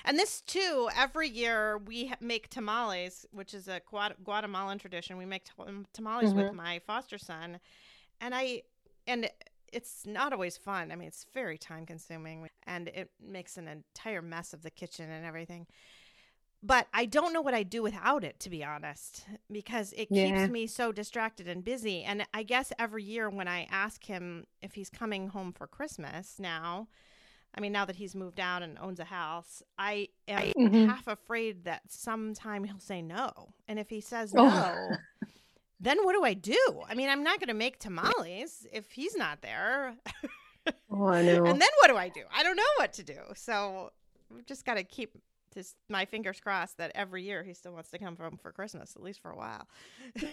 and 0.04 0.18
this 0.18 0.40
too, 0.42 0.88
every 0.96 1.28
year 1.28 1.78
we 1.78 2.12
make 2.20 2.48
tamales, 2.48 3.26
which 3.32 3.54
is 3.54 3.68
a 3.68 3.80
Guatemalan 4.24 4.78
tradition. 4.78 5.16
We 5.16 5.26
make 5.26 5.44
tamales 5.92 6.30
mm-hmm. 6.30 6.38
with 6.38 6.52
my 6.52 6.80
foster 6.86 7.18
son, 7.18 7.60
and 8.20 8.34
I 8.34 8.62
and 9.06 9.30
it's 9.72 10.06
not 10.06 10.32
always 10.32 10.56
fun. 10.56 10.90
I 10.90 10.96
mean, 10.96 11.08
it's 11.08 11.26
very 11.32 11.58
time 11.58 11.86
consuming, 11.86 12.48
and 12.66 12.88
it 12.88 13.10
makes 13.20 13.56
an 13.56 13.68
entire 13.68 14.22
mess 14.22 14.52
of 14.52 14.62
the 14.62 14.70
kitchen 14.70 15.10
and 15.10 15.24
everything. 15.24 15.66
But 16.62 16.88
I 16.92 17.06
don't 17.06 17.32
know 17.32 17.40
what 17.40 17.54
I'd 17.54 17.70
do 17.70 17.82
without 17.82 18.22
it, 18.22 18.38
to 18.40 18.50
be 18.50 18.62
honest, 18.62 19.24
because 19.50 19.94
it 19.94 20.08
yeah. 20.10 20.26
keeps 20.26 20.50
me 20.50 20.66
so 20.66 20.92
distracted 20.92 21.48
and 21.48 21.64
busy. 21.64 22.02
And 22.02 22.26
I 22.34 22.42
guess 22.42 22.70
every 22.78 23.02
year 23.02 23.30
when 23.30 23.48
I 23.48 23.66
ask 23.70 24.04
him 24.04 24.44
if 24.60 24.74
he's 24.74 24.90
coming 24.90 25.28
home 25.28 25.52
for 25.52 25.66
Christmas 25.66 26.36
now, 26.38 26.88
I 27.54 27.60
mean, 27.60 27.72
now 27.72 27.84
that 27.84 27.96
he's 27.96 28.14
moved 28.14 28.38
out 28.38 28.62
and 28.62 28.78
owns 28.78 29.00
a 29.00 29.04
house, 29.04 29.62
I 29.78 30.08
am 30.28 30.52
mm-hmm. 30.52 30.86
half 30.86 31.08
afraid 31.08 31.64
that 31.64 31.82
sometime 31.88 32.64
he'll 32.64 32.78
say 32.78 33.02
no. 33.02 33.54
And 33.66 33.78
if 33.78 33.90
he 33.90 34.00
says 34.00 34.32
oh. 34.36 34.48
no, 34.48 34.96
then 35.80 36.04
what 36.04 36.12
do 36.12 36.24
I 36.24 36.34
do? 36.34 36.82
I 36.88 36.94
mean, 36.94 37.08
I'm 37.08 37.24
not 37.24 37.40
going 37.40 37.48
to 37.48 37.54
make 37.54 37.78
tamales 37.78 38.66
if 38.72 38.92
he's 38.92 39.16
not 39.16 39.42
there. 39.42 39.96
oh, 40.90 41.06
I 41.06 41.22
know. 41.22 41.44
And 41.44 41.60
then 41.60 41.68
what 41.80 41.88
do 41.88 41.96
I 41.96 42.08
do? 42.08 42.22
I 42.34 42.42
don't 42.42 42.56
know 42.56 42.62
what 42.76 42.92
to 42.94 43.02
do. 43.02 43.18
So 43.34 43.90
we've 44.32 44.46
just 44.46 44.64
got 44.64 44.74
to 44.74 44.84
keep 44.84 45.16
just 45.52 45.74
my 45.88 46.04
fingers 46.04 46.38
crossed 46.38 46.78
that 46.78 46.92
every 46.94 47.24
year 47.24 47.42
he 47.42 47.54
still 47.54 47.72
wants 47.72 47.90
to 47.90 47.98
come 47.98 48.16
home 48.16 48.38
for 48.40 48.52
Christmas, 48.52 48.94
at 48.94 49.02
least 49.02 49.20
for 49.20 49.32
a 49.32 49.36
while. 49.36 49.66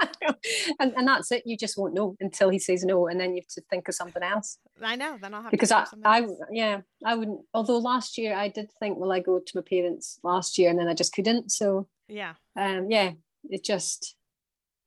and, 0.80 0.92
and 0.96 1.06
that's 1.08 1.30
it. 1.32 1.42
You 1.46 1.56
just 1.56 1.78
won't 1.78 1.94
know 1.94 2.16
until 2.20 2.50
he 2.50 2.58
says 2.58 2.84
no, 2.84 3.06
and 3.06 3.20
then 3.20 3.34
you 3.34 3.42
have 3.42 3.54
to 3.54 3.62
think 3.70 3.88
of 3.88 3.94
something 3.94 4.22
else. 4.22 4.58
I 4.82 4.96
know. 4.96 5.18
Then 5.20 5.34
I'll 5.34 5.42
have 5.42 5.50
because 5.50 5.72
I, 5.72 5.86
I, 6.04 6.26
yeah, 6.50 6.80
I 7.04 7.14
wouldn't. 7.14 7.40
Although 7.52 7.78
last 7.78 8.18
year 8.18 8.34
I 8.34 8.48
did 8.48 8.70
think, 8.80 8.98
well, 8.98 9.12
I 9.12 9.20
go 9.20 9.38
to 9.38 9.52
my 9.54 9.62
parents 9.62 10.18
last 10.22 10.58
year, 10.58 10.70
and 10.70 10.78
then 10.78 10.88
I 10.88 10.94
just 10.94 11.14
couldn't. 11.14 11.50
So 11.50 11.88
yeah, 12.08 12.34
um, 12.58 12.90
yeah, 12.90 13.12
it 13.48 13.64
just, 13.64 14.16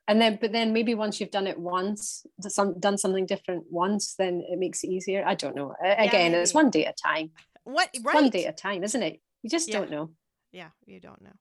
and 0.08 0.22
then, 0.22 0.38
but 0.40 0.52
then 0.52 0.74
maybe 0.74 0.94
once 0.94 1.20
you've 1.20 1.32
done 1.32 1.48
it 1.48 1.60
once, 1.60 2.26
some 2.42 2.80
done 2.80 2.98
something 2.98 3.26
different 3.26 3.66
once, 3.70 4.16
then 4.18 4.44
it 4.50 4.60
makes 4.60 4.84
it 4.84 4.90
easier. 4.90 5.24
I 5.26 5.36
don't 5.36 5.56
know. 5.56 5.74
Again, 5.82 6.34
yeah, 6.34 6.40
it's 6.40 6.54
one 6.54 6.70
day 6.70 6.86
at 6.86 6.96
a 7.00 7.08
time. 7.08 7.32
What 7.64 7.90
right? 8.04 8.16
One 8.16 8.30
day 8.30 8.46
at 8.46 8.54
a 8.54 8.58
time, 8.58 8.84
isn't 8.84 9.04
it? 9.04 9.22
You 9.44 9.50
just 9.50 9.70
yeah. 9.70 9.80
don't 9.80 9.92
know. 9.92 10.12
Yeah, 10.52 10.70
you 10.86 11.00
don't 11.00 11.22
know. 11.22 11.34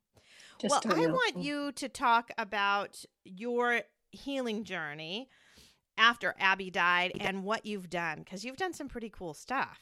Well, 0.63 0.81
I 0.85 1.07
know. 1.07 1.13
want 1.13 1.39
you 1.39 1.73
to 1.73 1.89
talk 1.89 2.31
about 2.39 3.05
your 3.25 3.83
healing 4.11 4.65
journey 4.65 5.29
after 5.99 6.35
Abby 6.39 6.71
died 6.71 7.13
and 7.21 7.45
what 7.45 7.67
you've 7.67 7.91
done 7.91 8.19
because 8.19 8.45
you've 8.45 8.57
done 8.57 8.73
some 8.73 8.89
pretty 8.89 9.11
cool 9.11 9.35
stuff. 9.35 9.81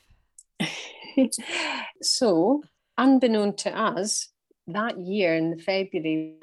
so, 2.02 2.62
unbeknown 2.96 3.56
to 3.56 3.76
us, 3.76 4.28
that 4.66 4.98
year 4.98 5.34
in 5.34 5.58
February, 5.58 6.36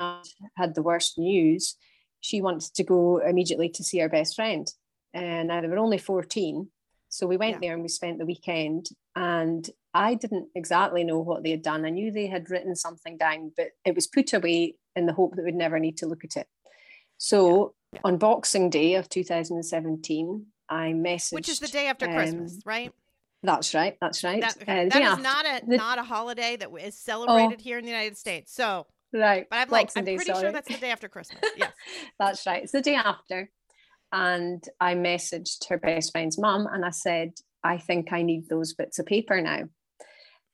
had 0.56 0.76
the 0.76 0.84
worst 0.84 1.18
news. 1.18 1.76
She 2.20 2.42
wanted 2.42 2.74
to 2.76 2.84
go 2.84 3.18
immediately 3.18 3.70
to 3.70 3.84
see 3.84 4.00
her 4.00 4.10
best 4.10 4.36
friend. 4.36 4.72
And 5.14 5.48
now 5.48 5.62
they 5.62 5.68
were 5.68 5.78
only 5.78 5.98
14. 5.98 6.70
So 7.10 7.28
we 7.28 7.38
went 7.38 7.56
yeah. 7.56 7.60
there 7.62 7.74
and 7.74 7.82
we 7.82 7.90
spent 7.90 8.20
the 8.20 8.26
weekend. 8.26 8.88
And 9.16 9.68
I 9.94 10.16
didn't 10.16 10.48
exactly 10.56 11.04
know 11.04 11.20
what 11.20 11.44
they 11.44 11.52
had 11.52 11.62
done. 11.62 11.86
I 11.86 11.90
knew 11.90 12.12
they 12.12 12.28
had 12.28 12.50
written 12.50 12.76
something 12.76 13.18
down, 13.18 13.52
but 13.56 13.68
it 13.86 13.96
was 13.96 14.08
put 14.08 14.34
away 14.34 14.76
in 14.96 15.06
the 15.06 15.14
hope 15.14 15.36
that 15.36 15.46
we'd 15.46 15.56
never 15.56 15.80
need 15.80 15.98
to 15.98 16.06
look 16.06 16.24
at 16.24 16.38
it. 16.38 16.48
So 17.18 17.76
yeah. 17.94 18.00
on 18.04 18.18
Boxing 18.18 18.70
Day 18.70 18.96
of 18.96 19.10
2017, 19.10 20.46
I 20.70 20.94
messaged. 20.94 21.34
Which 21.34 21.50
is 21.50 21.60
the 21.60 21.68
day 21.68 21.88
after 21.88 22.08
um, 22.08 22.14
Christmas, 22.14 22.60
right? 22.66 22.92
That's 23.44 23.74
right. 23.74 23.98
That's 24.00 24.24
right. 24.24 24.42
That, 24.42 24.58
okay. 24.62 24.86
uh, 24.86 24.90
that 24.90 25.02
is 25.02 25.10
after, 25.10 25.24
not 25.24 25.46
a 25.46 25.66
the, 25.66 25.78
not 25.78 25.98
a 25.98 26.04
holiday 26.04 26.56
that 26.58 26.70
is 26.80 26.98
celebrated 26.98 27.60
oh, 27.60 27.64
here 27.64 27.78
in 27.78 27.84
the 27.84 27.90
United 27.90 28.18
States. 28.18 28.54
So 28.54 28.86
right, 29.14 29.48
but 29.50 29.58
I'm 29.58 29.70
like 29.70 29.92
I'm 29.96 30.06
pretty 30.06 30.26
sure 30.26 30.52
that's 30.52 30.68
the 30.68 30.78
day 30.78 30.92
after 30.92 31.10
Christmas. 31.10 31.42
Yes, 31.58 31.74
that's 32.20 32.46
right. 32.46 32.64
It's 32.64 32.72
the 32.72 32.82
day 32.82 32.96
after, 32.96 33.50
and 34.12 34.64
I 34.80 34.96
messaged 34.96 35.68
her 35.70 35.78
best 35.78 36.12
friend's 36.12 36.38
mum 36.38 36.68
and 36.72 36.86
I 36.86 36.92
said, 36.92 37.34
I 37.64 37.78
think 37.78 38.14
I 38.14 38.22
need 38.22 38.48
those 38.48 38.74
bits 38.74 39.00
of 39.00 39.06
paper 39.06 39.42
now, 39.42 39.64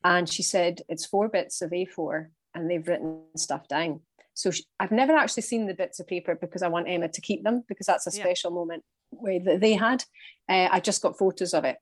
and 0.03 0.29
she 0.29 0.43
said 0.43 0.81
it's 0.89 1.05
four 1.05 1.27
bits 1.27 1.61
of 1.61 1.71
A4 1.71 2.27
and 2.53 2.69
they've 2.69 2.87
written 2.87 3.21
stuff 3.35 3.67
down. 3.67 4.01
So 4.33 4.51
she, 4.51 4.63
I've 4.79 4.91
never 4.91 5.13
actually 5.13 5.43
seen 5.43 5.65
the 5.65 5.73
bits 5.73 5.99
of 5.99 6.07
paper 6.07 6.35
because 6.35 6.61
I 6.61 6.67
want 6.67 6.87
Emma 6.87 7.07
to 7.09 7.21
keep 7.21 7.43
them 7.43 7.63
because 7.67 7.87
that's 7.87 8.07
a 8.07 8.11
special 8.11 8.51
yeah. 8.51 8.55
moment 8.55 8.83
where 9.09 9.39
that 9.39 9.61
they 9.61 9.73
had. 9.73 10.03
Uh, 10.47 10.69
I 10.71 10.79
just 10.79 11.01
got 11.01 11.17
photos 11.17 11.53
of 11.53 11.65
it 11.65 11.77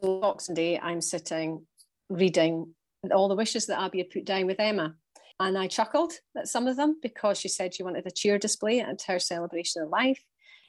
Boxing 0.00 0.54
Day, 0.54 0.78
I'm 0.78 1.00
sitting 1.00 1.66
reading 2.08 2.74
all 3.10 3.28
the 3.28 3.34
wishes 3.34 3.66
that 3.66 3.80
Abby 3.80 3.98
had 3.98 4.10
put 4.10 4.24
down 4.24 4.46
with 4.46 4.60
Emma. 4.60 4.94
And 5.40 5.58
I 5.58 5.66
chuckled 5.66 6.12
at 6.36 6.46
some 6.46 6.66
of 6.66 6.76
them 6.76 6.98
because 7.02 7.38
she 7.38 7.48
said 7.48 7.74
she 7.74 7.82
wanted 7.82 8.06
a 8.06 8.10
cheer 8.10 8.38
display 8.38 8.80
at 8.80 9.02
her 9.02 9.18
celebration 9.18 9.82
of 9.82 9.88
life. 9.88 10.22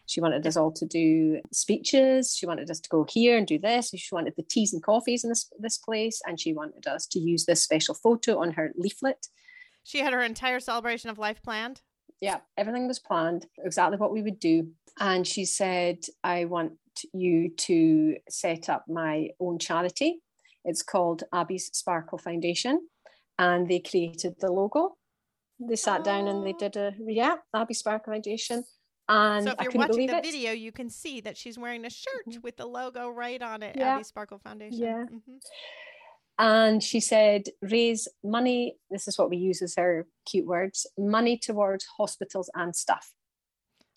She 0.05 0.21
wanted 0.21 0.45
us 0.45 0.57
all 0.57 0.71
to 0.73 0.85
do 0.85 1.41
speeches. 1.51 2.35
She 2.35 2.45
wanted 2.45 2.69
us 2.69 2.79
to 2.81 2.89
go 2.89 3.05
here 3.09 3.37
and 3.37 3.47
do 3.47 3.57
this. 3.57 3.91
She 3.95 4.13
wanted 4.13 4.33
the 4.35 4.43
teas 4.43 4.73
and 4.73 4.83
coffees 4.83 5.23
in 5.23 5.29
this, 5.29 5.49
this 5.59 5.77
place. 5.77 6.21
And 6.25 6.39
she 6.39 6.53
wanted 6.53 6.87
us 6.87 7.07
to 7.07 7.19
use 7.19 7.45
this 7.45 7.63
special 7.63 7.95
photo 7.95 8.39
on 8.39 8.51
her 8.51 8.73
leaflet. 8.75 9.27
She 9.83 9.99
had 9.99 10.13
her 10.13 10.21
entire 10.21 10.59
celebration 10.59 11.09
of 11.09 11.17
life 11.17 11.41
planned? 11.43 11.81
Yeah, 12.21 12.39
everything 12.57 12.87
was 12.87 12.99
planned, 12.99 13.47
exactly 13.65 13.97
what 13.97 14.13
we 14.13 14.21
would 14.21 14.39
do. 14.39 14.69
And 14.99 15.27
she 15.27 15.43
said, 15.43 15.97
I 16.23 16.45
want 16.45 16.73
you 17.13 17.49
to 17.49 18.17
set 18.29 18.69
up 18.69 18.85
my 18.87 19.29
own 19.39 19.59
charity. 19.59 20.21
It's 20.63 20.83
called 20.83 21.23
Abby's 21.33 21.69
Sparkle 21.73 22.17
Foundation, 22.17 22.87
and 23.37 23.67
they 23.67 23.79
created 23.79 24.35
the 24.39 24.51
logo. 24.51 24.95
They 25.59 25.75
sat 25.75 26.01
oh. 26.01 26.03
down 26.03 26.27
and 26.27 26.45
they 26.45 26.53
oh. 26.53 26.57
did 26.57 26.77
a 26.77 26.93
yeah 27.05 27.35
Abby 27.53 27.73
Sparkle 27.73 28.13
Foundation. 28.13 28.63
And 29.09 29.47
so 29.47 29.55
if 29.59 29.73
you're 29.73 29.81
watching 29.81 30.07
the 30.07 30.17
it. 30.17 30.23
video, 30.23 30.51
you 30.51 30.71
can 30.71 30.89
see 30.89 31.21
that 31.21 31.37
she's 31.37 31.57
wearing 31.57 31.85
a 31.85 31.89
shirt 31.89 32.27
mm-hmm. 32.27 32.41
with 32.41 32.57
the 32.57 32.65
logo 32.65 33.09
right 33.09 33.41
on 33.41 33.61
it, 33.61 33.75
yeah. 33.77 33.95
Abby 33.95 34.03
Sparkle 34.03 34.39
Foundation. 34.39 34.79
Yeah. 34.79 35.03
Mm-hmm. 35.03 35.37
And 36.39 36.81
she 36.81 36.99
said, 36.99 37.43
raise 37.61 38.07
money. 38.23 38.77
This 38.89 39.07
is 39.07 39.17
what 39.17 39.29
we 39.29 39.37
use 39.37 39.61
as 39.61 39.75
her 39.77 40.07
cute 40.25 40.47
words 40.47 40.87
money 40.97 41.37
towards 41.37 41.85
hospitals 41.97 42.49
and 42.55 42.75
stuff. 42.75 43.11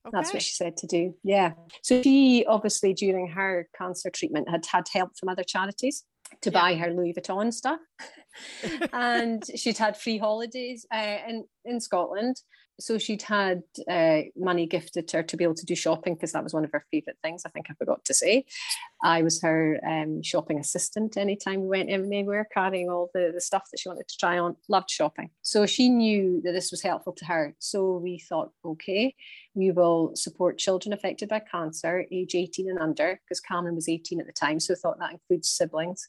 Okay. 0.07 0.17
That's 0.17 0.33
what 0.33 0.43
she 0.43 0.53
said 0.53 0.77
to 0.79 0.87
do. 0.87 1.15
Yeah. 1.25 1.53
So 1.83 2.03
she 2.03 2.45
obviously 2.47 2.95
during 2.95 3.29
her 3.29 3.69
cancer 3.77 4.11
treatment 4.11 4.49
had 4.49 4.65
had 4.67 4.87
help 4.93 5.13
from 5.19 5.29
other 5.29 5.43
charities 5.43 6.05
to 6.43 6.51
yeah. 6.51 6.61
buy 6.61 6.75
her 6.77 6.93
Louis 6.93 7.15
Vuitton 7.15 7.53
stuff. 7.53 7.81
and 8.93 9.43
she'd 9.57 9.79
had 9.79 9.97
free 9.97 10.19
holidays 10.19 10.87
uh, 10.95 11.19
in, 11.27 11.45
in 11.65 11.81
Scotland 11.81 12.37
so 12.79 12.99
she'd 12.99 13.23
had 13.23 13.63
uh, 13.89 14.21
money 14.37 14.67
gifted 14.67 15.09
to 15.09 15.19
her 15.19 15.23
to 15.23 15.37
be 15.37 15.45
able 15.45 15.55
to 15.55 15.67
do 15.67 15.75
shopping 15.75 16.15
because 16.15 16.33
that 16.33 16.45
was 16.45 16.53
one 16.53 16.65
of 16.65 16.73
her 16.73 16.85
favourite 16.91 17.17
things. 17.23 17.43
I 17.45 17.51
think 17.51 17.67
I 17.71 17.75
forgot 17.75 18.05
to 18.05 18.15
say. 18.15 18.45
I 19.03 19.23
was 19.23 19.41
her 19.43 19.81
um, 19.87 20.23
shopping 20.23 20.59
assistant 20.59 21.17
anytime 21.17 21.63
we 21.63 21.69
went 21.69 21.91
anywhere, 21.91 22.47
carrying 22.53 22.91
all 22.91 23.11
the, 23.15 23.31
the 23.35 23.41
stuff 23.41 23.65
that 23.71 23.79
she 23.79 23.89
wanted 23.89 24.09
to 24.09 24.19
try 24.19 24.39
on. 24.39 24.57
Loved 24.69 24.91
shopping. 24.91 25.31
So 25.43 25.67
she 25.67 25.89
knew 25.89 26.41
that 26.45 26.53
this 26.53 26.71
was 26.71 26.83
helpful 26.83 27.15
to 27.15 27.25
her. 27.27 27.55
So 27.59 27.97
we 27.97 28.19
thought, 28.19 28.51
okay, 28.65 29.15
we 29.55 29.71
will 29.71 30.15
support 30.15 30.59
children 30.59 30.93
affected 30.93 31.29
by 31.29 31.41
cancer, 31.41 32.05
age 32.13 32.35
18 32.35 32.71
and 32.71 32.79
under, 32.79 33.21
because 33.25 33.41
Cameron 33.41 33.75
was 33.75 33.89
18 33.89 34.21
at 34.21 34.27
the 34.27 34.33
time. 34.33 34.61
So 34.61 34.75
thought 34.75 34.99
that 34.99 35.13
includes 35.13 35.51
siblings 35.51 36.09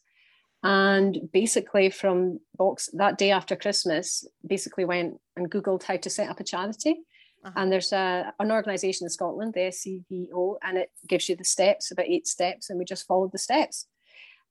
and 0.68 1.30
basically 1.32 1.90
from 1.90 2.40
box 2.58 2.90
that 2.94 3.18
day 3.18 3.32
after 3.32 3.56
christmas 3.56 4.28
basically 4.46 4.84
went 4.84 5.16
and 5.38 5.50
googled 5.50 5.84
how 5.84 5.96
to 5.96 6.10
set 6.10 6.30
up 6.30 6.40
a 6.40 6.44
charity. 6.44 6.98
Uh-huh. 7.46 7.54
and 7.56 7.72
there's 7.72 7.94
a, 7.94 8.34
an 8.40 8.52
organization 8.52 9.06
in 9.06 9.10
scotland 9.10 9.54
the 9.54 9.72
scvo 9.72 10.56
and 10.64 10.78
it 10.78 10.92
gives 11.08 11.30
you 11.30 11.36
the 11.36 11.44
steps 11.44 11.92
about 11.92 12.08
eight 12.08 12.28
steps 12.28 12.70
and 12.70 12.78
we 12.78 12.86
just 12.86 13.08
followed 13.08 13.32
the 13.32 13.38
steps. 13.38 13.88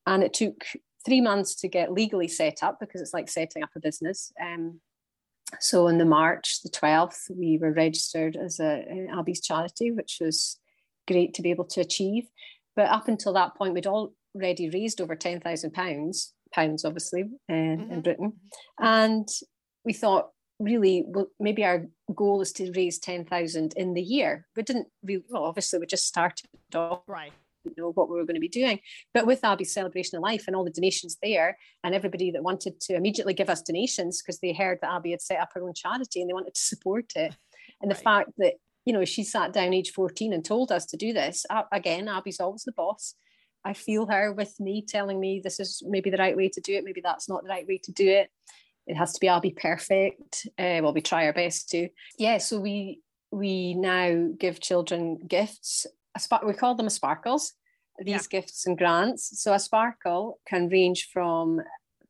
And 0.06 0.22
it 0.22 0.32
took 0.32 0.64
three 1.04 1.20
months 1.20 1.54
to 1.56 1.68
get 1.68 1.92
legally 1.92 2.28
set 2.28 2.62
up 2.62 2.78
because 2.80 3.00
it's 3.00 3.12
like 3.12 3.28
setting 3.28 3.62
up 3.62 3.70
a 3.76 3.80
business. 3.80 4.32
Um, 4.40 4.80
so 5.60 5.88
in 5.88 5.98
the 5.98 6.04
march 6.04 6.62
the 6.62 6.70
12th 6.70 7.30
we 7.36 7.58
were 7.58 7.72
registered 7.72 8.36
as 8.36 8.58
a, 8.58 8.84
an 8.88 9.08
abby's 9.12 9.40
charity 9.40 9.90
which 9.90 10.18
was 10.20 10.58
great 11.06 11.34
to 11.34 11.42
be 11.42 11.50
able 11.50 11.66
to 11.66 11.80
achieve. 11.80 12.24
But 12.74 12.88
up 12.88 13.08
until 13.08 13.32
that 13.34 13.54
point 13.56 13.74
we'd 13.74 13.86
all 13.86 14.14
already 14.36 14.70
raised 14.70 15.00
over 15.00 15.16
ten 15.16 15.40
thousand 15.40 15.72
pounds, 15.72 16.32
pounds 16.52 16.84
obviously 16.84 17.22
uh, 17.48 17.52
mm-hmm. 17.52 17.92
in 17.92 18.00
Britain, 18.02 18.32
and 18.78 19.28
we 19.84 19.92
thought 19.92 20.30
really 20.58 21.04
well 21.06 21.26
maybe 21.38 21.64
our 21.64 21.86
goal 22.14 22.40
is 22.40 22.52
to 22.52 22.72
raise 22.72 22.98
ten 22.98 23.24
thousand 23.24 23.74
in 23.76 23.94
the 23.94 24.02
year. 24.02 24.46
We 24.56 24.62
didn't 24.62 24.88
really 25.02 25.24
well 25.28 25.44
obviously 25.44 25.78
we 25.78 25.86
just 25.86 26.06
started 26.06 26.46
off 26.74 27.02
right 27.06 27.32
know 27.76 27.92
what 27.92 28.08
we 28.08 28.16
were 28.16 28.24
going 28.24 28.36
to 28.36 28.40
be 28.40 28.48
doing. 28.48 28.80
But 29.14 29.26
with 29.26 29.44
Abby's 29.44 29.72
celebration 29.72 30.16
of 30.16 30.22
life 30.22 30.44
and 30.46 30.54
all 30.54 30.64
the 30.64 30.70
donations 30.70 31.16
there, 31.22 31.58
and 31.84 31.94
everybody 31.94 32.30
that 32.30 32.42
wanted 32.42 32.80
to 32.82 32.94
immediately 32.94 33.34
give 33.34 33.50
us 33.50 33.62
donations 33.62 34.22
because 34.22 34.40
they 34.40 34.52
heard 34.52 34.78
that 34.82 34.92
Abby 34.92 35.12
had 35.12 35.22
set 35.22 35.40
up 35.40 35.50
her 35.54 35.62
own 35.62 35.74
charity 35.74 36.20
and 36.20 36.28
they 36.28 36.34
wanted 36.34 36.54
to 36.54 36.60
support 36.60 37.12
it, 37.16 37.34
and 37.80 37.88
right. 37.90 37.96
the 37.96 38.02
fact 38.02 38.30
that 38.38 38.54
you 38.84 38.92
know 38.92 39.04
she 39.04 39.24
sat 39.24 39.52
down 39.52 39.74
age 39.74 39.90
14 39.90 40.32
and 40.32 40.44
told 40.44 40.70
us 40.70 40.86
to 40.86 40.96
do 40.96 41.12
this 41.12 41.44
again 41.72 42.06
abby's 42.06 42.38
always 42.38 42.62
the 42.62 42.70
boss 42.70 43.16
I 43.66 43.72
feel 43.72 44.06
her 44.06 44.32
with 44.32 44.58
me 44.60 44.84
telling 44.86 45.18
me 45.18 45.40
this 45.42 45.58
is 45.58 45.82
maybe 45.84 46.08
the 46.08 46.16
right 46.24 46.36
way 46.36 46.48
to 46.50 46.60
do 46.60 46.74
it, 46.76 46.84
maybe 46.84 47.00
that's 47.00 47.28
not 47.28 47.42
the 47.42 47.48
right 47.48 47.66
way 47.66 47.78
to 47.78 47.92
do 47.92 48.08
it. 48.08 48.30
It 48.86 48.96
has 48.96 49.12
to 49.14 49.20
be 49.20 49.28
I'll 49.28 49.40
be 49.40 49.50
perfect. 49.50 50.46
Uh, 50.56 50.78
well, 50.82 50.94
we 50.94 51.00
try 51.00 51.26
our 51.26 51.32
best 51.32 51.68
to. 51.70 51.88
Yeah, 52.18 52.38
so 52.38 52.60
we 52.60 53.00
we 53.32 53.74
now 53.74 54.28
give 54.38 54.60
children 54.60 55.18
gifts. 55.26 55.86
We 56.46 56.54
call 56.54 56.76
them 56.76 56.88
sparkles. 56.88 57.52
These 57.98 58.28
yeah. 58.30 58.40
gifts 58.40 58.66
and 58.66 58.78
grants. 58.78 59.42
So 59.42 59.52
a 59.52 59.58
sparkle 59.58 60.38
can 60.46 60.68
range 60.68 61.08
from 61.12 61.60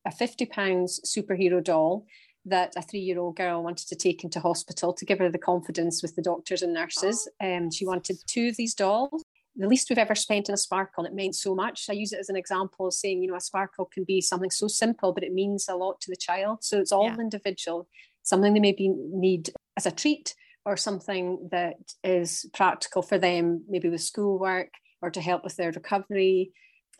a 0.04 0.10
fifty 0.10 0.44
pounds 0.44 1.00
superhero 1.06 1.64
doll 1.64 2.04
that 2.44 2.74
a 2.76 2.82
three-year-old 2.82 3.36
girl 3.36 3.64
wanted 3.64 3.88
to 3.88 3.96
take 3.96 4.22
into 4.22 4.38
hospital 4.38 4.92
to 4.92 5.04
give 5.04 5.18
her 5.18 5.30
the 5.30 5.38
confidence 5.52 6.02
with 6.02 6.14
the 6.14 6.22
doctors 6.22 6.62
and 6.62 6.74
nurses. 6.74 7.28
Oh. 7.40 7.56
Um, 7.56 7.70
she 7.72 7.86
wanted 7.86 8.18
two 8.26 8.48
of 8.48 8.56
these 8.56 8.74
dolls 8.74 9.24
the 9.56 9.68
least 9.68 9.88
we've 9.88 9.98
ever 9.98 10.14
spent 10.14 10.48
in 10.48 10.54
a 10.54 10.58
sparkle. 10.58 11.04
And 11.04 11.12
It 11.12 11.16
meant 11.16 11.34
so 11.34 11.54
much. 11.54 11.86
I 11.88 11.94
use 11.94 12.12
it 12.12 12.20
as 12.20 12.28
an 12.28 12.36
example 12.36 12.86
of 12.86 12.94
saying, 12.94 13.22
you 13.22 13.30
know, 13.30 13.36
a 13.36 13.40
sparkle 13.40 13.86
can 13.86 14.04
be 14.04 14.20
something 14.20 14.50
so 14.50 14.68
simple, 14.68 15.12
but 15.12 15.24
it 15.24 15.32
means 15.32 15.68
a 15.68 15.74
lot 15.74 16.00
to 16.02 16.10
the 16.10 16.16
child. 16.16 16.62
So 16.62 16.78
it's 16.78 16.92
all 16.92 17.06
yeah. 17.06 17.16
individual, 17.18 17.88
something 18.22 18.54
they 18.54 18.60
maybe 18.60 18.88
need 18.88 19.50
as 19.76 19.86
a 19.86 19.90
treat 19.90 20.34
or 20.64 20.76
something 20.76 21.48
that 21.52 21.76
is 22.02 22.46
practical 22.52 23.02
for 23.02 23.18
them, 23.18 23.64
maybe 23.68 23.88
with 23.88 24.02
schoolwork 24.02 24.70
or 25.00 25.10
to 25.10 25.20
help 25.20 25.44
with 25.44 25.56
their 25.56 25.70
recovery. 25.70 26.52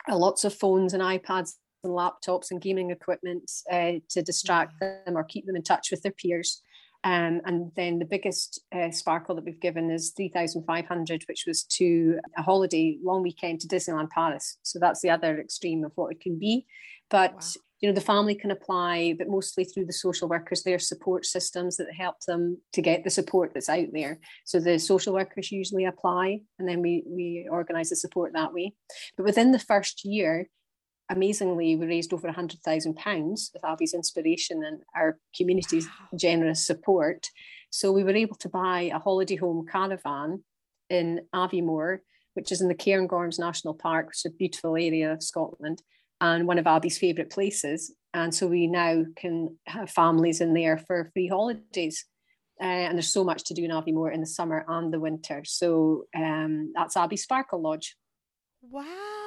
Uh, 0.09 0.16
lots 0.16 0.45
of 0.45 0.55
phones 0.55 0.95
and 0.95 1.03
iPads 1.03 1.55
and 1.83 1.92
laptops 1.92 2.51
and 2.51 2.61
gaming 2.61 2.90
equipment 2.90 3.51
uh, 3.71 3.92
to 4.09 4.23
distract 4.23 4.79
them 4.81 5.16
or 5.16 5.25
keep 5.25 5.47
them 5.47 5.57
in 5.57 5.62
touch 5.62 5.90
with 5.90 6.03
their 6.03 6.12
peers. 6.12 6.62
Um, 7.07 7.40
and 7.45 7.71
then 7.77 8.01
the 8.01 8.05
biggest 8.05 8.61
uh, 8.75 8.90
sparkle 8.90 9.37
that 9.37 9.45
we've 9.45 9.61
given 9.61 9.92
is 9.92 10.11
3,500, 10.16 11.23
which 11.29 11.45
was 11.47 11.62
to 11.62 12.19
a 12.37 12.42
holiday 12.42 12.99
long 13.01 13.23
weekend 13.23 13.61
to 13.61 13.69
Disneyland 13.69 14.11
Paris. 14.11 14.59
So 14.64 14.81
that's 14.81 15.03
the 15.03 15.11
other 15.11 15.40
extreme 15.40 15.85
of 15.85 15.92
what 15.95 16.11
it 16.11 16.21
can 16.21 16.37
be. 16.37 16.66
But 17.09 17.35
wow. 17.35 17.62
you 17.79 17.88
know, 17.88 17.95
the 17.95 18.01
family 18.01 18.35
can 18.35 18.51
apply, 18.51 19.14
but 19.16 19.29
mostly 19.29 19.62
through 19.62 19.87
the 19.87 19.92
social 19.92 20.27
workers, 20.29 20.64
their 20.64 20.81
support 20.81 21.27
systems 21.27 21.77
that 21.77 21.87
help 21.97 22.16
them 22.27 22.61
to 22.73 22.83
get 22.83 23.05
the 23.05 23.11
support 23.11 23.53
that's 23.55 23.69
out 23.69 23.92
there. 23.92 24.19
So 24.45 24.59
the 24.59 24.77
social 24.81 25.14
workers 25.14 25.53
usually 25.53 25.85
apply, 25.85 26.40
and 26.59 26.69
then 26.69 26.83
we 26.83 27.05
we 27.07 27.47
organise 27.49 27.90
the 27.90 27.97
support 27.97 28.33
that 28.33 28.53
way. 28.53 28.75
But 29.16 29.27
within 29.27 29.53
the 29.53 29.61
first 29.61 30.05
year, 30.05 30.49
amazingly, 31.11 31.77
we 31.77 31.87
raised 31.87 32.12
over 32.12 32.29
£100,000 32.29 33.53
with 33.53 33.64
Abby's 33.64 33.95
inspiration 33.95 34.64
and 34.64 34.83
our 34.95 35.19
community's 35.37 35.87
wow. 35.87 36.19
generous 36.19 36.66
support. 36.66 37.29
So 37.71 37.92
we 37.92 38.05
were 38.05 38.11
able 38.11 38.37
to 38.37 38.49
buy 38.49 38.90
a 38.92 38.99
holiday 38.99 39.37
home 39.37 39.66
caravan 39.71 40.45
in 40.88 41.23
Aviemore, 41.35 41.99
which 42.35 42.53
is 42.53 42.61
in 42.61 42.69
the 42.69 42.75
Cairngorms 42.75 43.38
National 43.38 43.75
Park, 43.75 44.09
which 44.09 44.25
is 44.25 44.33
a 44.33 44.37
beautiful 44.37 44.77
area 44.77 45.12
of 45.12 45.23
Scotland 45.23 45.83
and 46.21 46.47
one 46.47 46.59
of 46.59 46.66
Abby's 46.66 46.99
favourite 46.99 47.31
places. 47.31 47.95
And 48.14 48.35
so 48.35 48.47
we 48.47 48.66
now 48.66 49.05
can 49.16 49.59
have 49.66 49.90
families 49.90 50.40
in 50.40 50.55
there 50.55 50.79
for 50.79 51.11
free 51.12 51.29
holidays. 51.29 52.05
Uh, 52.59 52.64
and 52.64 52.97
there's 52.97 53.12
so 53.12 53.25
much 53.25 53.45
to 53.45 53.55
do 53.55 53.64
in 53.64 53.71
Aviemore 53.71 54.14
in 54.14 54.21
the 54.21 54.27
summer 54.27 54.64
and 54.66 54.92
the 54.92 55.01
winter. 55.01 55.42
So 55.45 56.05
um, 56.16 56.73
that's 56.75 56.97
Abby 56.97 57.19
Sparkle 57.19 57.61
Lodge. 57.61 57.95
Wow. 58.62 59.25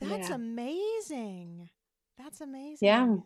That's 0.00 0.28
yeah. 0.28 0.34
amazing. 0.34 1.70
That's 2.18 2.40
amazing. 2.40 2.78
Yeah. 2.80 3.16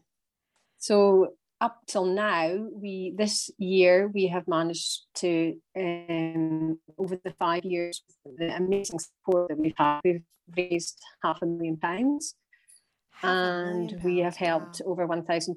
So 0.78 1.34
up 1.60 1.80
till 1.86 2.04
now, 2.04 2.68
we 2.72 3.14
this 3.16 3.50
year 3.58 4.10
we 4.12 4.26
have 4.26 4.46
managed 4.46 5.02
to 5.16 5.54
um, 5.76 6.78
over 6.98 7.18
the 7.24 7.32
five 7.38 7.64
years, 7.64 8.02
the 8.24 8.54
amazing 8.54 8.98
support 8.98 9.48
that 9.48 9.58
we've 9.58 9.74
had, 9.76 10.00
we've 10.04 10.22
raised 10.56 11.00
half 11.22 11.42
a 11.42 11.46
million 11.46 11.76
pounds, 11.76 12.34
half 13.12 13.32
and 13.32 13.86
million 13.92 14.02
we 14.04 14.18
have 14.18 14.36
helped 14.36 14.82
wow. 14.84 14.92
over 14.92 15.06
one 15.06 15.24
thousand 15.24 15.56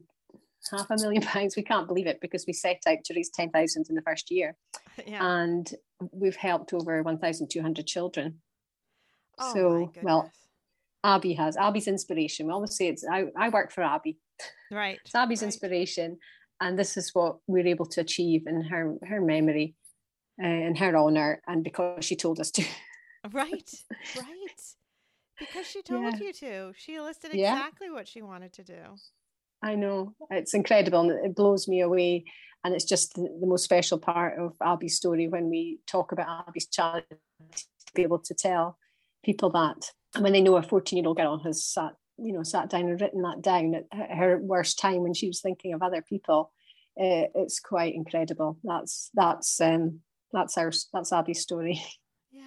half 0.72 0.90
a 0.90 0.96
million 0.98 1.22
pounds. 1.34 1.56
We 1.56 1.64
can't 1.64 1.88
believe 1.88 2.08
it 2.08 2.22
because 2.22 2.46
we 2.48 2.54
set 2.54 2.82
out 2.88 3.04
to 3.06 3.14
raise 3.14 3.30
10,000 3.30 3.86
in 3.90 3.96
the 3.96 4.02
first 4.02 4.32
year. 4.32 4.56
Yeah. 5.06 5.44
And 5.44 5.72
we've 6.12 6.36
helped 6.36 6.74
over 6.74 7.04
1,200 7.04 7.86
children. 7.86 8.42
Oh 9.38 9.54
so, 9.54 9.92
well, 10.02 10.32
Abby 11.04 11.34
has. 11.34 11.58
Abby's 11.58 11.88
inspiration. 11.88 12.48
We 12.48 12.54
always 12.54 12.76
say 12.76 12.88
it's, 12.88 13.06
I, 13.10 13.26
I 13.38 13.50
work 13.50 13.72
for 13.72 13.84
Abby. 13.84 14.18
Right. 14.72 15.00
it's 15.04 15.16
Abby's 15.16 15.42
right. 15.42 15.48
inspiration. 15.48 16.18
And 16.60 16.78
this 16.78 16.98
is 16.98 17.14
what 17.14 17.38
we're 17.48 17.68
able 17.68 17.86
to 17.86 18.02
achieve 18.02 18.48
in 18.48 18.62
her, 18.64 18.96
her 19.08 19.22
memory, 19.22 19.76
uh, 20.44 20.48
in 20.48 20.76
her 20.76 20.96
honour, 20.96 21.42
and 21.48 21.64
because 21.64 22.04
she 22.04 22.16
told 22.16 22.40
us 22.40 22.52
to. 22.52 22.64
right, 23.32 23.70
right. 24.16 24.62
Because 25.40 25.68
she 25.68 25.82
told 25.84 26.04
yeah. 26.04 26.20
you 26.20 26.34
to. 26.34 26.74
She 26.76 27.00
listed 27.00 27.34
exactly 27.34 27.88
yeah. 27.88 27.94
what 27.94 28.08
she 28.08 28.22
wanted 28.22 28.54
to 28.54 28.64
do. 28.64 28.82
I 29.62 29.76
know 29.76 30.14
it's 30.30 30.54
incredible 30.54 31.02
and 31.02 31.26
it 31.26 31.36
blows 31.36 31.68
me 31.68 31.82
away. 31.82 32.26
And 32.64 32.74
it's 32.74 32.86
just 32.86 33.14
the, 33.16 33.30
the 33.40 33.48
most 33.48 33.64
special 33.64 33.98
part 33.98 34.40
of 34.40 34.54
Abby's 34.64 34.96
story 34.96 35.28
when 35.28 35.50
we 35.50 35.80
talk 35.88 36.12
about 36.12 36.48
Abby's 36.48 36.68
child 36.68 37.04
to 37.10 37.94
be 37.94 38.02
able 38.02 38.20
to 38.20 38.34
tell 38.34 38.78
people 39.24 39.50
that. 39.52 39.92
And 40.16 40.24
when 40.24 40.34
they 40.34 40.42
know 40.42 40.56
a 40.56 40.64
14 40.64 40.98
year 40.98 41.08
old 41.08 41.18
girl 41.18 41.40
has 41.40 41.64
sat, 41.64 41.94
you 42.18 42.34
know, 42.34 42.44
sat 42.44 42.70
down 42.70 42.88
and 42.88 43.00
written 43.00 43.22
that 43.22 43.42
down 43.42 43.76
at 43.76 44.18
her 44.18 44.40
worst 44.40 44.80
time 44.80 45.02
when 45.02 45.14
she 45.14 45.28
was 45.28 45.42
thinking 45.42 45.74
of 45.74 45.82
other 45.82 46.02
people, 46.02 46.52
uh, 47.00 47.30
it's 47.36 47.60
quite 47.60 47.94
incredible. 47.94 48.58
That's 48.64 49.12
that's 49.14 49.62
um, 49.62 50.00
that's 50.32 50.58
our 50.58 50.72
that's 50.94 51.14
Abby's 51.14 51.42
story. 51.42 51.82
Yeah, 52.30 52.44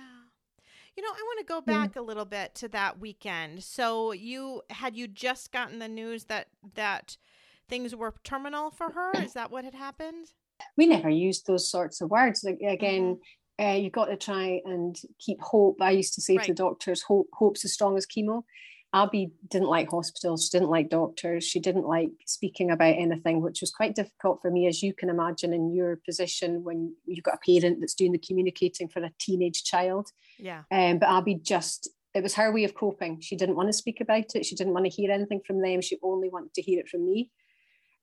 you 0.97 1.03
know, 1.03 1.09
I 1.09 1.23
want 1.23 1.39
to 1.41 1.53
go 1.53 1.61
back 1.61 1.93
yeah. 1.95 2.03
a 2.03 2.05
little 2.05 2.25
bit 2.25 2.55
to 2.57 2.69
that 2.69 3.01
weekend. 3.01 3.65
So 3.65 4.13
you 4.13 4.63
had 4.71 4.97
you 4.97 5.09
just 5.09 5.53
gotten 5.53 5.79
the 5.79 5.89
news 5.89 6.25
that 6.25 6.49
that 6.75 7.17
things 7.71 7.95
were 7.95 8.15
terminal 8.25 8.71
for 8.71 8.91
her? 8.91 9.13
Is 9.23 9.33
that 9.33 9.51
what 9.51 9.65
had 9.65 9.75
happened? 9.75 10.27
We 10.77 10.87
never 10.87 11.09
used 11.09 11.47
those 11.47 11.71
sorts 11.71 12.01
of 12.01 12.11
words. 12.11 12.45
Again, 12.45 13.15
mm-hmm. 13.15 13.23
Uh, 13.61 13.75
you've 13.75 13.93
got 13.93 14.07
to 14.07 14.17
try 14.17 14.61
and 14.65 14.97
keep 15.19 15.41
hope. 15.41 15.81
I 15.81 15.91
used 15.91 16.15
to 16.15 16.21
say 16.21 16.37
right. 16.37 16.47
to 16.47 16.53
the 16.53 16.57
doctors, 16.57 17.03
hope 17.03 17.29
hope's 17.33 17.65
as 17.65 17.73
strong 17.73 17.97
as 17.97 18.07
chemo. 18.07 18.43
Abby 18.93 19.31
didn't 19.49 19.69
like 19.69 19.89
hospitals, 19.89 20.45
she 20.45 20.59
didn't 20.59 20.71
like 20.71 20.89
doctors, 20.89 21.45
she 21.45 21.61
didn't 21.61 21.87
like 21.87 22.11
speaking 22.27 22.73
about 22.73 22.97
anything, 22.97 23.41
which 23.41 23.61
was 23.61 23.71
quite 23.71 23.95
difficult 23.95 24.41
for 24.43 24.51
me, 24.51 24.67
as 24.67 24.83
you 24.83 24.93
can 24.93 25.09
imagine, 25.09 25.53
in 25.53 25.73
your 25.73 26.01
position 26.05 26.65
when 26.65 26.95
you've 27.07 27.23
got 27.23 27.37
a 27.37 27.61
parent 27.61 27.79
that's 27.79 27.95
doing 27.95 28.11
the 28.11 28.19
communicating 28.19 28.89
for 28.89 29.01
a 29.01 29.13
teenage 29.21 29.63
child. 29.63 30.09
Yeah. 30.39 30.63
Um, 30.73 30.99
but 30.99 31.09
Abby 31.09 31.37
just, 31.37 31.89
it 32.15 32.23
was 32.25 32.35
her 32.35 32.51
way 32.51 32.65
of 32.65 32.75
coping. 32.75 33.21
She 33.21 33.37
didn't 33.37 33.55
want 33.55 33.69
to 33.69 33.73
speak 33.73 34.01
about 34.01 34.35
it, 34.35 34.45
she 34.45 34.57
didn't 34.57 34.75
want 34.75 34.87
to 34.87 34.91
hear 34.91 35.13
anything 35.13 35.41
from 35.47 35.63
them, 35.63 35.81
she 35.83 35.99
only 36.03 36.29
wanted 36.29 36.55
to 36.55 36.63
hear 36.63 36.81
it 36.81 36.89
from 36.89 37.07
me. 37.07 37.31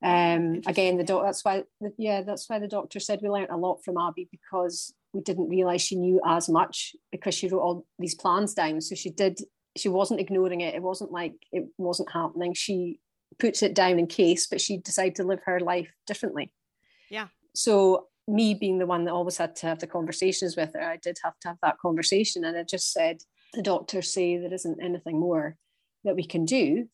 Um, 0.01 0.61
again, 0.67 0.97
the 0.97 1.03
doc, 1.03 1.23
that's 1.25 1.43
why, 1.43 1.63
yeah, 1.97 2.21
that's 2.21 2.49
why 2.49 2.59
the 2.59 2.67
doctor 2.67 3.01
said 3.01 3.19
we 3.21 3.29
learned 3.29 3.49
a 3.49 3.57
lot 3.57 3.83
from 3.83 3.97
Abby 3.97 4.29
because 4.31 4.93
we 5.17 5.23
didn't 5.23 5.49
realize 5.49 5.81
she 5.81 5.95
knew 5.95 6.21
as 6.25 6.47
much 6.47 6.95
because 7.11 7.33
she 7.33 7.47
wrote 7.47 7.61
all 7.61 7.85
these 7.97 8.15
plans 8.15 8.53
down. 8.53 8.79
So 8.81 8.95
she 8.95 9.09
did 9.09 9.39
she 9.75 9.89
wasn't 9.89 10.19
ignoring 10.19 10.61
it. 10.61 10.75
It 10.75 10.81
wasn't 10.81 11.11
like 11.11 11.33
it 11.51 11.65
wasn't 11.77 12.11
happening. 12.11 12.53
She 12.53 12.99
puts 13.39 13.61
it 13.61 13.73
down 13.73 13.99
in 13.99 14.07
case, 14.07 14.47
but 14.47 14.61
she 14.61 14.77
decided 14.77 15.15
to 15.15 15.23
live 15.23 15.41
her 15.45 15.59
life 15.59 15.91
differently. 16.05 16.51
Yeah. 17.09 17.27
So 17.55 18.07
me 18.27 18.53
being 18.53 18.79
the 18.79 18.85
one 18.85 19.05
that 19.05 19.13
always 19.13 19.37
had 19.37 19.55
to 19.57 19.67
have 19.67 19.79
the 19.79 19.87
conversations 19.87 20.55
with 20.55 20.73
her, 20.73 20.81
I 20.81 20.97
did 20.97 21.17
have 21.23 21.39
to 21.41 21.49
have 21.49 21.57
that 21.61 21.79
conversation. 21.79 22.43
And 22.43 22.57
I 22.57 22.63
just 22.63 22.91
said, 22.91 23.17
the 23.53 23.61
doctors 23.61 24.13
say 24.13 24.37
there 24.37 24.53
isn't 24.53 24.83
anything 24.83 25.19
more 25.19 25.55
that 26.03 26.15
we 26.15 26.25
can 26.25 26.45
do. 26.45 26.89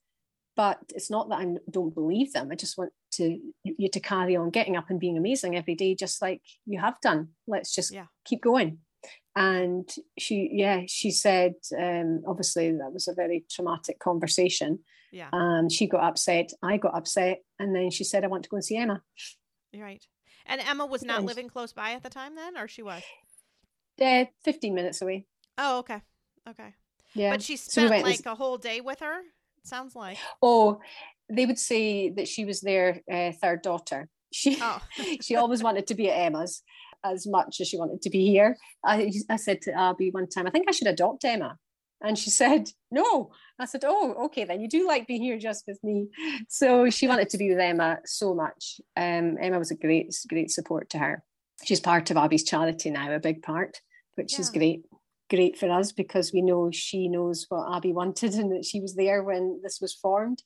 But 0.56 0.80
it's 0.90 1.10
not 1.10 1.30
that 1.30 1.40
I 1.40 1.48
don't 1.72 1.96
believe 1.96 2.34
them. 2.34 2.50
I 2.52 2.56
just 2.56 2.78
want 2.78 2.94
to 3.18 3.40
you 3.64 3.90
to 3.90 4.00
carry 4.00 4.36
on 4.36 4.50
getting 4.50 4.76
up 4.76 4.90
and 4.90 5.00
being 5.00 5.18
amazing 5.18 5.56
every 5.56 5.76
day, 5.76 5.96
just 5.96 6.22
like 6.22 6.42
you 6.66 6.80
have 6.80 7.00
done. 7.02 7.30
Let's 7.48 7.74
just 7.74 7.94
yeah. 7.94 8.06
keep 8.26 8.42
going. 8.42 8.80
And 9.36 9.90
she 10.18 10.50
yeah 10.54 10.82
she 10.88 11.10
said 11.10 11.56
um, 11.78 12.24
obviously 12.28 12.72
that 12.72 12.94
was 12.94 13.08
a 13.08 13.14
very 13.14 13.46
traumatic 13.50 14.00
conversation. 14.00 14.80
Yeah. 15.12 15.30
And 15.32 15.72
she 15.72 15.88
got 15.88 16.04
upset 16.04 16.52
i 16.64 16.78
got 16.78 16.96
upset 16.96 17.44
and 17.60 17.76
then 17.76 17.92
she 17.92 18.04
said 18.04 18.24
i 18.24 18.28
want 18.28 18.44
to 18.44 18.50
go 18.50 18.58
and 18.58 18.66
see 18.66 18.78
emma. 18.78 19.02
Right. 19.76 20.06
And 20.46 20.62
emma 20.62 20.86
was 20.86 21.04
not 21.04 21.20
and 21.20 21.28
living 21.28 21.50
close 21.50 21.74
by 21.74 21.94
at 21.94 22.04
the 22.04 22.10
time 22.10 22.36
then 22.36 22.58
or 22.58 22.68
she 22.68 22.84
was? 22.84 23.02
Yeah 23.98 24.26
15 24.44 24.74
minutes 24.74 25.02
away. 25.02 25.26
Oh 25.58 25.80
okay. 25.80 26.02
Okay. 26.48 26.76
Yeah. 27.16 27.32
But 27.32 27.42
she 27.42 27.58
spent 27.58 27.90
so 27.90 27.96
we 27.96 28.04
like 28.04 28.26
a 28.26 28.36
whole 28.36 28.58
day 28.58 28.82
with 28.82 29.00
her 29.00 29.20
it 29.20 29.68
sounds 29.68 29.96
like. 29.96 30.18
Oh 30.42 30.80
they 31.30 31.46
would 31.46 31.60
say 31.60 32.10
that 32.10 32.28
she 32.28 32.46
was 32.46 32.62
their 32.62 33.02
uh, 33.12 33.32
third 33.42 33.62
daughter 33.62 34.10
she 34.32 34.58
oh. 34.62 34.82
she 35.22 35.36
always 35.36 35.64
wanted 35.64 35.88
to 35.88 35.96
be 35.96 36.10
at 36.10 36.16
emma's 36.16 36.64
as 37.04 37.28
much 37.28 37.60
as 37.60 37.68
she 37.68 37.78
wanted 37.78 38.02
to 38.02 38.10
be 38.10 38.26
here. 38.28 38.58
I, 38.84 39.12
I 39.30 39.36
said 39.36 39.62
to 39.64 39.78
Abby 39.78 40.10
one 40.12 40.28
time, 40.28 40.48
I 40.48 40.52
think 40.52 40.68
I 40.68 40.72
should 40.72 40.88
adopt 40.88 41.26
Emma. 41.26 41.58
And 42.02 42.18
she 42.18 42.30
said, 42.30 42.70
No. 42.92 43.32
I 43.60 43.66
said, 43.66 43.84
Oh, 43.86 44.26
okay, 44.26 44.44
then 44.44 44.60
you 44.60 44.68
do 44.68 44.88
like 44.88 45.08
being 45.08 45.22
here 45.22 45.38
just 45.38 45.64
with 45.68 45.82
me. 45.84 46.08
So 46.50 46.90
she 46.90 47.08
wanted 47.08 47.30
to 47.30 47.38
be 47.38 47.50
with 47.50 47.60
Emma 47.60 48.00
so 48.06 48.34
much. 48.34 48.82
Um, 48.98 49.38
Emma 49.40 49.60
was 49.60 49.72
a 49.72 49.76
great, 49.76 50.14
great 50.28 50.52
support 50.52 50.90
to 50.92 51.00
her. 51.00 51.24
She's 51.64 51.80
part 51.80 52.12
of 52.12 52.18
Abby's 52.18 52.44
charity 52.44 52.92
now, 52.92 53.14
a 53.14 53.20
big 53.20 53.42
part, 53.42 53.80
which 54.16 54.34
yeah. 54.34 54.40
is 54.42 54.50
great. 54.50 54.86
Great 55.30 55.58
for 55.58 55.72
us 55.72 55.94
because 55.94 56.34
we 56.34 56.42
know 56.42 56.70
she 56.72 57.08
knows 57.08 57.46
what 57.48 57.74
Abby 57.74 57.94
wanted 57.94 58.34
and 58.34 58.52
that 58.52 58.66
she 58.66 58.82
was 58.82 58.96
there 58.96 59.24
when 59.24 59.62
this 59.64 59.80
was 59.80 59.94
formed. 59.94 60.44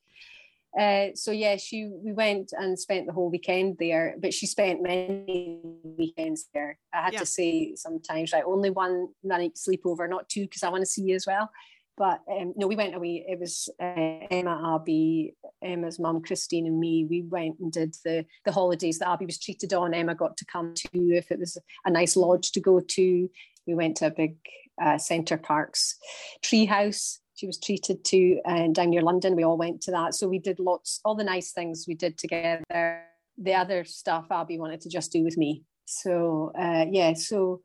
Uh, 0.78 1.08
so 1.16 1.32
yeah, 1.32 1.56
she 1.58 1.90
we 2.04 2.13
went 2.13 2.54
and 2.54 2.78
spent 2.78 3.08
the 3.08 3.13
whole 3.13 3.32
weekend 3.32 3.78
there, 3.80 4.16
but 4.20 4.34
she 4.34 4.46
spent 4.46 4.84
many 4.84 5.60
weekends 5.84 6.48
there. 6.54 6.78
I 6.94 7.02
had 7.02 7.13
yeah. 7.13 7.20
to 7.20 7.26
say 7.26 7.74
sometimes, 7.76 8.32
right, 8.32 8.44
only 8.46 8.70
one 8.70 9.08
night 9.24 9.54
sleepover, 9.56 10.08
not 10.08 10.30
two, 10.30 10.44
because 10.44 10.62
I 10.62 10.70
want 10.70 10.84
to 10.84 10.86
see 10.86 11.02
you 11.02 11.16
as 11.16 11.26
well. 11.26 11.50
But 11.98 12.22
um, 12.32 12.54
no, 12.56 12.68
we 12.68 12.76
went 12.76 12.94
away. 12.94 13.26
It 13.28 13.40
was 13.40 13.70
uh, 13.82 14.28
Emma, 14.30 14.76
Abby, 14.76 15.34
Emma's 15.63 15.98
mum, 15.98 16.22
Christine, 16.22 16.68
and 16.68 16.80
me. 16.80 17.08
We 17.10 17.24
went 17.24 17.58
and 17.60 17.72
did 17.72 17.96
the 18.06 18.26
the 18.46 18.52
holidays 18.52 19.00
that 19.00 19.10
Abby 19.10 19.26
was 19.26 19.40
treated 19.40 19.74
on. 19.74 19.96
Emma 19.96 20.13
got 20.13 20.38
to 20.38 20.46
come 20.46 20.76
to 20.76 20.90
if 20.94 21.32
it 21.32 21.40
was 21.40 21.58
a 21.86 21.90
nice 21.90 22.16
lodge 22.16 22.52
to 22.52 22.60
go 22.60 22.82
to. 22.82 23.30
We 23.66 23.74
went 23.74 23.98
to 23.98 24.08
a 24.08 24.12
big 24.12 24.38
uh, 24.80 25.00
Center 25.00 25.38
Parcs 25.38 25.98
treehouse 26.44 27.18
she 27.38 27.45
was 27.45 27.60
treated 27.60 28.04
to 28.04 28.39
uh, 28.45 28.67
down 28.71 28.89
near 28.89 29.04
London. 29.04 29.36
We 29.36 29.43
all 29.43 29.58
went 29.58 29.82
to 29.84 29.91
that. 29.91 30.15
So 30.15 30.28
we 30.28 30.39
did 30.39 30.60
lots, 30.60 31.00
all 31.06 31.15
the 31.15 31.23
nice 31.23 31.52
things 31.52 31.86
we 31.88 31.93
did 31.93 32.17
together. 32.17 33.04
The 33.38 33.54
other 33.54 33.86
stuff 33.86 34.26
Abby 34.32 34.58
wanted 34.58 34.82
to 34.82 34.89
just 34.89 35.12
do 35.12 35.23
with 35.23 35.38
me. 35.38 35.63
So 35.86 36.52
uh, 36.60 36.86
yeah, 36.89 37.13
so 37.13 37.62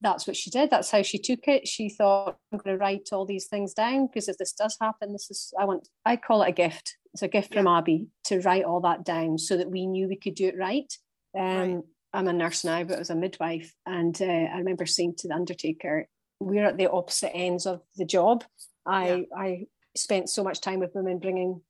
that's 0.00 0.26
what 0.26 0.34
she 0.34 0.48
did. 0.48 0.70
That's 0.70 0.90
how 0.90 1.02
she 1.02 1.18
took 1.18 1.46
it. 1.46 1.68
She 1.68 1.90
thought, 1.90 2.36
I'm 2.50 2.58
going 2.58 2.74
to 2.74 2.80
write 2.80 3.10
all 3.12 3.26
these 3.26 3.48
things 3.48 3.74
down 3.74 4.06
because 4.06 4.28
if 4.28 4.38
this 4.38 4.54
does 4.54 4.78
happen, 4.80 5.12
this 5.12 5.30
is, 5.30 5.52
I 5.60 5.66
want, 5.66 5.88
I 6.06 6.16
call 6.16 6.42
it 6.42 6.48
a 6.48 6.52
gift. 6.52 6.96
It's 7.12 7.22
a 7.22 7.28
gift 7.28 7.52
yeah. 7.52 7.60
from 7.60 7.66
Abby 7.68 8.08
to 8.24 8.40
write 8.40 8.64
all 8.64 8.80
that 8.80 9.04
down 9.04 9.36
so 9.36 9.58
that 9.58 9.70
we 9.70 9.86
knew 9.86 10.08
we 10.08 10.16
could 10.16 10.34
do 10.34 10.48
it 10.48 10.58
right. 10.58 10.90
Um, 11.38 11.74
right. 11.74 11.82
I'm 12.14 12.28
a 12.28 12.32
nurse 12.32 12.64
now, 12.64 12.82
but 12.82 12.96
I 12.96 12.98
was 12.98 13.10
a 13.10 13.14
midwife. 13.14 13.74
And 13.84 14.20
uh, 14.20 14.24
I 14.24 14.56
remember 14.56 14.86
saying 14.86 15.16
to 15.18 15.28
the 15.28 15.34
undertaker, 15.34 16.08
we're 16.40 16.64
at 16.64 16.78
the 16.78 16.90
opposite 16.90 17.36
ends 17.36 17.66
of 17.66 17.82
the 17.96 18.06
job. 18.06 18.44
I 18.86 19.08
yeah. 19.08 19.22
I 19.36 19.66
spent 19.96 20.30
so 20.30 20.42
much 20.42 20.60
time 20.60 20.80
with 20.80 20.94
women 20.94 21.18
bringing 21.18 21.60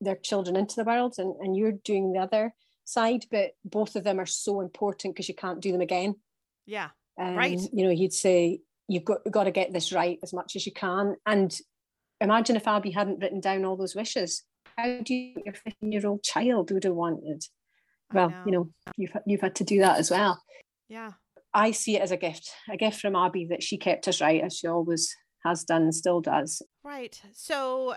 their 0.00 0.16
children 0.16 0.56
into 0.56 0.76
the 0.76 0.84
world, 0.84 1.14
and 1.18 1.34
and 1.40 1.56
you're 1.56 1.72
doing 1.72 2.12
the 2.12 2.20
other 2.20 2.54
side, 2.84 3.24
but 3.30 3.52
both 3.64 3.96
of 3.96 4.04
them 4.04 4.20
are 4.20 4.26
so 4.26 4.60
important 4.60 5.14
because 5.14 5.28
you 5.28 5.34
can't 5.34 5.60
do 5.60 5.72
them 5.72 5.80
again. 5.80 6.16
Yeah, 6.66 6.88
um, 7.20 7.34
right. 7.36 7.60
You 7.72 7.84
know, 7.84 7.90
you'd 7.90 8.12
say 8.12 8.60
you've 8.88 9.04
got 9.04 9.20
got 9.30 9.44
to 9.44 9.50
get 9.50 9.72
this 9.72 9.92
right 9.92 10.18
as 10.22 10.32
much 10.32 10.56
as 10.56 10.66
you 10.66 10.72
can, 10.72 11.16
and 11.26 11.56
imagine 12.20 12.56
if 12.56 12.68
Abby 12.68 12.90
hadn't 12.90 13.20
written 13.20 13.40
down 13.40 13.64
all 13.64 13.76
those 13.76 13.94
wishes. 13.94 14.42
How 14.76 15.00
do 15.02 15.14
you, 15.14 15.34
your 15.44 15.54
15 15.54 15.92
year 15.92 16.06
old 16.06 16.22
child 16.22 16.70
would 16.70 16.84
have 16.84 16.94
wanted? 16.94 17.44
Well, 18.12 18.30
know. 18.30 18.42
you 18.44 18.52
know, 18.52 18.70
you've 18.96 19.16
you've 19.26 19.40
had 19.40 19.54
to 19.56 19.64
do 19.64 19.80
that 19.80 19.98
as 19.98 20.10
well. 20.10 20.42
Yeah. 20.88 21.12
I 21.54 21.70
see 21.70 21.96
it 21.96 22.02
as 22.02 22.10
a 22.10 22.18
gift, 22.18 22.50
a 22.70 22.76
gift 22.76 23.00
from 23.00 23.16
Abby 23.16 23.46
that 23.46 23.62
she 23.62 23.78
kept 23.78 24.06
us 24.08 24.20
right 24.20 24.42
as 24.42 24.58
she 24.58 24.66
always 24.66 25.16
has 25.46 25.64
done 25.64 25.82
and 25.82 25.94
still 25.94 26.20
does. 26.20 26.62
Right. 26.84 27.20
So 27.32 27.94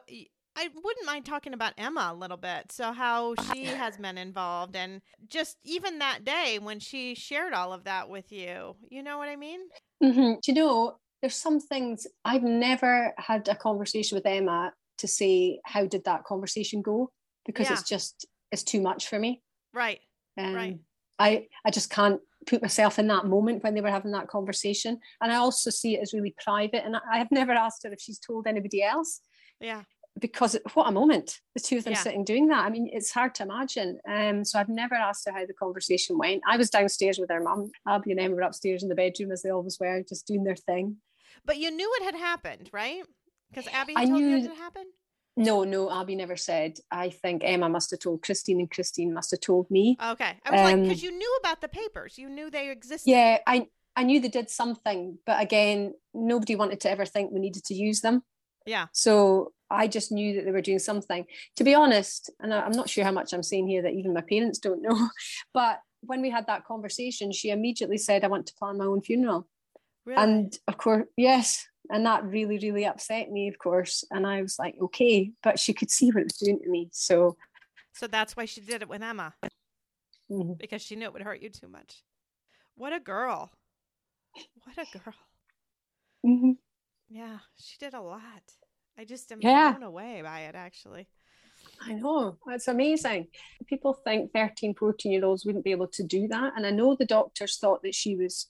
I 0.59 0.67
wouldn't 0.75 1.05
mind 1.05 1.25
talking 1.25 1.53
about 1.53 1.73
Emma 1.77 2.09
a 2.11 2.15
little 2.15 2.37
bit. 2.37 2.71
So, 2.71 2.91
how 2.91 3.35
she 3.53 3.63
has 3.65 3.95
been 3.95 4.17
involved, 4.17 4.75
and 4.75 5.01
just 5.27 5.57
even 5.63 5.99
that 5.99 6.25
day 6.25 6.59
when 6.61 6.79
she 6.79 7.15
shared 7.15 7.53
all 7.53 7.71
of 7.71 7.85
that 7.85 8.09
with 8.09 8.31
you. 8.31 8.75
You 8.89 9.01
know 9.01 9.17
what 9.17 9.29
I 9.29 9.37
mean? 9.37 9.61
Mm-hmm. 10.03 10.33
Do 10.41 10.51
you 10.51 10.53
know, 10.53 10.97
there's 11.21 11.35
some 11.35 11.61
things 11.61 12.05
I've 12.25 12.43
never 12.43 13.13
had 13.17 13.47
a 13.47 13.55
conversation 13.55 14.17
with 14.17 14.25
Emma 14.25 14.73
to 14.97 15.07
say, 15.07 15.61
how 15.63 15.85
did 15.85 16.03
that 16.05 16.25
conversation 16.25 16.81
go? 16.81 17.09
Because 17.45 17.67
yeah. 17.67 17.73
it's 17.73 17.87
just, 17.87 18.25
it's 18.51 18.63
too 18.63 18.81
much 18.81 19.07
for 19.07 19.17
me. 19.17 19.41
Right. 19.73 19.99
Um, 20.37 20.53
right. 20.53 20.79
I, 21.19 21.47
I 21.65 21.71
just 21.71 21.89
can't 21.89 22.19
put 22.45 22.61
myself 22.61 22.99
in 22.99 23.07
that 23.07 23.25
moment 23.25 23.63
when 23.63 23.73
they 23.73 23.81
were 23.81 23.89
having 23.89 24.11
that 24.11 24.27
conversation. 24.27 24.99
And 25.21 25.31
I 25.31 25.35
also 25.35 25.69
see 25.69 25.95
it 25.95 26.01
as 26.01 26.13
really 26.13 26.35
private. 26.43 26.85
And 26.85 26.95
I 26.95 27.17
have 27.17 27.31
never 27.31 27.51
asked 27.51 27.83
her 27.83 27.91
if 27.91 28.01
she's 28.01 28.19
told 28.19 28.47
anybody 28.47 28.83
else. 28.83 29.21
Yeah. 29.59 29.83
Because 30.19 30.57
what 30.73 30.87
a 30.87 30.91
moment, 30.91 31.39
the 31.53 31.61
two 31.61 31.77
of 31.77 31.83
them 31.83 31.93
yeah. 31.93 31.99
sitting 31.99 32.25
doing 32.25 32.47
that. 32.47 32.65
I 32.65 32.69
mean, 32.69 32.89
it's 32.91 33.11
hard 33.11 33.35
to 33.35 33.43
imagine. 33.43 33.99
Um, 34.09 34.43
so 34.43 34.59
I've 34.59 34.67
never 34.69 34.95
asked 34.95 35.25
her 35.27 35.31
how 35.31 35.45
the 35.45 35.53
conversation 35.53 36.17
went. 36.17 36.41
I 36.47 36.57
was 36.57 36.69
downstairs 36.69 37.19
with 37.19 37.29
her 37.29 37.41
mum. 37.41 37.71
Abby 37.87 38.11
and 38.11 38.19
Emma 38.19 38.35
were 38.35 38.41
upstairs 38.41 38.83
in 38.83 38.89
the 38.89 38.95
bedroom 38.95 39.31
as 39.31 39.43
they 39.43 39.49
always 39.49 39.79
were, 39.79 40.03
just 40.07 40.27
doing 40.27 40.43
their 40.43 40.55
thing. 40.55 40.97
But 41.45 41.57
you 41.57 41.71
knew 41.71 41.89
it 42.01 42.03
had 42.03 42.15
happened, 42.15 42.69
right? 42.73 43.03
Because 43.49 43.67
Abby 43.71 43.93
I 43.95 44.05
told 44.05 44.19
knew, 44.19 44.29
you 44.29 44.37
it 44.37 44.49
had 44.49 44.57
happened. 44.57 44.91
No, 45.39 45.63
no, 45.63 45.89
Abby 45.89 46.15
never 46.15 46.35
said. 46.35 46.79
I 46.91 47.09
think 47.09 47.43
Emma 47.45 47.69
must 47.69 47.91
have 47.91 48.01
told 48.01 48.21
Christine, 48.21 48.59
and 48.59 48.69
Christine 48.69 49.13
must 49.13 49.31
have 49.31 49.39
told 49.39 49.71
me. 49.71 49.97
Okay, 50.03 50.33
I 50.45 50.51
was 50.51 50.59
um, 50.59 50.65
like, 50.65 50.83
because 50.83 51.03
you 51.03 51.11
knew 51.11 51.37
about 51.39 51.61
the 51.61 51.69
papers, 51.69 52.17
you 52.17 52.29
knew 52.29 52.49
they 52.49 52.69
existed. 52.69 53.09
Yeah, 53.09 53.37
I 53.47 53.67
I 53.95 54.03
knew 54.03 54.19
they 54.19 54.27
did 54.27 54.49
something, 54.49 55.17
but 55.25 55.41
again, 55.41 55.93
nobody 56.13 56.55
wanted 56.55 56.81
to 56.81 56.91
ever 56.91 57.05
think 57.05 57.31
we 57.31 57.39
needed 57.39 57.63
to 57.65 57.73
use 57.73 58.01
them. 58.01 58.23
Yeah. 58.65 58.87
So 58.91 59.53
I 59.69 59.87
just 59.87 60.11
knew 60.11 60.35
that 60.35 60.45
they 60.45 60.51
were 60.51 60.61
doing 60.61 60.79
something. 60.79 61.25
To 61.55 61.63
be 61.63 61.73
honest, 61.73 62.29
and 62.41 62.53
I'm 62.53 62.73
not 62.73 62.89
sure 62.89 63.05
how 63.05 63.11
much 63.11 63.31
I'm 63.33 63.43
saying 63.43 63.67
here 63.67 63.81
that 63.83 63.93
even 63.93 64.13
my 64.13 64.21
parents 64.21 64.59
don't 64.59 64.81
know, 64.81 65.09
but 65.53 65.79
when 66.01 66.21
we 66.21 66.29
had 66.29 66.47
that 66.47 66.65
conversation, 66.65 67.31
she 67.31 67.49
immediately 67.49 67.97
said, 67.97 68.25
"I 68.25 68.27
want 68.27 68.45
to 68.47 68.53
plan 68.55 68.77
my 68.77 68.85
own 68.85 69.01
funeral." 69.01 69.47
Really? 70.05 70.21
And 70.21 70.57
of 70.67 70.77
course, 70.77 71.05
yes, 71.15 71.65
and 71.89 72.05
that 72.05 72.23
really 72.23 72.59
really 72.59 72.85
upset 72.85 73.31
me 73.31 73.47
of 73.47 73.57
course 73.57 74.03
and 74.11 74.25
i 74.25 74.41
was 74.41 74.57
like 74.59 74.75
okay 74.81 75.31
but 75.43 75.59
she 75.59 75.73
could 75.73 75.89
see 75.89 76.09
what 76.11 76.21
it 76.21 76.25
was 76.25 76.37
doing 76.37 76.59
to 76.59 76.69
me 76.69 76.89
so 76.91 77.35
so 77.93 78.07
that's 78.07 78.35
why 78.35 78.45
she 78.45 78.61
did 78.61 78.81
it 78.81 78.89
with 78.89 79.01
emma 79.01 79.33
mm-hmm. 80.31 80.53
because 80.59 80.81
she 80.81 80.95
knew 80.95 81.05
it 81.05 81.13
would 81.13 81.21
hurt 81.21 81.41
you 81.41 81.49
too 81.49 81.67
much 81.67 82.03
what 82.75 82.93
a 82.93 82.99
girl 82.99 83.51
what 84.63 84.77
a 84.77 84.97
girl 84.97 85.15
mm-hmm. 86.25 86.51
yeah 87.09 87.39
she 87.57 87.77
did 87.79 87.93
a 87.93 88.01
lot 88.01 88.43
i 88.97 89.03
just 89.03 89.31
am 89.31 89.39
yeah. 89.41 89.71
blown 89.71 89.83
away 89.83 90.21
by 90.23 90.41
it 90.41 90.55
actually 90.55 91.07
I 91.81 91.93
know, 91.93 92.37
that's 92.45 92.67
amazing. 92.67 93.27
People 93.67 93.93
think 93.93 94.31
13, 94.33 94.75
14 94.75 95.11
year 95.11 95.25
olds 95.25 95.45
wouldn't 95.45 95.63
be 95.63 95.71
able 95.71 95.87
to 95.87 96.03
do 96.03 96.27
that. 96.27 96.53
And 96.55 96.65
I 96.65 96.71
know 96.71 96.95
the 96.95 97.05
doctors 97.05 97.57
thought 97.57 97.83
that 97.83 97.95
she 97.95 98.15
was 98.15 98.47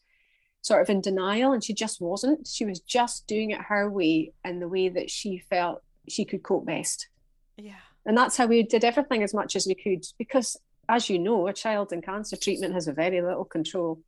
sort 0.70 0.84
of 0.84 0.90
in 0.92 1.02
denial 1.02 1.52
and 1.52 1.64
she 1.64 1.74
just 1.74 2.00
wasn't. 2.00 2.46
She 2.48 2.64
was 2.64 2.80
just 2.80 3.26
doing 3.26 3.50
it 3.50 3.60
her 3.60 3.90
way 3.90 4.34
and 4.44 4.62
the 4.62 4.68
way 4.68 4.88
that 4.88 5.10
she 5.10 5.40
felt 5.50 5.82
she 6.08 6.26
could 6.26 6.44
cope 6.44 6.68
best. 6.68 7.10
Yeah. 7.58 7.82
And 8.06 8.16
that's 8.16 8.38
how 8.38 8.46
we 8.46 8.62
did 8.62 8.84
everything 8.84 9.24
as 9.24 9.34
much 9.34 9.56
as 9.56 9.66
we 9.66 9.74
could 9.74 10.06
because 10.20 10.56
as 10.88 11.10
you 11.10 11.18
know 11.18 11.48
a 11.48 11.54
child 11.54 11.92
in 11.92 12.04
cancer 12.04 12.38
treatment 12.38 12.76
has 12.76 12.88
a 12.88 12.94
very 12.94 13.20
little 13.20 13.46
control. 13.46 14.00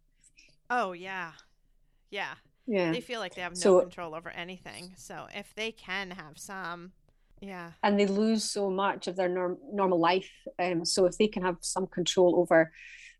Oh 0.69 0.91
yeah. 0.91 1.31
Yeah. 2.11 2.35
Yeah. 2.67 2.91
They 2.91 3.01
feel 3.01 3.19
like 3.19 3.33
they 3.33 3.41
have 3.41 3.53
no 3.53 3.59
so, 3.59 3.81
control 3.81 4.13
over 4.13 4.29
anything. 4.29 4.93
So 4.97 5.25
if 5.33 5.55
they 5.55 5.71
can 5.71 6.11
have 6.11 6.37
some 6.37 6.91
yeah. 7.41 7.71
And 7.81 7.99
they 7.99 8.05
lose 8.05 8.43
so 8.43 8.69
much 8.69 9.07
of 9.07 9.15
their 9.15 9.27
norm, 9.27 9.57
normal 9.73 9.99
life. 9.99 10.29
Um, 10.59 10.85
so 10.85 11.07
if 11.07 11.17
they 11.17 11.27
can 11.27 11.41
have 11.41 11.57
some 11.61 11.87
control 11.87 12.35
over 12.39 12.71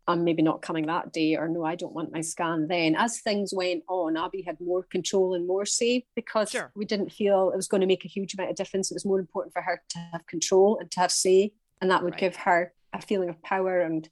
I'm 0.08 0.24
maybe 0.24 0.42
not 0.42 0.62
coming 0.62 0.86
that 0.86 1.12
day, 1.12 1.36
or 1.36 1.48
no, 1.48 1.64
I 1.64 1.76
don't 1.76 1.94
want 1.94 2.12
my 2.12 2.22
scan 2.22 2.66
then. 2.66 2.96
As 2.96 3.20
things 3.20 3.52
went 3.54 3.84
on, 3.88 4.16
Abby 4.16 4.42
had 4.42 4.60
more 4.60 4.82
control 4.82 5.34
and 5.34 5.46
more 5.46 5.64
say 5.64 6.04
because 6.16 6.50
sure. 6.50 6.72
we 6.74 6.84
didn't 6.84 7.12
feel 7.12 7.50
it 7.50 7.56
was 7.56 7.68
going 7.68 7.82
to 7.82 7.86
make 7.86 8.04
a 8.04 8.08
huge 8.08 8.34
amount 8.34 8.50
of 8.50 8.56
difference. 8.56 8.90
It 8.90 8.94
was 8.94 9.04
more 9.04 9.20
important 9.20 9.52
for 9.52 9.62
her 9.62 9.80
to 9.90 9.98
have 10.12 10.26
control 10.26 10.78
and 10.78 10.90
to 10.90 11.00
have 11.00 11.12
say, 11.12 11.52
and 11.80 11.90
that 11.90 12.02
would 12.02 12.14
right. 12.14 12.20
give 12.20 12.36
her 12.36 12.72
a 12.92 13.00
feeling 13.00 13.28
of 13.28 13.40
power 13.42 13.80
and 13.80 14.08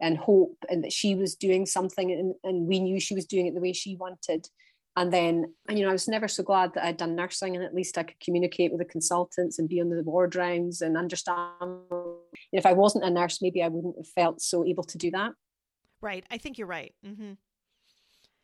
and 0.00 0.18
hope, 0.18 0.56
and 0.68 0.82
that 0.82 0.92
she 0.92 1.14
was 1.14 1.36
doing 1.36 1.66
something, 1.66 2.10
and, 2.10 2.34
and 2.42 2.66
we 2.66 2.80
knew 2.80 2.98
she 2.98 3.14
was 3.14 3.26
doing 3.26 3.46
it 3.46 3.54
the 3.54 3.60
way 3.60 3.72
she 3.72 3.96
wanted. 3.96 4.48
And 4.96 5.12
then, 5.12 5.52
and, 5.68 5.76
you 5.76 5.84
know, 5.84 5.90
I 5.90 5.92
was 5.92 6.06
never 6.06 6.28
so 6.28 6.44
glad 6.44 6.74
that 6.74 6.84
I'd 6.84 6.96
done 6.96 7.16
nursing 7.16 7.56
and 7.56 7.64
at 7.64 7.74
least 7.74 7.98
I 7.98 8.04
could 8.04 8.20
communicate 8.20 8.70
with 8.70 8.78
the 8.78 8.84
consultants 8.84 9.58
and 9.58 9.68
be 9.68 9.80
on 9.80 9.88
the 9.88 10.02
ward 10.04 10.36
rounds 10.36 10.82
and 10.82 10.96
understand. 10.96 11.50
If 12.54 12.66
I 12.66 12.72
wasn't 12.72 13.04
a 13.04 13.10
nurse, 13.10 13.42
maybe 13.42 13.62
I 13.62 13.68
wouldn't 13.68 13.96
have 13.96 14.08
felt 14.08 14.40
so 14.40 14.64
able 14.64 14.84
to 14.84 14.98
do 14.98 15.10
that. 15.10 15.32
Right. 16.00 16.24
I 16.30 16.38
think 16.38 16.56
you're 16.56 16.68
right. 16.68 16.94
Mm-hmm. 17.04 17.32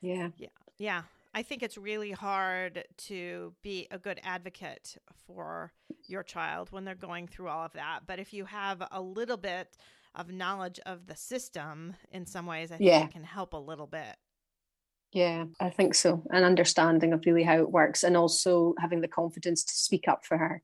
Yeah. 0.00 0.28
Yeah. 0.36 0.48
Yeah. 0.78 1.02
I 1.32 1.42
think 1.42 1.62
it's 1.62 1.78
really 1.78 2.10
hard 2.10 2.84
to 3.08 3.54
be 3.62 3.86
a 3.90 3.98
good 3.98 4.20
advocate 4.24 4.96
for 5.26 5.72
your 6.06 6.24
child 6.24 6.72
when 6.72 6.84
they're 6.84 6.94
going 6.96 7.28
through 7.28 7.48
all 7.48 7.64
of 7.64 7.72
that. 7.74 8.00
But 8.06 8.18
if 8.18 8.32
you 8.32 8.46
have 8.46 8.82
a 8.90 9.00
little 9.00 9.36
bit 9.36 9.76
of 10.14 10.32
knowledge 10.32 10.80
of 10.86 11.06
the 11.06 11.14
system 11.14 11.94
in 12.10 12.26
some 12.26 12.46
ways, 12.46 12.72
I 12.72 12.78
think 12.78 12.90
yeah. 12.90 13.04
it 13.04 13.12
can 13.12 13.22
help 13.22 13.52
a 13.52 13.58
little 13.58 13.86
bit. 13.86 14.16
Yeah, 15.12 15.44
I 15.60 15.70
think 15.70 15.94
so. 15.94 16.24
An 16.30 16.44
understanding 16.44 17.12
of 17.12 17.24
really 17.26 17.44
how 17.44 17.58
it 17.58 17.70
works 17.70 18.02
and 18.02 18.16
also 18.16 18.74
having 18.78 19.00
the 19.00 19.08
confidence 19.08 19.62
to 19.64 19.74
speak 19.74 20.08
up 20.08 20.24
for 20.24 20.36
her, 20.36 20.62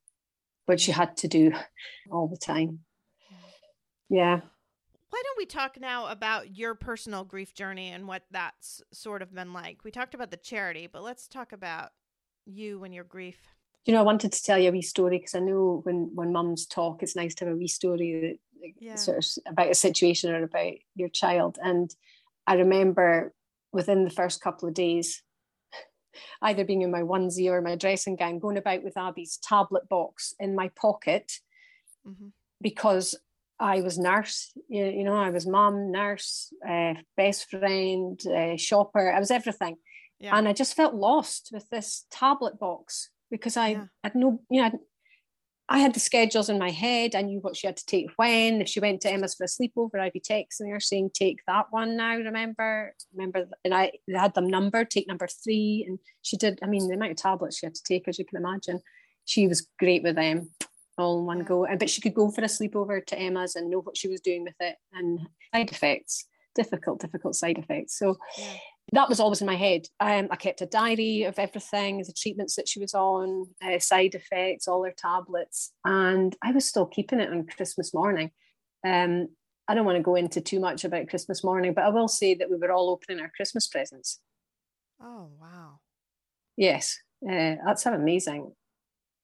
which 0.67 0.89
you 0.89 0.95
had 0.95 1.17
to 1.19 1.29
do 1.29 1.53
all 2.11 2.27
the 2.27 2.37
time. 2.37 2.81
Yeah. 4.09 4.41
Why 5.11 5.23
don't 5.25 5.39
we 5.39 5.47
talk 5.47 5.81
now 5.81 6.07
about 6.07 6.57
your 6.57 6.75
personal 6.75 7.25
grief 7.25 7.55
journey 7.55 7.91
and 7.91 8.07
what 8.07 8.23
that's 8.31 8.83
sort 8.93 9.23
of 9.23 9.35
been 9.35 9.53
like? 9.53 9.85
We 9.85 9.91
talked 9.91 10.15
about 10.15 10.31
the 10.31 10.37
charity, 10.37 10.89
but 10.93 11.03
let's 11.03 11.29
talk 11.29 11.53
about 11.53 11.91
you 12.45 12.85
and 12.85 12.95
your 12.95 13.05
grief. 13.05 13.39
You 13.85 13.95
know, 13.95 14.01
I 14.01 14.05
wanted 14.05 14.33
to 14.33 14.43
tell 14.43 14.59
you 14.59 14.69
a 14.69 14.73
wee 14.73 14.83
story 14.83 15.19
because 15.19 15.35
I 15.35 15.41
know 15.41 15.81
when 15.85 16.11
when 16.15 16.33
mums 16.33 16.67
talk, 16.67 17.03
it's 17.03 17.15
nice 17.15 17.35
to 17.37 17.45
have 17.45 17.55
a 17.55 17.57
wee 17.57 17.69
story 17.69 18.39
that, 18.61 18.73
yeah. 18.81 18.97
sort 18.97 19.19
of 19.19 19.27
about 19.53 19.71
a 19.71 19.75
situation 19.75 20.35
or 20.35 20.43
about 20.43 20.75
your 20.97 21.09
child. 21.09 21.59
And 21.63 21.95
I 22.47 22.55
remember 22.55 23.33
within 23.73 24.05
the 24.05 24.11
first 24.11 24.41
couple 24.41 24.69
of 24.69 24.75
days, 24.75 25.23
either 26.43 26.65
being 26.65 26.83
in 26.83 26.91
my 26.91 27.03
onesie 27.03 27.49
or 27.51 27.63
my 27.63 27.77
dressing 27.77 28.17
gown, 28.17 28.41
going 28.41 28.59
about 28.59 28.83
with 28.83 28.97
Abby's 28.97 29.39
tablet 29.39 29.89
box 29.89 30.35
in 30.41 30.57
my 30.57 30.69
pocket 30.71 31.41
mm-hmm. 32.07 32.29
because 32.61 33.15
I 33.59 33.81
was 33.81 33.99
nurse, 33.99 34.53
you, 34.69 34.85
you 34.85 35.05
know, 35.05 35.17
I 35.17 35.31
was 35.31 35.47
mom, 35.47 35.91
nurse, 35.91 36.53
uh, 36.69 36.95
best 37.17 37.49
friend, 37.51 38.21
uh, 38.27 38.57
shopper. 38.57 39.11
I 39.11 39.19
was 39.19 39.31
everything, 39.31 39.77
yeah. 40.21 40.37
and 40.37 40.47
I 40.47 40.53
just 40.53 40.77
felt 40.77 40.95
lost 40.95 41.51
with 41.53 41.69
this 41.71 42.07
tablet 42.11 42.59
box 42.59 43.11
because 43.31 43.57
I 43.57 43.69
yeah. 43.69 43.85
had 44.05 44.15
no, 44.15 44.41
you 44.51 44.63
know, 44.63 44.79
I 45.69 45.79
had 45.79 45.95
the 45.95 46.01
schedules 46.01 46.49
in 46.49 46.59
my 46.59 46.71
head. 46.71 47.15
I 47.15 47.23
knew 47.23 47.41
what 47.41 47.57
she 47.57 47.67
had 47.67 47.79
to 47.79 47.87
take 47.87 48.11
when. 48.17 48.61
If 48.61 48.69
she 48.69 48.79
went 48.79 49.01
to 49.01 49.11
Emma's 49.11 49.35
for 49.35 49.45
a 49.45 49.47
sleepover, 49.47 49.99
I'd 49.99 50.13
be 50.13 50.21
texting 50.21 50.71
her 50.71 50.79
saying, 50.79 51.11
"Take 51.15 51.39
that 51.47 51.67
one 51.71 51.97
now." 51.97 52.17
Remember, 52.17 52.95
remember, 53.15 53.47
and 53.65 53.75
I 53.75 53.93
they 54.07 54.19
had 54.19 54.35
them 54.35 54.49
numbered. 54.49 54.91
Take 54.91 55.09
number 55.09 55.27
three, 55.27 55.85
and 55.89 55.99
she 56.21 56.37
did. 56.37 56.59
I 56.63 56.67
mean, 56.67 56.87
the 56.89 56.95
amount 56.95 57.13
of 57.13 57.17
tablets 57.17 57.59
she 57.59 57.67
had 57.67 57.75
to 57.75 57.83
take, 57.83 58.07
as 58.07 58.19
you 58.19 58.27
can 58.27 58.37
imagine, 58.37 58.81
she 59.25 59.49
was 59.49 59.67
great 59.79 60.03
with 60.03 60.17
them 60.17 60.51
all 60.99 61.21
in 61.21 61.27
one 61.27 61.41
go. 61.41 61.65
And 61.65 61.79
but 61.79 61.91
she 61.91 62.01
could 62.01 62.15
go 62.15 62.31
for 62.31 62.43
a 62.43 62.45
sleepover 62.45 63.05
to 63.07 63.19
Emma's 63.19 63.57
and 63.57 63.71
know 63.71 63.81
what 63.81 63.97
she 63.97 64.09
was 64.09 64.21
doing 64.21 64.45
with 64.45 64.57
it 64.61 64.77
and 64.93 65.21
side 65.55 65.71
effects, 65.71 66.27
difficult, 66.55 67.01
difficult 67.01 67.37
side 67.37 67.59
effects. 67.59 67.99
So. 67.99 68.17
Yeah 68.39 68.57
that 68.93 69.09
was 69.09 69.19
always 69.19 69.41
in 69.41 69.47
my 69.47 69.57
head. 69.57 69.89
Um, 69.99 70.29
I 70.31 70.37
kept 70.37 70.61
a 70.61 70.67
diary 70.67 71.25
of 71.25 71.39
everything, 71.39 71.99
the 71.99 72.13
treatments 72.13 72.55
that 72.57 72.69
she 72.69 72.79
was 72.79 72.95
on, 72.95 73.49
uh, 73.63 73.79
side 73.79 74.15
effects, 74.15 74.69
all 74.69 74.85
her 74.85 74.95
tablets, 74.97 75.73
and 75.85 76.37
I 76.43 76.53
was 76.53 76.65
still 76.65 76.87
keeping 76.87 77.21
it 77.21 77.31
on 77.31 77.47
Christmas 77.47 77.93
morning. 77.93 78.31
Um, 78.87 79.29
I 79.69 79.75
don't 79.75 79.85
want 79.85 79.97
to 79.97 80.03
go 80.03 80.15
into 80.15 80.41
too 80.41 80.61
much 80.61 80.85
about 80.85 81.09
Christmas 81.09 81.43
morning, 81.43 81.75
but 81.75 81.85
I 81.85 81.89
will 81.89 82.07
say 82.07 82.35
that 82.35 82.49
we 82.49 82.57
were 82.57 82.71
all 82.71 82.91
opening 82.91 83.21
our 83.21 83.33
Christmas 83.35 83.67
presents. 83.67 84.21
Oh 85.03 85.31
wow! 85.41 85.81
Yes, 86.57 86.97
uh, 87.29 87.57
that's 87.67 87.87
amazing 87.87 88.53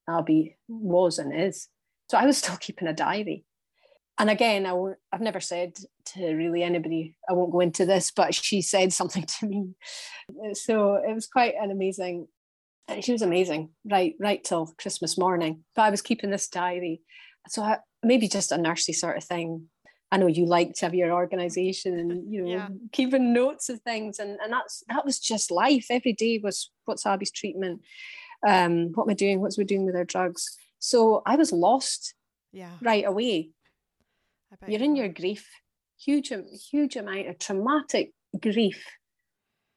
Abby 0.08 0.56
was 0.68 1.18
and 1.18 1.34
is. 1.34 1.68
So 2.10 2.18
I 2.18 2.26
was 2.26 2.38
still 2.38 2.56
keeping 2.56 2.88
a 2.88 2.92
diary 2.92 3.44
and 4.18 4.30
again, 4.30 4.66
I 4.66 4.72
won't, 4.72 4.98
I've 5.12 5.20
never 5.20 5.40
said 5.40 5.74
to 6.14 6.34
really 6.34 6.62
anybody, 6.62 7.16
I 7.28 7.32
won't 7.32 7.52
go 7.52 7.60
into 7.60 7.86
this, 7.86 8.10
but 8.10 8.34
she 8.34 8.62
said 8.62 8.92
something 9.00 9.24
to 9.24 9.46
me. 9.46 9.74
So 10.52 10.94
it 10.94 11.14
was 11.14 11.26
quite 11.26 11.54
an 11.60 11.70
amazing, 11.70 12.28
she 13.00 13.12
was 13.12 13.22
amazing, 13.22 13.70
right, 13.84 14.14
right 14.20 14.42
till 14.42 14.74
Christmas 14.78 15.16
morning. 15.18 15.64
But 15.74 15.82
I 15.82 15.90
was 15.90 16.02
keeping 16.02 16.30
this 16.30 16.48
diary. 16.48 17.00
So 17.48 17.62
I, 17.62 17.78
maybe 18.02 18.28
just 18.28 18.52
a 18.52 18.56
nursey 18.56 18.94
sort 18.94 19.16
of 19.16 19.24
thing. 19.24 19.68
I 20.10 20.18
know 20.18 20.26
you 20.26 20.44
like 20.44 20.74
to 20.74 20.84
have 20.84 20.94
your 20.94 21.10
organization 21.10 21.98
and 21.98 22.30
you 22.30 22.42
know 22.42 22.50
yeah. 22.50 22.68
keeping 22.92 23.32
notes 23.32 23.70
of 23.70 23.80
things 23.80 24.18
and 24.18 24.38
and 24.42 24.52
that's 24.52 24.84
that 24.90 25.06
was 25.06 25.18
just 25.18 25.50
life 25.50 25.86
every 25.88 26.12
day 26.12 26.38
was 26.44 26.70
what's 26.84 27.06
Abby's 27.06 27.30
treatment 27.30 27.80
um 28.46 28.92
what 28.94 29.04
am 29.04 29.10
I 29.10 29.14
doing? 29.14 29.40
What's 29.40 29.58
we 29.58 29.64
doing 29.64 29.86
with 29.86 29.96
our 29.96 30.04
drugs? 30.04 30.56
So 30.78 31.22
I 31.24 31.36
was 31.36 31.52
lost 31.52 32.14
yeah. 32.52 32.72
right 32.80 33.06
away. 33.06 33.50
You're 34.66 34.82
in 34.82 34.96
your 34.96 35.08
grief. 35.08 35.48
Huge 35.98 36.32
huge 36.70 36.96
amount 36.96 37.28
of 37.28 37.38
traumatic 37.38 38.12
grief. 38.40 38.84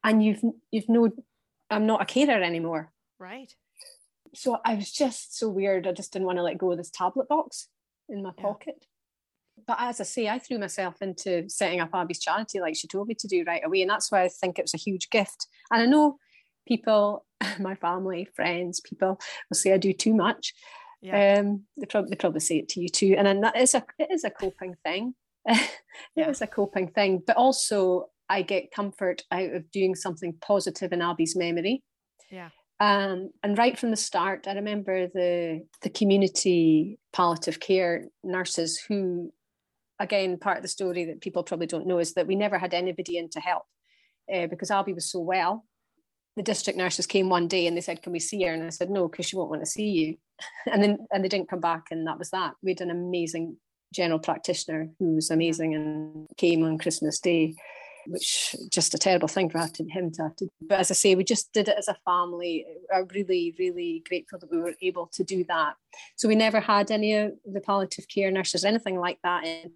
And 0.03 0.23
you've 0.23 0.41
you've 0.71 0.89
no 0.89 1.11
I'm 1.69 1.85
not 1.85 2.01
a 2.01 2.05
carer 2.05 2.43
anymore. 2.43 2.91
Right. 3.19 3.53
So 4.33 4.57
I 4.65 4.75
was 4.75 4.91
just 4.91 5.37
so 5.37 5.49
weird. 5.49 5.87
I 5.87 5.93
just 5.93 6.11
didn't 6.11 6.25
want 6.25 6.37
to 6.37 6.43
let 6.43 6.57
go 6.57 6.71
of 6.71 6.77
this 6.77 6.91
tablet 6.91 7.27
box 7.27 7.69
in 8.09 8.21
my 8.21 8.31
yeah. 8.37 8.43
pocket. 8.43 8.85
But 9.65 9.77
as 9.79 10.01
I 10.01 10.03
say, 10.03 10.27
I 10.27 10.39
threw 10.39 10.59
myself 10.59 11.01
into 11.01 11.49
setting 11.49 11.79
up 11.79 11.91
Abby's 11.93 12.19
charity 12.19 12.59
like 12.59 12.75
she 12.75 12.87
told 12.87 13.07
me 13.07 13.15
to 13.15 13.27
do 13.27 13.45
right 13.47 13.65
away. 13.65 13.81
And 13.81 13.89
that's 13.89 14.11
why 14.11 14.23
I 14.23 14.27
think 14.27 14.59
it 14.59 14.63
was 14.63 14.73
a 14.73 14.77
huge 14.77 15.09
gift. 15.09 15.47
And 15.71 15.81
I 15.81 15.85
know 15.85 16.17
people, 16.67 17.25
my 17.59 17.75
family, 17.75 18.27
friends, 18.35 18.81
people 18.81 19.19
will 19.49 19.55
say 19.55 19.73
I 19.73 19.77
do 19.77 19.93
too 19.93 20.13
much. 20.13 20.53
Yeah. 21.01 21.39
Um, 21.39 21.63
they, 21.77 21.85
probably, 21.85 22.09
they 22.09 22.15
probably 22.15 22.39
say 22.39 22.57
it 22.57 22.69
to 22.69 22.81
you 22.81 22.89
too. 22.89 23.15
And 23.17 23.27
then 23.27 23.41
that 23.41 23.57
is 23.57 23.75
a 23.75 23.83
it 23.99 24.09
is 24.11 24.23
a 24.23 24.29
coping 24.29 24.75
thing. 24.83 25.13
it 25.45 25.69
yeah. 26.15 26.29
is 26.29 26.41
a 26.41 26.47
coping 26.47 26.87
thing. 26.87 27.21
But 27.25 27.37
also 27.37 28.07
I 28.27 28.41
get 28.41 28.71
comfort 28.71 29.23
out 29.31 29.53
of 29.53 29.69
doing 29.71 29.93
something 29.93 30.33
positive 30.41 30.91
in 30.91 31.01
Abby's 31.01 31.35
memory. 31.35 31.83
Yeah. 32.31 32.49
Um, 32.79 33.29
and 33.43 33.57
right 33.57 33.77
from 33.77 33.91
the 33.91 33.97
start, 33.97 34.47
I 34.47 34.53
remember 34.53 35.07
the 35.07 35.65
the 35.83 35.89
community 35.89 36.97
palliative 37.13 37.59
care 37.59 38.05
nurses 38.23 38.79
who 38.79 39.31
again, 39.99 40.37
part 40.37 40.57
of 40.57 40.63
the 40.63 40.69
story 40.69 41.05
that 41.05 41.21
people 41.21 41.43
probably 41.43 41.67
don't 41.67 41.87
know 41.87 41.99
is 41.99 42.13
that 42.13 42.27
we 42.27 42.35
never 42.35 42.57
had 42.57 42.73
anybody 42.73 43.17
in 43.17 43.29
to 43.29 43.39
help 43.39 43.63
uh, 44.33 44.47
because 44.47 44.71
Abby 44.71 44.93
was 44.93 45.09
so 45.09 45.19
well. 45.19 45.65
The 46.35 46.43
district 46.43 46.77
nurses 46.77 47.07
came 47.07 47.29
one 47.29 47.47
day 47.47 47.67
and 47.67 47.75
they 47.75 47.81
said, 47.81 48.01
"Can 48.01 48.11
we 48.11 48.19
see 48.19 48.43
her?" 48.43 48.53
And 48.53 48.63
I 48.63 48.69
said, 48.69 48.89
"No, 48.89 49.07
because 49.07 49.25
she 49.25 49.35
won't 49.35 49.49
want 49.49 49.61
to 49.61 49.69
see 49.69 49.89
you." 49.89 50.17
And 50.71 50.83
then 50.83 51.07
and 51.11 51.23
they 51.23 51.29
didn't 51.29 51.49
come 51.49 51.61
back, 51.61 51.85
and 51.91 52.05
that 52.07 52.19
was 52.19 52.29
that. 52.31 52.53
We 52.61 52.71
had 52.71 52.81
an 52.81 52.91
amazing 52.91 53.57
general 53.93 54.19
practitioner 54.19 54.89
who 54.99 55.15
was 55.15 55.31
amazing 55.31 55.73
and 55.75 56.27
came 56.37 56.63
on 56.63 56.77
Christmas 56.77 57.19
Day, 57.19 57.55
which 58.07 58.55
just 58.69 58.93
a 58.93 58.97
terrible 58.97 59.29
thing 59.29 59.49
for 59.49 59.59
him 59.59 60.11
to 60.11 60.23
have 60.23 60.35
to. 60.37 60.49
But 60.59 60.79
as 60.81 60.91
I 60.91 60.95
say, 60.95 61.15
we 61.15 61.23
just 61.23 61.53
did 61.53 61.69
it 61.69 61.77
as 61.77 61.87
a 61.87 61.97
family. 62.03 62.65
I'm 62.93 63.07
really, 63.13 63.55
really 63.57 64.03
grateful 64.09 64.39
that 64.39 64.51
we 64.51 64.57
were 64.57 64.75
able 64.81 65.07
to 65.13 65.23
do 65.23 65.45
that. 65.45 65.75
So 66.17 66.27
we 66.27 66.35
never 66.35 66.59
had 66.59 66.91
any 66.91 67.13
of 67.13 67.31
the 67.45 67.61
palliative 67.61 68.07
care 68.13 68.31
nurses, 68.31 68.65
anything 68.65 68.99
like 68.99 69.19
that 69.23 69.45
in 69.45 69.71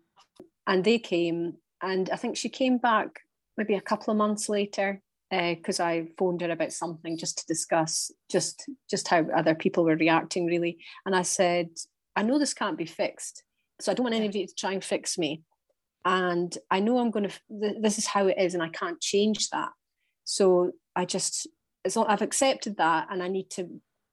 and 0.70 0.84
they 0.86 1.00
came 1.00 1.56
and 1.82 2.10
i 2.12 2.16
think 2.16 2.38
she 2.38 2.48
came 2.48 2.78
back 2.78 3.22
maybe 3.58 3.74
a 3.76 3.82
couple 3.82 4.12
of 4.12 4.18
months 4.18 4.48
later 4.48 5.02
because 5.30 5.80
uh, 5.80 5.86
I 5.86 6.08
phoned 6.18 6.42
her 6.42 6.50
about 6.50 6.74
something 6.74 7.18
just 7.18 7.38
to 7.40 7.46
discuss 7.46 8.12
just 8.32 8.68
just 8.90 9.08
how 9.08 9.26
other 9.36 9.56
people 9.56 9.84
were 9.84 9.96
reacting 9.96 10.46
really. 10.46 10.78
And 11.06 11.16
I 11.16 11.22
said 11.22 11.70
I 12.16 12.24
know 12.24 12.40
this 12.40 12.54
can't 12.54 12.78
be 12.78 12.86
fixed 12.86 13.44
so 13.80 13.92
I 13.92 13.96
don't 13.96 14.04
want 14.04 14.16
anybody 14.16 14.46
to 14.46 14.56
try 14.56 14.74
and 14.74 14.84
fix 14.84 15.18
me. 15.18 15.44
And 16.06 16.56
I 16.70 16.80
know 16.80 17.00
I'm 17.00 17.12
going 17.12 17.30
to 17.30 17.40
this 17.50 17.98
is 17.98 18.06
how 18.06 18.28
it 18.28 18.38
is 18.38 18.54
and 18.54 18.64
I 18.64 18.70
can't 18.70 19.02
change 19.02 19.50
that. 19.50 19.70
So 20.24 20.72
I 20.96 21.06
just 21.06 21.48
it's 21.84 21.96
not, 21.96 22.10
I've 22.10 22.22
accepted 22.22 22.78
that 22.78 23.08
and 23.10 23.24
I 23.24 23.28
need 23.28 23.50
to 23.52 23.70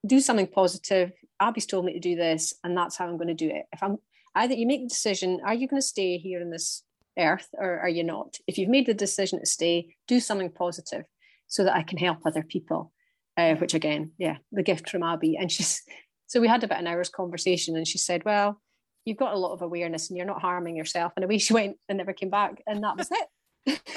do 0.07 0.21
something 0.21 0.47
positive. 0.47 1.12
Abby's 1.41 1.67
told 1.67 1.85
me 1.85 1.93
to 1.93 2.01
do 2.01 2.17
this 2.17 2.55
and 2.64 2.77
that's 2.77 2.97
how 2.97 3.07
I'm 3.07 3.17
going 3.17 3.29
to 3.29 3.35
do 3.35 3.49
it. 3.49 3.64
If 3.73 3.83
I'm 3.83 3.99
either 4.35 4.55
you 4.55 4.67
make 4.67 4.83
the 4.83 4.89
decision 4.89 5.41
are 5.45 5.55
you 5.55 5.69
going 5.69 5.81
to 5.81 5.87
stay 5.87 6.19
here 6.19 6.41
in 6.41 6.51
this 6.51 6.83
earth 7.19 7.49
or 7.55 7.79
are 7.81 7.89
you 7.89 8.05
not? 8.05 8.39
If 8.47 8.59
you've 8.59 8.69
made 8.69 8.87
the 8.87 8.95
decision 8.95 9.41
to 9.41 9.47
stay 9.47 9.97
do 10.07 10.21
something 10.21 10.51
positive 10.51 11.05
so 11.49 11.62
that 11.64 11.77
i 11.77 11.83
can 11.83 11.99
help 11.99 12.19
other 12.25 12.43
people 12.43 12.93
uh, 13.37 13.55
which 13.55 13.75
again 13.75 14.11
yeah 14.19 14.37
the 14.53 14.62
gift 14.62 14.91
from 14.91 15.03
abby. 15.03 15.37
And 15.37 15.51
she's 15.51 15.83
so 16.27 16.41
we 16.41 16.49
had 16.49 16.64
about 16.64 16.81
an 16.81 16.87
hour's 16.87 17.09
conversation 17.09 17.77
and 17.77 17.87
she 17.87 17.99
said 17.99 18.25
well 18.25 18.61
you've 19.05 19.17
got 19.17 19.35
a 19.35 19.39
lot 19.39 19.53
of 19.53 19.62
awareness 19.62 20.11
and 20.11 20.17
you're 20.17 20.27
not 20.27 20.43
harming 20.43 20.77
yourself. 20.77 21.12
And 21.17 21.25
away 21.25 21.39
she 21.47 21.55
went 21.55 21.77
and 21.89 21.99
never 21.99 22.12
came 22.12 22.31
back. 22.31 22.62
And 22.67 22.83
that 22.85 22.97
was 22.97 23.11
it. 23.11 23.81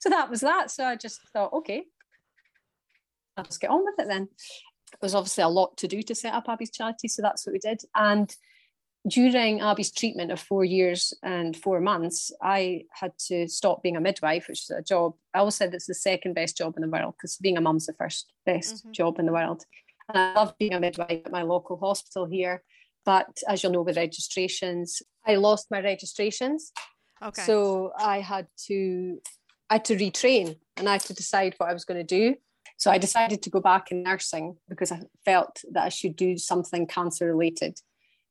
So 0.00 0.10
that 0.10 0.28
was 0.28 0.40
that. 0.40 0.70
So 0.72 0.84
i 0.84 0.96
just 0.96 1.20
thought 1.32 1.52
okay 1.52 1.84
let's 3.36 3.58
get 3.58 3.70
on 3.70 3.84
with 3.84 3.94
it 3.98 4.08
then. 4.08 4.28
It 4.92 5.02
was 5.02 5.14
obviously 5.14 5.44
a 5.44 5.48
lot 5.48 5.76
to 5.78 5.88
do 5.88 6.02
to 6.02 6.14
set 6.14 6.34
up 6.34 6.48
abby's 6.48 6.70
charity 6.70 7.08
so 7.08 7.22
that's 7.22 7.46
what 7.46 7.52
we 7.52 7.58
did. 7.58 7.80
And 7.94 8.34
during 9.06 9.60
Abby's 9.60 9.92
treatment 9.92 10.32
of 10.32 10.40
four 10.40 10.64
years 10.64 11.12
and 11.22 11.56
four 11.56 11.80
months, 11.80 12.32
I 12.42 12.84
had 12.90 13.12
to 13.26 13.46
stop 13.48 13.82
being 13.82 13.96
a 13.96 14.00
midwife, 14.00 14.48
which 14.48 14.62
is 14.62 14.70
a 14.70 14.82
job. 14.82 15.14
I 15.34 15.40
always 15.40 15.56
said 15.56 15.74
it's 15.74 15.86
the 15.86 15.94
second 15.94 16.34
best 16.34 16.56
job 16.56 16.74
in 16.76 16.82
the 16.82 16.88
world 16.88 17.14
because 17.16 17.36
being 17.36 17.58
a 17.58 17.60
mum's 17.60 17.86
the 17.86 17.92
first 17.92 18.32
best 18.46 18.76
mm-hmm. 18.76 18.92
job 18.92 19.18
in 19.18 19.26
the 19.26 19.32
world. 19.32 19.64
And 20.08 20.16
I 20.16 20.32
love 20.34 20.56
being 20.58 20.72
a 20.72 20.80
midwife 20.80 21.22
at 21.26 21.32
my 21.32 21.42
local 21.42 21.76
hospital 21.76 22.24
here. 22.24 22.62
But 23.04 23.42
as 23.46 23.62
you'll 23.62 23.72
know 23.72 23.82
with 23.82 23.98
registrations, 23.98 25.02
I 25.26 25.34
lost 25.34 25.70
my 25.70 25.80
registrations. 25.80 26.72
Okay. 27.22 27.42
So 27.42 27.92
I 27.98 28.20
had 28.20 28.46
to 28.66 29.20
I 29.68 29.74
had 29.74 29.84
to 29.86 29.96
retrain 29.96 30.56
and 30.76 30.88
I 30.88 30.92
had 30.92 31.02
to 31.02 31.14
decide 31.14 31.54
what 31.58 31.68
I 31.68 31.74
was 31.74 31.84
going 31.84 32.00
to 32.00 32.04
do. 32.04 32.36
So 32.78 32.90
I 32.90 32.98
decided 32.98 33.42
to 33.42 33.50
go 33.50 33.60
back 33.60 33.90
in 33.90 34.02
nursing 34.02 34.56
because 34.68 34.90
I 34.90 35.00
felt 35.24 35.60
that 35.72 35.84
I 35.84 35.88
should 35.90 36.16
do 36.16 36.36
something 36.38 36.86
cancer 36.86 37.26
related 37.26 37.78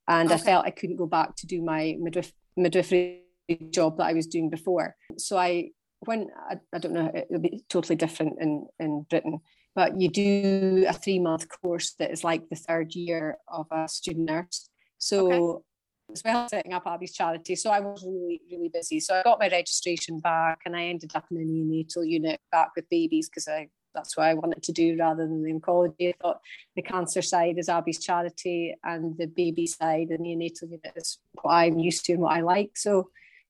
and 0.07 0.31
okay. 0.31 0.41
I 0.41 0.43
felt 0.43 0.65
I 0.65 0.71
couldn't 0.71 0.97
go 0.97 1.05
back 1.05 1.35
to 1.37 1.47
do 1.47 1.61
my 1.61 1.95
midwif- 1.99 2.33
midwifery 2.57 3.21
job 3.69 3.97
that 3.97 4.05
I 4.05 4.13
was 4.13 4.27
doing 4.27 4.49
before. 4.49 4.95
So 5.17 5.37
I 5.37 5.69
when 6.01 6.27
I, 6.49 6.59
I 6.73 6.79
don't 6.79 6.93
know 6.93 7.11
it'll 7.13 7.41
be 7.41 7.63
totally 7.69 7.95
different 7.95 8.35
in 8.39 8.67
in 8.79 9.05
Britain, 9.09 9.39
but 9.75 9.99
you 9.99 10.09
do 10.09 10.85
a 10.87 10.93
three 10.93 11.19
month 11.19 11.47
course 11.49 11.93
that 11.99 12.11
is 12.11 12.23
like 12.23 12.49
the 12.49 12.55
third 12.55 12.95
year 12.95 13.37
of 13.47 13.67
a 13.71 13.87
student 13.87 14.29
nurse. 14.29 14.69
So. 14.97 15.31
Okay. 15.31 15.63
As 16.11 16.21
well 16.25 16.49
setting 16.49 16.73
up 16.73 16.83
Abby's 16.85 17.13
charity. 17.13 17.55
So 17.55 17.71
I 17.71 17.79
was 17.79 18.03
really, 18.05 18.41
really 18.51 18.69
busy. 18.71 18.99
So 18.99 19.15
I 19.15 19.23
got 19.23 19.39
my 19.39 19.47
registration 19.47 20.19
back 20.19 20.59
and 20.65 20.75
I 20.75 20.83
ended 20.83 21.13
up 21.15 21.25
in 21.31 21.37
a 21.37 21.39
neonatal 21.39 22.07
unit 22.07 22.41
back 22.51 22.71
with 22.75 22.89
babies 22.89 23.29
because 23.29 23.47
I 23.47 23.69
that's 23.93 24.17
what 24.17 24.27
I 24.27 24.33
wanted 24.33 24.63
to 24.63 24.71
do 24.71 24.97
rather 24.99 25.27
than 25.27 25.43
the 25.43 25.53
oncology. 25.53 26.09
I 26.09 26.13
thought 26.21 26.41
the 26.75 26.81
cancer 26.81 27.21
side 27.21 27.57
is 27.57 27.69
Abby's 27.69 28.03
charity 28.03 28.75
and 28.83 29.17
the 29.17 29.27
baby 29.27 29.67
side 29.67 30.09
and 30.09 30.19
neonatal 30.19 30.63
unit 30.63 30.93
is 30.95 31.19
what 31.41 31.51
I'm 31.51 31.79
used 31.79 32.05
to 32.05 32.13
and 32.13 32.21
what 32.21 32.37
I 32.37 32.41
like. 32.41 32.71
So 32.75 33.09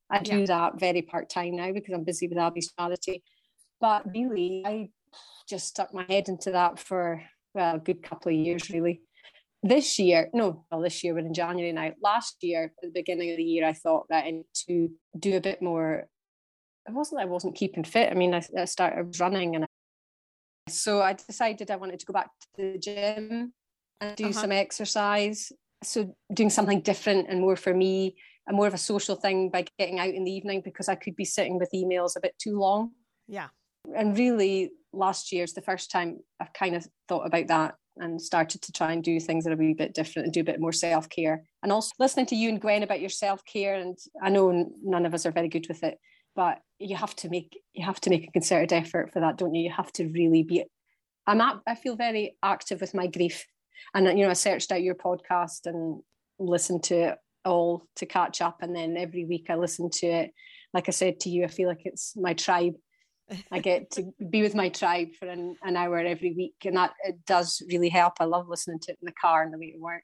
I 0.09 0.19
do 0.19 0.41
yeah. 0.41 0.45
that 0.45 0.79
very 0.79 1.01
part 1.01 1.29
time 1.29 1.55
now 1.55 1.71
because 1.71 1.93
I'm 1.93 2.03
busy 2.03 2.27
with 2.27 2.37
Abby's 2.37 2.71
charity. 2.77 3.23
But 3.79 4.05
really, 4.13 4.63
I 4.65 4.89
just 5.49 5.67
stuck 5.67 5.93
my 5.93 6.05
head 6.07 6.29
into 6.29 6.51
that 6.51 6.79
for 6.79 7.21
well, 7.53 7.75
a 7.75 7.79
good 7.79 8.03
couple 8.03 8.31
of 8.31 8.37
years, 8.37 8.69
really. 8.69 9.01
This 9.61 9.97
year, 9.97 10.29
no, 10.33 10.65
well, 10.69 10.81
this 10.81 11.03
year 11.03 11.13
we're 11.13 11.19
in 11.19 11.33
January 11.33 11.71
now. 11.71 11.91
Last 12.01 12.37
year, 12.41 12.65
at 12.65 12.71
the 12.81 12.89
beginning 12.89 13.31
of 13.31 13.37
the 13.37 13.43
year, 13.43 13.65
I 13.65 13.73
thought 13.73 14.07
that 14.09 14.25
I 14.25 14.31
need 14.31 14.45
to 14.67 14.89
do 15.17 15.37
a 15.37 15.41
bit 15.41 15.61
more. 15.61 16.07
It 16.87 16.93
wasn't 16.93 17.21
I 17.21 17.25
wasn't 17.25 17.55
keeping 17.55 17.83
fit. 17.83 18.11
I 18.11 18.15
mean, 18.15 18.33
I, 18.33 18.43
I 18.57 18.65
started 18.65 19.19
running 19.19 19.55
and 19.55 19.65
so 20.73 21.01
I 21.01 21.13
decided 21.13 21.71
I 21.71 21.75
wanted 21.75 21.99
to 21.99 22.05
go 22.05 22.13
back 22.13 22.29
to 22.57 22.73
the 22.73 22.77
gym 22.77 23.53
and 24.01 24.15
do 24.15 24.25
uh-huh. 24.25 24.33
some 24.33 24.51
exercise. 24.51 25.51
So 25.83 26.15
doing 26.33 26.49
something 26.49 26.81
different 26.81 27.27
and 27.29 27.41
more 27.41 27.55
for 27.55 27.73
me 27.73 28.15
and 28.47 28.55
more 28.55 28.67
of 28.67 28.73
a 28.73 28.77
social 28.77 29.15
thing 29.15 29.49
by 29.49 29.65
getting 29.77 29.99
out 29.99 30.09
in 30.13 30.23
the 30.23 30.31
evening 30.31 30.61
because 30.63 30.89
I 30.89 30.95
could 30.95 31.15
be 31.15 31.25
sitting 31.25 31.57
with 31.59 31.69
emails 31.73 32.15
a 32.15 32.21
bit 32.21 32.35
too 32.39 32.59
long. 32.59 32.91
Yeah. 33.27 33.47
And 33.95 34.17
really 34.17 34.71
last 34.93 35.31
year 35.31 35.43
is 35.43 35.53
the 35.53 35.61
first 35.61 35.91
time 35.91 36.19
I've 36.39 36.53
kind 36.53 36.75
of 36.75 36.87
thought 37.07 37.25
about 37.25 37.47
that 37.47 37.75
and 37.97 38.21
started 38.21 38.61
to 38.61 38.71
try 38.71 38.91
and 38.91 39.03
do 39.03 39.19
things 39.19 39.43
that 39.43 39.51
are 39.51 39.55
a 39.55 39.57
wee 39.57 39.73
bit 39.73 39.93
different 39.93 40.25
and 40.25 40.33
do 40.33 40.41
a 40.41 40.45
bit 40.45 40.59
more 40.59 40.71
self-care. 40.71 41.43
And 41.61 41.71
also 41.71 41.91
listening 41.99 42.25
to 42.27 42.35
you 42.35 42.49
and 42.49 42.59
Gwen 42.59 42.83
about 42.83 43.01
your 43.01 43.09
self-care. 43.09 43.75
And 43.75 43.97
I 44.21 44.29
know 44.29 44.71
none 44.83 45.05
of 45.05 45.13
us 45.13 45.25
are 45.25 45.31
very 45.31 45.49
good 45.49 45.67
with 45.67 45.83
it, 45.83 45.99
but 46.35 46.59
you 46.79 46.95
have 46.95 47.15
to 47.15 47.29
make 47.29 47.59
you 47.73 47.85
have 47.85 47.99
to 48.01 48.09
make 48.09 48.27
a 48.27 48.31
concerted 48.31 48.73
effort 48.73 49.11
for 49.11 49.19
that 49.19 49.37
don't 49.37 49.55
you? 49.55 49.63
You 49.63 49.71
have 49.71 49.91
to 49.93 50.07
really 50.07 50.43
be 50.43 50.65
i'm 51.25 51.41
at, 51.41 51.59
i 51.67 51.75
feel 51.75 51.95
very 51.95 52.35
active 52.43 52.81
with 52.81 52.93
my 52.93 53.07
grief. 53.07 53.45
And 53.93 54.05
you 54.17 54.25
know 54.25 54.29
i 54.29 54.33
searched 54.33 54.71
out 54.71 54.81
your 54.81 54.95
podcast 54.95 55.65
and 55.65 56.01
listened 56.39 56.83
to 56.83 56.95
it 56.95 57.17
all 57.45 57.85
to 57.97 58.05
catch 58.05 58.41
up. 58.41 58.57
And 58.61 58.75
then 58.75 58.97
every 58.97 59.25
week 59.25 59.47
i 59.49 59.55
listen 59.55 59.89
to 59.89 60.07
it. 60.07 60.31
Like 60.73 60.89
i 60.89 60.91
said 60.91 61.19
to 61.21 61.29
you 61.29 61.43
i 61.43 61.47
feel 61.47 61.69
like 61.69 61.85
it's 61.85 62.15
my 62.15 62.33
tribe. 62.33 62.73
I 63.51 63.59
get 63.59 63.91
to 63.91 64.11
be 64.29 64.41
with 64.41 64.55
my 64.55 64.69
tribe 64.69 65.09
for 65.19 65.27
an, 65.27 65.55
an 65.63 65.77
hour 65.77 65.97
every 65.99 66.33
week. 66.33 66.55
And 66.65 66.77
that 66.77 66.93
it 67.03 67.25
does 67.25 67.61
really 67.71 67.89
help. 67.89 68.13
I 68.19 68.25
love 68.25 68.49
listening 68.49 68.79
to 68.79 68.91
it 68.91 68.97
in 69.01 69.05
the 69.05 69.13
car 69.13 69.43
on 69.43 69.51
the 69.51 69.57
way 69.57 69.71
to 69.71 69.79
work 69.79 70.03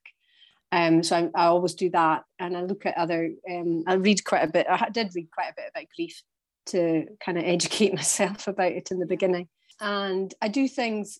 um, 0.71 1.01
so 1.03 1.15
I, 1.15 1.43
I, 1.43 1.45
always 1.47 1.73
do 1.73 1.89
that, 1.91 2.25
and 2.37 2.55
I 2.55 2.61
look 2.61 2.85
at 2.85 2.97
other. 2.97 3.31
Um, 3.49 3.83
I 3.87 3.93
read 3.93 4.23
quite 4.23 4.43
a 4.43 4.51
bit. 4.51 4.67
I 4.69 4.89
did 4.89 5.15
read 5.15 5.29
quite 5.31 5.49
a 5.49 5.55
bit 5.55 5.71
about 5.71 5.85
grief 5.95 6.21
to 6.67 7.05
kind 7.23 7.37
of 7.37 7.43
educate 7.43 7.93
myself 7.95 8.47
about 8.47 8.71
it 8.71 8.91
in 8.91 8.99
the 8.99 9.05
beginning, 9.05 9.47
and 9.79 10.33
I 10.41 10.47
do 10.47 10.67
things. 10.67 11.19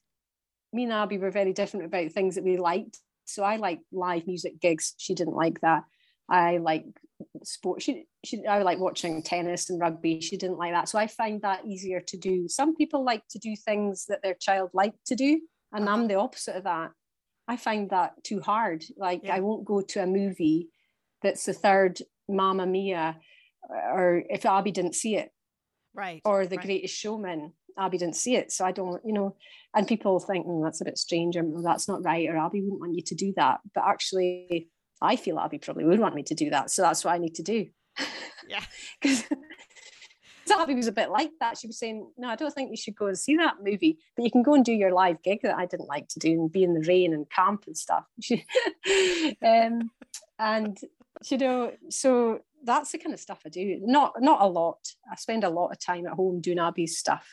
Me 0.72 0.84
and 0.84 0.94
Abby 0.94 1.18
were 1.18 1.32
very 1.32 1.54
different 1.54 1.88
about 1.88 2.12
things 2.12 2.36
that 2.36 2.44
we 2.44 2.58
liked. 2.58 3.00
So 3.26 3.44
I 3.44 3.56
like 3.58 3.80
live 3.92 4.28
music 4.28 4.60
gigs. 4.60 4.94
She 4.98 5.16
didn't 5.16 5.36
like 5.36 5.62
that. 5.62 5.84
I 6.30 6.58
like 6.58 6.86
sport. 7.44 7.82
She, 7.82 8.06
she, 8.24 8.46
I 8.46 8.62
like 8.62 8.80
watching 8.80 9.22
tennis 9.24 9.70
and 9.70 9.80
rugby. 9.80 10.22
She 10.22 10.38
didn't 10.38 10.58
like 10.58 10.74
that. 10.74 10.90
So 10.90 11.00
I 11.00 11.08
find 11.08 11.42
that 11.42 11.66
easier 11.66 12.02
to 12.02 12.18
do. 12.18 12.48
Some 12.48 12.76
people 12.76 13.04
like 13.04 13.24
to 13.30 13.40
do 13.40 13.56
things 13.56 14.06
that 14.06 14.22
their 14.22 14.36
child 14.36 14.70
liked 14.74 15.06
to 15.08 15.16
do. 15.16 15.42
And 15.74 15.88
uh-huh. 15.88 15.94
I'm 15.98 16.08
the 16.08 16.16
opposite 16.16 16.56
of 16.56 16.64
that. 16.64 16.92
I 17.50 17.58
find 17.58 17.90
that 17.90 18.24
too 18.24 18.42
hard. 18.42 18.86
Like 18.96 19.22
yeah. 19.24 19.36
I 19.36 19.40
won't 19.40 19.66
go 19.66 19.82
to 19.82 20.04
a 20.04 20.08
movie 20.08 20.70
that's 21.24 21.46
the 21.46 21.54
third 21.54 22.00
Mamma 22.30 22.68
Mia, 22.68 23.18
or 23.68 24.24
if 24.30 24.46
Abby 24.46 24.72
didn't 24.72 24.94
see 24.94 25.16
it, 25.16 25.32
right? 25.96 26.22
Or 26.24 26.46
The 26.46 26.58
right. 26.58 26.66
Greatest 26.66 26.96
Showman, 26.96 27.54
Abby 27.76 27.98
didn't 27.98 28.18
see 28.18 28.36
it, 28.36 28.52
so 28.52 28.66
I 28.66 28.72
don't, 28.72 29.04
you 29.04 29.14
know. 29.14 29.36
And 29.74 29.88
people 29.88 30.20
think 30.20 30.46
mm, 30.46 30.64
that's 30.64 30.80
a 30.82 30.86
bit 30.86 31.00
strange, 31.00 31.36
or 31.36 31.44
that's 31.64 31.88
not 31.88 32.06
right, 32.06 32.30
or 32.30 32.38
Abby 32.38 32.62
wouldn't 32.62 32.82
want 32.82 32.94
you 32.94 33.02
to 33.02 33.16
do 33.16 33.34
that. 33.36 33.62
But 33.74 33.86
actually, 33.88 34.70
I 35.02 35.16
feel 35.16 35.40
Abby 35.40 35.58
probably 35.58 35.86
would 35.86 36.00
want 36.00 36.14
me 36.14 36.24
to 36.24 36.36
do 36.36 36.52
that, 36.52 36.70
so 36.70 36.84
that's 36.84 37.04
what 37.04 37.16
I 37.16 37.18
need 37.18 37.34
to 37.36 37.44
do. 37.44 37.66
Yeah, 38.48 38.64
because 39.02 39.24
Abby 40.52 40.76
was 40.76 40.88
a 40.88 40.92
bit 40.92 41.10
like 41.10 41.32
that. 41.40 41.58
She 41.58 41.68
was 41.68 41.78
saying, 41.78 42.10
"No, 42.18 42.30
I 42.30 42.36
don't 42.36 42.54
think 42.54 42.70
you 42.72 42.78
should 42.78 42.96
go 42.96 43.08
and 43.08 43.18
see 43.18 43.36
that 43.38 43.58
movie, 43.64 43.98
but 44.16 44.24
you 44.24 44.32
can 44.32 44.44
go 44.44 44.54
and 44.54 44.66
do 44.66 44.74
your 44.74 44.92
live 44.92 45.22
gig 45.24 45.42
that 45.44 45.58
I 45.58 45.66
didn't 45.66 45.88
like 45.88 46.08
to 46.10 46.20
do 46.20 46.32
and 46.32 46.52
be 46.52 46.64
in 46.64 46.74
the 46.74 46.88
rain 46.88 47.14
and 47.14 47.30
camp 47.30 47.66
and 47.68 47.78
stuff." 47.78 48.06
um, 49.46 49.92
and 50.38 50.80
you 51.30 51.38
know, 51.38 51.74
so 51.90 52.42
that's 52.64 52.92
the 52.92 52.98
kind 52.98 53.14
of 53.14 53.20
stuff 53.20 53.42
I 53.46 53.50
do. 53.50 53.80
Not 53.82 54.22
not 54.22 54.42
a 54.42 54.48
lot. 54.48 54.80
I 55.12 55.16
spend 55.16 55.44
a 55.44 55.50
lot 55.50 55.72
of 55.72 55.80
time 55.80 56.08
at 56.08 56.14
home 56.14 56.42
doing 56.42 56.60
Abby's 56.60 56.98
stuff. 56.98 57.28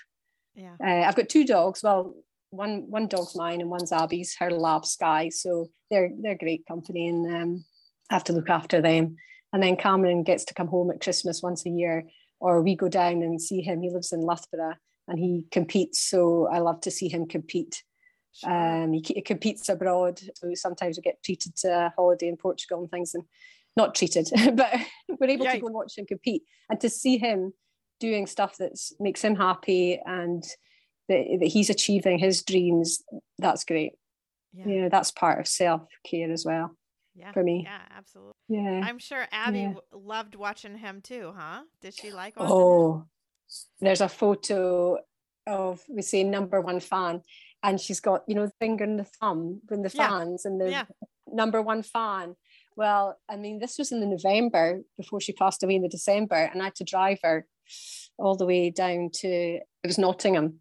Yeah, 0.54 0.76
uh, 0.82 1.06
I've 1.06 1.16
got 1.16 1.28
two 1.28 1.44
dogs. 1.44 1.82
Well, 1.82 2.14
one 2.50 2.90
one 2.90 3.08
dog's 3.08 3.36
mine 3.36 3.60
and 3.60 3.70
one's 3.70 3.92
Abby's. 3.92 4.36
Her 4.38 4.50
lab 4.50 4.86
Sky. 4.86 5.28
So 5.28 5.70
they're 5.90 6.10
they're 6.20 6.36
great 6.36 6.66
company, 6.66 7.08
and 7.08 7.34
um, 7.34 7.64
I 8.10 8.14
have 8.14 8.24
to 8.24 8.32
look 8.32 8.50
after 8.50 8.80
them. 8.80 9.16
And 9.52 9.62
then 9.62 9.76
Cameron 9.76 10.22
gets 10.22 10.44
to 10.46 10.54
come 10.54 10.66
home 10.66 10.90
at 10.90 11.00
Christmas 11.00 11.42
once 11.42 11.64
a 11.64 11.70
year 11.70 12.04
or 12.40 12.62
we 12.62 12.74
go 12.74 12.88
down 12.88 13.22
and 13.22 13.40
see 13.40 13.60
him. 13.60 13.80
He 13.80 13.90
lives 13.90 14.12
in 14.12 14.20
Loughborough 14.20 14.76
and 15.08 15.18
he 15.18 15.46
competes, 15.50 16.00
so 16.00 16.48
I 16.50 16.58
love 16.58 16.80
to 16.82 16.90
see 16.90 17.08
him 17.08 17.26
compete. 17.26 17.82
Sure. 18.32 18.82
Um, 18.82 18.92
he, 18.92 19.02
he, 19.06 19.22
competes 19.22 19.68
abroad, 19.68 20.20
so 20.34 20.52
sometimes 20.54 20.98
we 20.98 21.02
get 21.02 21.22
treated 21.22 21.56
to 21.56 21.68
a 21.68 21.92
holiday 21.96 22.28
in 22.28 22.36
Portugal 22.36 22.80
and 22.80 22.90
things, 22.90 23.14
and 23.14 23.24
not 23.76 23.94
treated, 23.94 24.28
but 24.54 24.74
we're 25.08 25.30
able 25.30 25.46
Yikes. 25.46 25.52
to 25.52 25.60
go 25.60 25.66
and 25.66 25.74
watch 25.74 25.96
him 25.96 26.06
compete 26.06 26.42
and 26.68 26.78
to 26.80 26.90
see 26.90 27.16
him 27.16 27.54
doing 27.98 28.26
stuff 28.26 28.58
that 28.58 28.72
makes 29.00 29.22
him 29.22 29.36
happy 29.36 29.98
and 30.04 30.42
that, 31.08 31.24
that 31.40 31.46
he's 31.46 31.70
achieving 31.70 32.18
his 32.18 32.42
dreams. 32.42 33.02
That's 33.38 33.64
great. 33.64 33.92
Yeah, 34.52 34.82
know, 34.82 34.88
that's 34.90 35.10
part 35.10 35.40
of 35.40 35.48
self 35.48 35.82
care 36.04 36.30
as 36.30 36.44
well 36.44 36.76
yeah, 37.16 37.32
for 37.32 37.42
me. 37.42 37.62
Yeah, 37.64 37.80
absolutely. 37.96 38.34
Yeah. 38.48 38.82
I'm 38.84 38.98
sure 38.98 39.26
Abby 39.32 39.60
yeah. 39.60 39.74
loved 39.92 40.34
watching 40.34 40.76
him 40.76 41.00
too, 41.00 41.32
huh? 41.36 41.62
Did 41.80 41.94
she 41.94 42.12
like 42.12 42.34
Oh, 42.36 42.98
him? 42.98 43.04
there's 43.80 44.00
a 44.00 44.08
photo 44.08 44.98
of 45.46 45.82
we 45.88 46.02
say 46.02 46.24
number 46.24 46.60
one 46.60 46.80
fan, 46.80 47.22
and 47.62 47.80
she's 47.80 48.00
got 48.00 48.22
you 48.26 48.34
know 48.34 48.46
the 48.46 48.52
finger 48.60 48.84
and 48.84 48.98
the 48.98 49.04
thumb 49.04 49.60
when 49.68 49.82
the 49.82 49.90
fans 49.90 50.42
yeah. 50.44 50.50
and 50.50 50.60
the 50.60 50.70
yeah. 50.70 50.84
number 51.26 51.62
one 51.62 51.82
fan. 51.82 52.36
Well, 52.76 53.18
I 53.28 53.36
mean, 53.36 53.58
this 53.58 53.78
was 53.78 53.92
in 53.92 54.00
the 54.00 54.06
November 54.06 54.82
before 54.98 55.20
she 55.20 55.32
passed 55.32 55.62
away 55.62 55.76
in 55.76 55.82
the 55.82 55.88
December, 55.88 56.50
and 56.52 56.60
I 56.60 56.66
had 56.66 56.74
to 56.76 56.84
drive 56.84 57.20
her 57.22 57.46
all 58.18 58.36
the 58.36 58.46
way 58.46 58.70
down 58.70 59.10
to 59.12 59.28
it 59.28 59.86
was 59.86 59.98
Nottingham. 59.98 60.60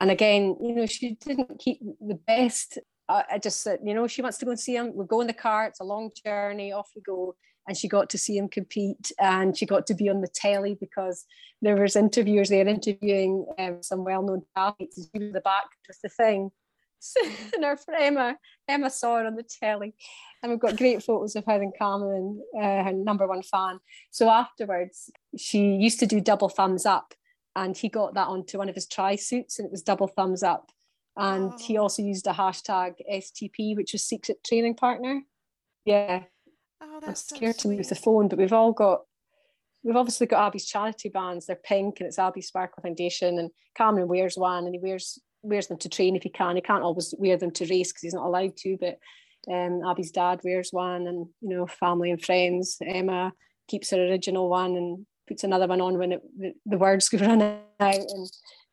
And 0.00 0.10
again, 0.10 0.56
you 0.60 0.74
know, 0.74 0.86
she 0.86 1.14
didn't 1.14 1.58
keep 1.58 1.80
the 2.00 2.18
best 2.26 2.78
I 3.08 3.38
just 3.38 3.62
said, 3.62 3.80
you 3.84 3.94
know, 3.94 4.06
she 4.06 4.22
wants 4.22 4.38
to 4.38 4.44
go 4.44 4.52
and 4.52 4.60
see 4.60 4.76
him. 4.76 4.94
We 4.94 5.04
go 5.06 5.20
in 5.20 5.26
the 5.26 5.32
car. 5.32 5.66
It's 5.66 5.80
a 5.80 5.84
long 5.84 6.10
journey. 6.24 6.72
Off 6.72 6.90
we 6.94 7.02
go. 7.02 7.34
And 7.68 7.76
she 7.76 7.88
got 7.88 8.10
to 8.10 8.18
see 8.18 8.36
him 8.36 8.48
compete, 8.48 9.12
and 9.20 9.56
she 9.56 9.66
got 9.66 9.86
to 9.86 9.94
be 9.94 10.08
on 10.08 10.20
the 10.20 10.26
telly 10.26 10.74
because 10.74 11.24
there 11.60 11.76
was 11.76 11.94
interviewers 11.94 12.48
there 12.48 12.66
interviewing 12.66 13.46
um, 13.56 13.80
some 13.84 14.02
well-known 14.02 14.42
athletes. 14.56 14.98
And 14.98 15.06
she 15.12 15.24
was 15.26 15.32
the 15.32 15.40
back 15.42 15.66
with 15.86 16.00
the 16.02 16.08
thing, 16.08 16.50
and 17.54 17.64
our 17.64 17.76
friend 17.76 18.02
Emma, 18.02 18.36
Emma 18.66 18.90
saw 18.90 19.18
her 19.18 19.26
on 19.26 19.36
the 19.36 19.44
telly, 19.44 19.94
and 20.42 20.50
we've 20.50 20.60
got 20.60 20.76
great 20.76 21.04
photos 21.04 21.36
of 21.36 21.44
her 21.44 21.62
and 21.62 21.72
Cameron 21.78 22.42
uh, 22.56 22.82
her 22.82 22.92
number 22.92 23.28
one 23.28 23.42
fan. 23.42 23.78
So 24.10 24.28
afterwards, 24.28 25.10
she 25.36 25.74
used 25.76 26.00
to 26.00 26.06
do 26.06 26.20
double 26.20 26.48
thumbs 26.48 26.84
up, 26.84 27.14
and 27.54 27.76
he 27.76 27.88
got 27.88 28.14
that 28.14 28.26
onto 28.26 28.58
one 28.58 28.68
of 28.68 28.74
his 28.74 28.86
tri 28.86 29.16
suits, 29.16 29.58
and 29.58 29.66
it 29.66 29.72
was 29.72 29.82
double 29.82 30.08
thumbs 30.08 30.42
up 30.42 30.72
and 31.16 31.52
oh. 31.52 31.58
he 31.58 31.76
also 31.76 32.02
used 32.02 32.26
a 32.26 32.32
hashtag 32.32 32.94
STP, 33.10 33.76
which 33.76 33.92
was 33.92 34.02
secret 34.02 34.42
training 34.44 34.74
partner. 34.74 35.22
Yeah. 35.84 36.24
Oh, 36.80 37.00
that's 37.00 37.30
I'm 37.32 37.36
scared 37.36 37.60
so 37.60 37.70
to 37.70 37.76
use 37.76 37.88
the 37.88 37.94
phone, 37.94 38.28
but 38.28 38.38
we've 38.38 38.52
all 38.52 38.72
got 38.72 39.02
we've 39.84 39.96
obviously 39.96 40.26
got 40.26 40.46
Abby's 40.46 40.66
charity 40.66 41.08
bands. 41.08 41.46
They're 41.46 41.56
pink 41.56 42.00
and 42.00 42.06
it's 42.06 42.18
Abby 42.18 42.40
Sparkle 42.40 42.82
Foundation. 42.82 43.38
And 43.38 43.50
Cameron 43.76 44.08
wears 44.08 44.36
one 44.36 44.64
and 44.64 44.74
he 44.74 44.80
wears 44.80 45.18
wears 45.42 45.66
them 45.66 45.78
to 45.78 45.88
train 45.88 46.16
if 46.16 46.22
he 46.22 46.30
can. 46.30 46.56
He 46.56 46.62
can't 46.62 46.84
always 46.84 47.14
wear 47.18 47.36
them 47.36 47.50
to 47.52 47.66
race 47.66 47.92
because 47.92 48.02
he's 48.02 48.14
not 48.14 48.26
allowed 48.26 48.56
to, 48.58 48.78
but 48.80 48.98
um, 49.52 49.82
Abby's 49.86 50.12
dad 50.12 50.40
wears 50.44 50.68
one 50.70 51.06
and 51.06 51.26
you 51.40 51.48
know, 51.48 51.66
family 51.66 52.10
and 52.10 52.24
friends. 52.24 52.78
Emma 52.80 53.32
keeps 53.68 53.90
her 53.90 53.98
original 53.98 54.48
one 54.48 54.76
and 54.76 55.06
puts 55.26 55.44
another 55.44 55.66
one 55.66 55.80
on 55.80 55.98
when 55.98 56.12
it, 56.12 56.22
the, 56.38 56.52
the 56.64 56.78
words 56.78 57.10
run 57.20 57.42
out. 57.42 57.62
And 57.80 58.30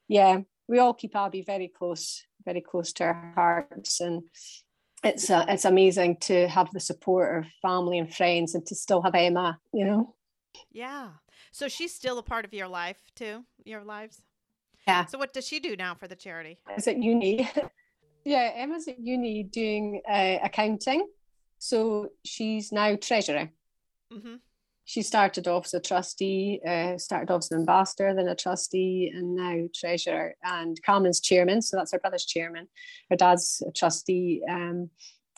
yeah, 0.08 0.40
we 0.68 0.78
all 0.78 0.94
keep 0.94 1.16
Abby 1.16 1.42
very 1.42 1.68
close 1.68 2.24
very 2.50 2.62
close 2.62 2.92
to 2.94 3.04
our 3.04 3.32
hearts 3.36 4.02
and 4.02 4.24
it's 5.04 5.30
uh, 5.30 5.46
it's 5.48 5.66
amazing 5.66 6.18
to 6.20 6.48
have 6.48 6.70
the 6.72 6.80
support 6.80 7.28
of 7.38 7.52
family 7.62 8.00
and 8.00 8.14
friends 8.14 8.56
and 8.56 8.66
to 8.66 8.76
still 8.76 9.02
have 9.04 9.16
Emma, 9.16 9.58
you 9.72 9.86
know. 9.86 10.16
Yeah. 10.72 11.10
So 11.52 11.68
she's 11.68 11.94
still 11.94 12.18
a 12.18 12.24
part 12.24 12.44
of 12.44 12.54
your 12.54 12.68
life 12.68 13.02
too, 13.16 13.46
your 13.64 13.84
lives. 13.84 14.24
Yeah. 14.88 15.06
So 15.06 15.18
what 15.20 15.32
does 15.32 15.48
she 15.48 15.60
do 15.60 15.76
now 15.76 15.94
for 15.94 16.08
the 16.08 16.16
charity? 16.16 16.58
Is 16.76 16.88
at 16.88 16.98
uni. 16.98 17.48
yeah, 18.26 18.52
Emma's 18.56 18.88
at 18.88 19.00
uni 19.00 19.44
doing 19.44 20.02
uh, 20.10 20.38
accounting. 20.44 21.08
So 21.60 22.10
she's 22.26 22.72
now 22.72 22.96
treasurer. 22.96 23.50
Mm-hmm 24.12 24.36
she 24.90 25.04
started 25.04 25.48
off 25.48 25.66
as 25.66 25.76
a 25.76 25.80
trustee, 25.80 26.60
uh, 26.68 26.98
started 26.98 27.32
off 27.32 27.44
as 27.44 27.52
an 27.52 27.60
ambassador, 27.60 28.12
then 28.16 28.28
a 28.28 28.34
trustee, 28.34 29.14
and 29.14 29.36
now 29.36 29.68
treasurer. 29.72 30.34
And 30.44 30.82
Cameron's 30.82 31.20
chairman, 31.20 31.62
so 31.62 31.78
that's 31.78 31.92
her 31.92 32.00
brother's 32.00 32.26
chairman. 32.26 32.68
Her 33.12 33.16
dad's 33.16 33.62
a 33.68 33.72
trustee, 33.72 34.42
um, 34.50 34.90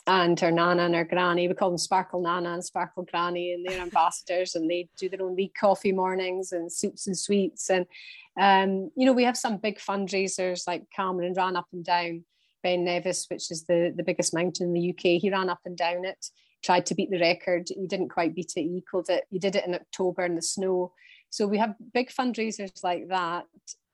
and 0.06 0.40
her 0.40 0.50
nana 0.50 0.84
and 0.84 0.94
her 0.94 1.04
granny. 1.04 1.48
We 1.48 1.54
call 1.54 1.68
them 1.68 1.76
Sparkle 1.76 2.22
Nana 2.22 2.54
and 2.54 2.64
Sparkle 2.64 3.02
Granny, 3.04 3.52
and 3.52 3.62
they're 3.62 3.82
ambassadors, 3.82 4.54
and 4.54 4.70
they 4.70 4.88
do 4.96 5.10
their 5.10 5.20
own 5.20 5.36
wee 5.36 5.52
coffee 5.60 5.92
mornings 5.92 6.52
and 6.52 6.72
soups 6.72 7.06
and 7.06 7.18
sweets. 7.18 7.68
And 7.68 7.84
um, 8.40 8.90
you 8.96 9.04
know, 9.04 9.12
we 9.12 9.24
have 9.24 9.36
some 9.36 9.58
big 9.58 9.78
fundraisers 9.78 10.66
like 10.66 10.84
Cameron 10.96 11.34
ran 11.36 11.56
up 11.56 11.66
and 11.74 11.84
down 11.84 12.24
Ben 12.62 12.86
Nevis, 12.86 13.26
which 13.28 13.50
is 13.50 13.66
the 13.66 13.92
the 13.94 14.02
biggest 14.02 14.32
mountain 14.32 14.68
in 14.68 14.72
the 14.72 14.90
UK. 14.92 15.20
He 15.20 15.28
ran 15.30 15.50
up 15.50 15.60
and 15.66 15.76
down 15.76 16.06
it 16.06 16.30
tried 16.62 16.86
to 16.86 16.94
beat 16.94 17.10
the 17.10 17.20
record. 17.20 17.68
He 17.68 17.86
didn't 17.86 18.10
quite 18.10 18.34
beat 18.34 18.52
it. 18.56 18.62
He 18.62 18.76
equaled 18.78 19.10
it. 19.10 19.24
He 19.30 19.38
did 19.38 19.56
it 19.56 19.66
in 19.66 19.74
October 19.74 20.24
in 20.24 20.36
the 20.36 20.42
snow. 20.42 20.92
So 21.30 21.46
we 21.46 21.58
have 21.58 21.74
big 21.94 22.10
fundraisers 22.10 22.84
like 22.84 23.08
that. 23.08 23.46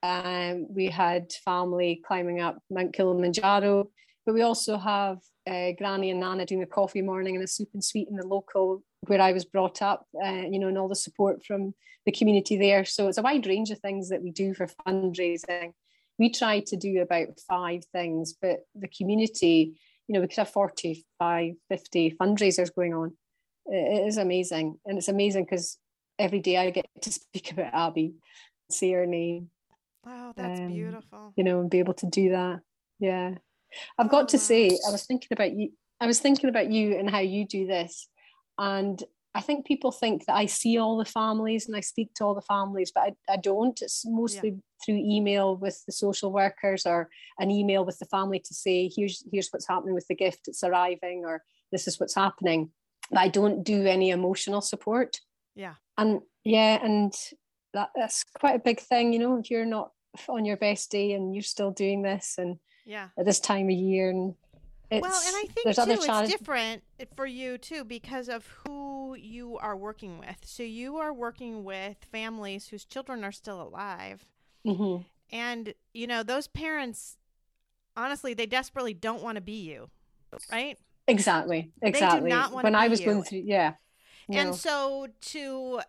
Um, 0.03 0.67
we 0.73 0.87
had 0.87 1.33
family 1.45 2.03
climbing 2.07 2.41
up 2.41 2.59
Mount 2.71 2.93
Kilimanjaro, 2.93 3.89
but 4.25 4.35
we 4.35 4.43
also 4.43 4.77
have 4.77 5.19
uh, 5.49 5.73
Granny 5.79 6.11
and 6.11 6.21
Nana 6.21 6.47
doing 6.47 6.63
a 6.63 6.67
coffee 6.67 7.03
morning 7.03 7.35
and 7.35 7.45
a 7.45 7.49
soup 7.49 7.69
and 7.75 7.83
sweet 7.83 8.09
in 8.09 8.17
the 8.17 8.27
local 8.27 8.83
where 9.07 9.21
I 9.21 9.33
was 9.33 9.45
brought 9.45 9.81
up, 9.83 10.07
uh, 10.25 10.43
you 10.51 10.59
know, 10.59 10.69
and 10.69 10.79
all 10.79 10.89
the 10.89 10.97
support 10.97 11.45
from 11.45 11.75
the 12.05 12.13
community 12.13 12.57
there. 12.57 12.85
So 12.85 13.09
it's 13.09 13.19
a 13.19 13.23
wide 13.23 13.47
range 13.47 13.71
of 13.71 13.79
things 13.79 14.09
that 14.09 14.23
we 14.23 14.31
do 14.31 14.55
for 14.55 14.69
fundraising. 14.87 15.73
We 16.19 16.31
try 16.31 16.61
to 16.61 16.77
do 16.77 17.01
about 17.01 17.29
five 17.49 17.85
things, 17.93 18.35
but 18.41 18.61
the 18.75 18.89
community 18.89 19.81
you 20.09 20.15
know, 20.15 20.21
we 20.21 20.27
could 20.27 20.39
have 20.39 20.51
45, 20.51 21.55
50 21.69 22.17
fundraisers 22.21 22.75
going 22.75 22.95
on. 22.95 23.13
It 23.67 24.09
is 24.09 24.17
amazing. 24.17 24.79
And 24.87 24.97
it's 24.97 25.09
amazing 25.09 25.45
because 25.45 25.79
every 26.19 26.41
day 26.41 26.57
I 26.57 26.71
get 26.71 26.87
to 27.03 27.13
speak 27.13 27.53
about 27.53 27.75
Abby, 27.75 28.15
see 28.71 28.93
her 28.93 29.07
name. 29.07 29.51
Wow, 30.05 30.33
that's 30.35 30.61
um, 30.61 30.73
beautiful. 30.73 31.35
You 31.37 31.45
know, 31.45 31.61
and 31.61 31.71
be 31.71 31.79
able 31.79 31.95
to 31.95 32.07
do 32.07 32.31
that. 32.31 32.61
Yeah. 32.99 33.35
I've 33.99 34.09
got 34.09 34.31
to 34.31 34.39
say, 34.39 34.71
I 34.87 34.91
was 34.91 35.05
thinking 35.05 35.29
about 35.31 35.53
you. 35.53 35.71
I 36.01 36.07
was 36.07 36.21
thinking 36.21 36.49
about 36.49 36.71
you 36.71 36.97
and 36.97 37.11
how 37.11 37.19
you 37.19 37.47
do 37.47 37.67
this. 37.67 38.09
And 38.57 39.03
I 39.35 39.41
think 39.41 39.67
people 39.67 39.93
think 39.93 40.27
that 40.27 40.37
I 40.37 40.47
see 40.47 40.79
all 40.79 40.97
the 40.97 41.05
families 41.05 41.67
and 41.67 41.77
I 41.77 41.81
speak 41.81 42.15
to 42.15 42.25
all 42.25 42.35
the 42.35 42.41
families, 42.43 42.91
but 42.93 43.03
I, 43.03 43.33
I 43.33 43.37
don't. 43.37 43.81
It's 43.83 44.05
mostly 44.07 44.51
yeah. 44.51 44.57
through 44.85 44.97
email 44.97 45.57
with 45.57 45.85
the 45.87 45.93
social 45.93 46.33
workers 46.33 46.87
or 46.87 47.09
an 47.39 47.51
email 47.51 47.85
with 47.85 47.99
the 47.99 48.07
family 48.07 48.41
to 48.41 48.55
say, 48.55 48.91
here's 48.95 49.25
here's 49.31 49.51
what's 49.51 49.69
happening 49.69 49.95
with 49.95 50.07
the 50.09 50.15
gift, 50.15 50.49
it's 50.49 50.65
arriving, 50.65 51.25
or 51.25 51.43
this 51.71 51.87
is 51.87 52.01
what's 52.01 52.15
happening. 52.15 52.71
But 53.11 53.21
I 53.21 53.29
don't 53.29 53.63
do 53.63 53.87
any 53.87 54.11
emotional 54.11 54.61
support. 54.61 55.21
Yeah. 55.55 55.75
And 55.97 56.21
yeah, 56.45 56.85
and 56.85 57.15
that, 57.75 57.91
that's 57.95 58.25
quite 58.39 58.57
a 58.57 58.61
big 58.61 58.81
thing, 58.81 59.13
you 59.13 59.19
know, 59.19 59.39
if 59.39 59.51
you're 59.51 59.67
not 59.67 59.93
on 60.29 60.45
your 60.45 60.57
best 60.57 60.91
day 60.91 61.13
and 61.13 61.35
you're 61.35 61.43
still 61.43 61.71
doing 61.71 62.03
this 62.03 62.37
and 62.39 62.59
yeah 62.87 63.09
at 63.19 63.27
this 63.27 63.39
time 63.39 63.67
of 63.67 63.77
year 63.77 64.11
and 64.11 64.35
well, 64.91 65.05
and 65.05 65.37
I 65.37 65.45
think 65.53 65.75
too, 65.75 65.91
it's 65.91 66.31
different 66.31 66.83
for 67.15 67.27
you 67.27 67.59
too 67.59 67.85
because 67.85 68.29
of 68.29 68.47
who 68.47 69.15
you 69.15 69.59
are 69.59 69.77
working 69.77 70.19
with. 70.19 70.39
So 70.45 70.63
you 70.63 70.97
are 70.97 71.13
working 71.13 71.65
with 71.65 71.97
families 72.11 72.69
whose 72.69 72.85
children 72.85 73.25
are 73.25 73.33
still 73.33 73.61
alive, 73.61 74.25
mm-hmm. 74.67 75.03
and 75.31 75.75
you 75.93 76.07
know 76.07 76.23
those 76.23 76.47
parents. 76.49 77.17
Honestly, 77.97 78.33
they 78.33 78.47
desperately 78.47 78.95
don't 78.95 79.23
want 79.23 79.37
to 79.37 79.41
be 79.41 79.61
you, 79.61 79.91
right? 80.53 80.79
Exactly. 81.09 81.73
Exactly. 81.83 82.21
They 82.21 82.29
do 82.29 82.35
not 82.35 82.53
want 82.53 82.65
when 82.65 82.75
I 82.77 82.87
was 82.89 83.01
you. 83.01 83.07
going 83.07 83.25
through, 83.25 83.43
yeah. 83.45 83.75
And 84.31 84.55
so 84.55 85.09
to 85.21 85.81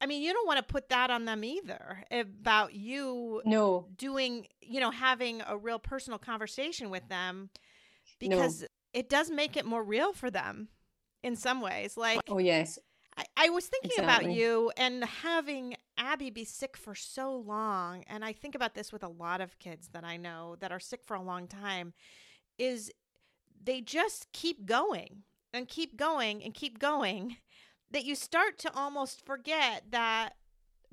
I 0.00 0.06
mean, 0.06 0.22
you 0.22 0.32
don't 0.32 0.46
want 0.46 0.58
to 0.58 0.62
put 0.62 0.90
that 0.90 1.10
on 1.10 1.24
them 1.24 1.44
either 1.44 2.04
about 2.10 2.74
you 2.74 3.42
no 3.44 3.86
doing, 3.96 4.46
you 4.60 4.80
know, 4.80 4.90
having 4.90 5.42
a 5.46 5.56
real 5.56 5.78
personal 5.78 6.18
conversation 6.18 6.90
with 6.90 7.08
them 7.08 7.50
because 8.28 8.62
no. 8.62 8.66
it 8.92 9.08
does 9.08 9.30
make 9.30 9.56
it 9.56 9.66
more 9.66 9.82
real 9.82 10.12
for 10.12 10.30
them 10.30 10.68
in 11.22 11.36
some 11.36 11.60
ways. 11.60 11.96
Like, 11.96 12.20
oh, 12.28 12.38
yes. 12.38 12.78
I, 13.16 13.24
I 13.36 13.48
was 13.50 13.66
thinking 13.66 13.90
exactly. 13.98 14.26
about 14.26 14.36
you 14.36 14.72
and 14.76 15.04
having 15.04 15.76
Abby 15.98 16.30
be 16.30 16.44
sick 16.44 16.76
for 16.76 16.94
so 16.94 17.36
long. 17.36 18.04
And 18.08 18.24
I 18.24 18.32
think 18.32 18.54
about 18.54 18.74
this 18.74 18.92
with 18.92 19.02
a 19.02 19.08
lot 19.08 19.40
of 19.40 19.58
kids 19.58 19.88
that 19.92 20.04
I 20.04 20.16
know 20.16 20.56
that 20.60 20.72
are 20.72 20.80
sick 20.80 21.04
for 21.04 21.14
a 21.14 21.22
long 21.22 21.46
time 21.46 21.92
is 22.58 22.90
they 23.62 23.80
just 23.80 24.32
keep 24.32 24.66
going 24.66 25.22
and 25.52 25.68
keep 25.68 25.96
going 25.96 26.42
and 26.42 26.54
keep 26.54 26.78
going 26.78 27.36
that 27.90 28.04
you 28.04 28.14
start 28.14 28.58
to 28.58 28.74
almost 28.74 29.24
forget 29.24 29.84
that 29.90 30.30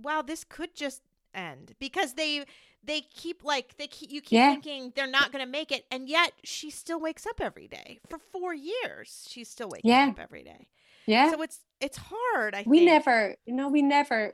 wow 0.01 0.21
this 0.21 0.43
could 0.43 0.75
just 0.75 1.01
end 1.33 1.73
because 1.79 2.15
they 2.15 2.43
they 2.83 3.01
keep 3.01 3.43
like 3.43 3.75
they 3.77 3.87
keep 3.87 4.11
you 4.11 4.21
keep 4.21 4.37
yeah. 4.37 4.51
thinking 4.51 4.91
they're 4.95 5.07
not 5.07 5.31
going 5.31 5.43
to 5.43 5.51
make 5.51 5.71
it 5.71 5.85
and 5.91 6.07
yet 6.07 6.31
she 6.43 6.69
still 6.69 6.99
wakes 6.99 7.25
up 7.27 7.41
every 7.41 7.67
day 7.67 7.99
for 8.09 8.17
4 8.17 8.53
years 8.53 9.27
she's 9.29 9.49
still 9.49 9.69
waking 9.69 9.91
yeah. 9.91 10.07
up 10.09 10.19
every 10.19 10.43
day 10.43 10.67
yeah 11.05 11.31
so 11.31 11.41
it's 11.41 11.59
it's 11.81 11.97
hard 11.97 12.55
i 12.55 12.63
we 12.65 12.79
think. 12.79 12.89
never 12.89 13.35
you 13.45 13.53
know 13.53 13.67
we 13.67 13.81
never 13.81 14.33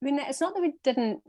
I 0.00 0.04
mean, 0.04 0.18
it's 0.18 0.40
not 0.40 0.54
that 0.54 0.60
we 0.60 0.74
didn't 0.82 1.20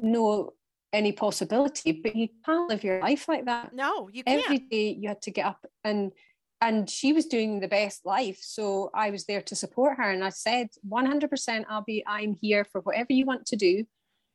know 0.00 0.52
any 0.92 1.12
possibility, 1.12 1.92
but 1.92 2.14
you 2.14 2.28
can't 2.44 2.68
live 2.68 2.84
your 2.84 3.00
life 3.00 3.28
like 3.28 3.46
that. 3.46 3.72
No, 3.72 4.08
you 4.12 4.24
can't. 4.24 4.44
Every 4.44 4.58
day 4.58 4.90
you 4.98 5.08
had 5.08 5.22
to 5.22 5.30
get 5.30 5.46
up 5.46 5.64
and 5.84 6.12
and 6.62 6.90
she 6.90 7.14
was 7.14 7.24
doing 7.24 7.60
the 7.60 7.68
best 7.68 8.04
life. 8.04 8.38
So 8.42 8.90
I 8.92 9.10
was 9.10 9.24
there 9.24 9.40
to 9.40 9.56
support 9.56 9.96
her. 9.96 10.10
And 10.10 10.22
I 10.22 10.28
said, 10.28 10.68
100% 10.86 11.64
I'll 11.70 11.80
be, 11.80 12.04
I'm 12.06 12.36
here 12.38 12.66
for 12.66 12.82
whatever 12.82 13.14
you 13.14 13.24
want 13.24 13.46
to 13.46 13.56
do. 13.56 13.84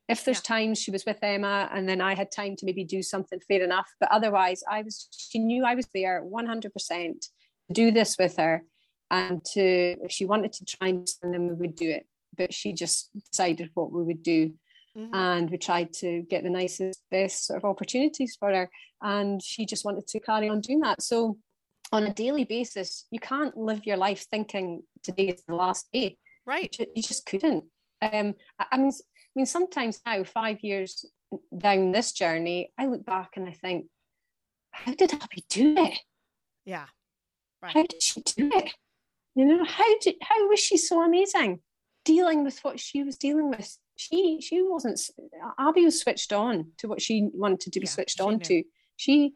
If 0.07 0.23
there's 0.23 0.37
yeah. 0.37 0.55
times 0.55 0.79
she 0.79 0.91
was 0.91 1.05
with 1.05 1.17
Emma 1.21 1.69
and 1.73 1.89
then 1.89 1.99
I 1.99 2.13
had 2.13 2.31
time 2.31 2.55
to 2.57 2.65
maybe 2.65 2.83
do 2.83 3.01
something, 3.01 3.39
fair 3.47 3.63
enough. 3.63 3.89
But 3.99 4.11
otherwise, 4.11 4.63
I 4.69 4.83
was, 4.83 5.07
she 5.11 5.39
knew 5.39 5.65
I 5.65 5.75
was 5.75 5.87
there 5.93 6.23
100% 6.23 6.71
to 6.71 7.29
do 7.71 7.91
this 7.91 8.15
with 8.17 8.37
her. 8.37 8.63
And 9.11 9.43
to, 9.53 9.61
if 9.61 10.11
she 10.11 10.25
wanted 10.25 10.53
to 10.53 10.65
try 10.65 10.89
and 10.89 11.07
then 11.21 11.47
we 11.47 11.53
would 11.53 11.75
do 11.75 11.89
it. 11.89 12.05
But 12.37 12.53
she 12.53 12.73
just 12.73 13.09
decided 13.31 13.71
what 13.73 13.91
we 13.91 14.03
would 14.03 14.23
do. 14.23 14.53
Mm-hmm. 14.97 15.15
And 15.15 15.49
we 15.49 15.57
tried 15.57 15.93
to 15.93 16.21
get 16.29 16.43
the 16.43 16.49
nicest, 16.49 17.01
best 17.11 17.47
sort 17.47 17.57
of 17.57 17.65
opportunities 17.65 18.35
for 18.39 18.53
her. 18.53 18.69
And 19.01 19.41
she 19.41 19.65
just 19.65 19.85
wanted 19.85 20.07
to 20.07 20.19
carry 20.19 20.49
on 20.49 20.61
doing 20.61 20.81
that. 20.81 21.01
So 21.01 21.37
on 21.91 22.03
a 22.03 22.13
daily 22.13 22.45
basis, 22.45 23.05
you 23.11 23.19
can't 23.19 23.55
live 23.57 23.85
your 23.85 23.97
life 23.97 24.25
thinking 24.29 24.83
today 25.03 25.29
is 25.29 25.43
the 25.47 25.55
last 25.55 25.87
day. 25.91 26.17
Right. 26.45 26.75
You 26.79 27.01
just 27.01 27.25
couldn't. 27.25 27.65
Um, 28.01 28.35
I 28.59 28.77
mean, 28.77 28.91
mean, 29.35 29.45
sometimes 29.45 30.01
now, 30.05 30.23
five 30.23 30.61
years 30.61 31.05
down 31.55 31.91
this 31.91 32.11
journey, 32.11 32.71
I 32.77 32.87
look 32.87 33.05
back 33.05 33.31
and 33.35 33.47
I 33.47 33.51
think, 33.51 33.87
how 34.71 34.93
did 34.93 35.13
Abby 35.13 35.45
do 35.49 35.75
it? 35.77 35.99
Yeah. 36.65 36.85
Right. 37.61 37.73
How 37.73 37.83
did 37.83 38.01
she 38.01 38.21
do 38.21 38.49
it? 38.53 38.73
You 39.35 39.45
know, 39.45 39.65
how 39.65 39.99
did 39.99 40.15
how 40.21 40.47
was 40.47 40.59
she 40.59 40.77
so 40.77 41.01
amazing 41.01 41.59
dealing 42.05 42.43
with 42.43 42.59
what 42.59 42.79
she 42.79 43.03
was 43.03 43.17
dealing 43.17 43.49
with? 43.49 43.77
She 43.97 44.39
she 44.41 44.61
wasn't 44.61 44.99
Abby 45.59 45.85
was 45.85 45.99
switched 45.99 46.31
on 46.31 46.71
to 46.77 46.87
what 46.87 47.01
she 47.01 47.29
wanted 47.33 47.73
to 47.73 47.79
be 47.79 47.85
yeah, 47.85 47.91
switched 47.91 48.21
on 48.21 48.37
knew. 48.37 48.45
to. 48.45 48.63
She 48.95 49.33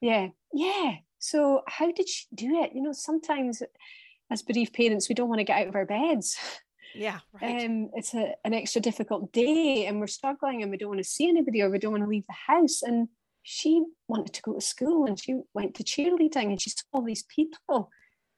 yeah, 0.00 0.28
yeah. 0.52 0.96
So 1.18 1.62
how 1.66 1.90
did 1.92 2.08
she 2.08 2.26
do 2.34 2.62
it? 2.62 2.72
You 2.74 2.82
know, 2.82 2.92
sometimes 2.92 3.62
as 4.30 4.42
bereaved 4.42 4.74
parents, 4.74 5.08
we 5.08 5.14
don't 5.14 5.28
want 5.28 5.38
to 5.38 5.44
get 5.44 5.60
out 5.60 5.68
of 5.68 5.76
our 5.76 5.86
beds. 5.86 6.36
Yeah, 6.94 7.20
right. 7.40 7.64
Um, 7.64 7.90
it's 7.94 8.14
a, 8.14 8.34
an 8.44 8.54
extra 8.54 8.80
difficult 8.80 9.32
day 9.32 9.86
and 9.86 10.00
we're 10.00 10.06
struggling 10.06 10.62
and 10.62 10.70
we 10.70 10.76
don't 10.76 10.90
want 10.90 11.00
to 11.00 11.08
see 11.08 11.28
anybody 11.28 11.62
or 11.62 11.70
we 11.70 11.78
don't 11.78 11.92
want 11.92 12.04
to 12.04 12.08
leave 12.08 12.26
the 12.26 12.52
house. 12.54 12.82
And 12.82 13.08
she 13.42 13.84
wanted 14.08 14.34
to 14.34 14.42
go 14.42 14.54
to 14.54 14.60
school 14.60 15.06
and 15.06 15.20
she 15.20 15.40
went 15.54 15.74
to 15.76 15.84
cheerleading 15.84 16.46
and 16.46 16.60
she 16.60 16.70
saw 16.70 16.84
all 16.92 17.04
these 17.04 17.24
people. 17.24 17.90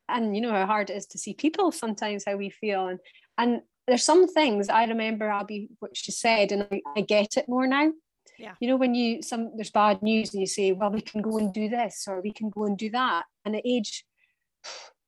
And 0.08 0.36
you 0.36 0.42
know 0.42 0.52
how 0.52 0.66
hard 0.66 0.90
it 0.90 0.96
is 0.96 1.06
to 1.06 1.18
see 1.18 1.34
people 1.34 1.72
sometimes, 1.72 2.24
how 2.26 2.36
we 2.36 2.50
feel. 2.50 2.88
And 2.88 2.98
and 3.38 3.62
there's 3.86 4.04
some 4.04 4.26
things 4.26 4.68
I 4.68 4.84
remember 4.84 5.28
Abby 5.28 5.68
what 5.80 5.96
she 5.96 6.12
said, 6.12 6.52
and 6.52 6.66
I, 6.70 6.80
I 6.96 7.00
get 7.00 7.36
it 7.36 7.48
more 7.48 7.66
now 7.66 7.90
yeah 8.38 8.54
you 8.60 8.68
know 8.68 8.76
when 8.76 8.94
you 8.94 9.22
some 9.22 9.52
there's 9.56 9.70
bad 9.70 10.02
news 10.02 10.32
and 10.32 10.40
you 10.40 10.46
say 10.46 10.72
well 10.72 10.90
we 10.90 11.00
can 11.00 11.22
go 11.22 11.38
and 11.38 11.52
do 11.52 11.68
this 11.68 12.04
or 12.08 12.20
we 12.20 12.32
can 12.32 12.50
go 12.50 12.64
and 12.64 12.76
do 12.76 12.90
that 12.90 13.24
and 13.44 13.56
at 13.56 13.62
age 13.64 14.04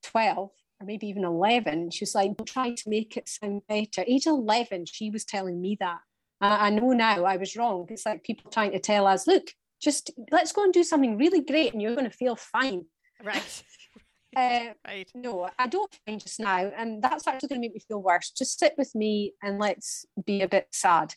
12 0.05 0.51
or 0.81 0.87
maybe 0.87 1.07
even 1.07 1.24
11 1.24 1.91
she 1.91 2.03
was 2.03 2.14
like 2.14 2.33
try 2.47 2.70
to 2.70 2.91
make 2.91 3.16
it 3.16 3.29
sound 3.29 3.62
better 3.68 4.05
age 4.07 4.27
11 4.27 4.87
she 4.87 5.11
was 5.11 5.24
telling 5.24 5.61
me 5.61 5.77
that 5.81 5.99
I, 6.41 6.66
I 6.66 6.70
know 6.70 6.93
now 6.93 7.24
i 7.24 7.37
was 7.37 7.57
wrong 7.57 7.87
it's 7.89 8.07
like 8.07 8.24
people 8.24 8.51
trying 8.51 8.72
to 8.72 8.79
tell 8.79 9.07
us 9.07 9.27
look 9.27 9.49
just 9.81 10.11
let's 10.31 10.53
go 10.53 10.64
and 10.64 10.72
do 10.72 10.85
something 10.85 11.18
really 11.18 11.41
great 11.41 11.72
and 11.72 11.83
you're 11.83 11.95
going 11.95 12.11
to 12.11 12.16
feel 12.16 12.37
fine 12.37 12.85
right 13.22 13.62
Uh, 14.37 14.74
right. 14.87 15.11
No, 15.14 15.49
I 15.59 15.66
don't 15.66 15.91
find 16.05 16.20
just 16.20 16.39
now, 16.39 16.70
and 16.77 17.03
that's 17.03 17.27
actually 17.27 17.49
going 17.49 17.62
to 17.62 17.68
make 17.68 17.74
me 17.74 17.81
feel 17.89 18.03
worse. 18.03 18.31
Just 18.31 18.59
sit 18.59 18.74
with 18.77 18.95
me 18.95 19.33
and 19.43 19.59
let's 19.59 20.05
be 20.27 20.43
a 20.43 20.49
bit 20.49 20.66
sad. 20.72 21.14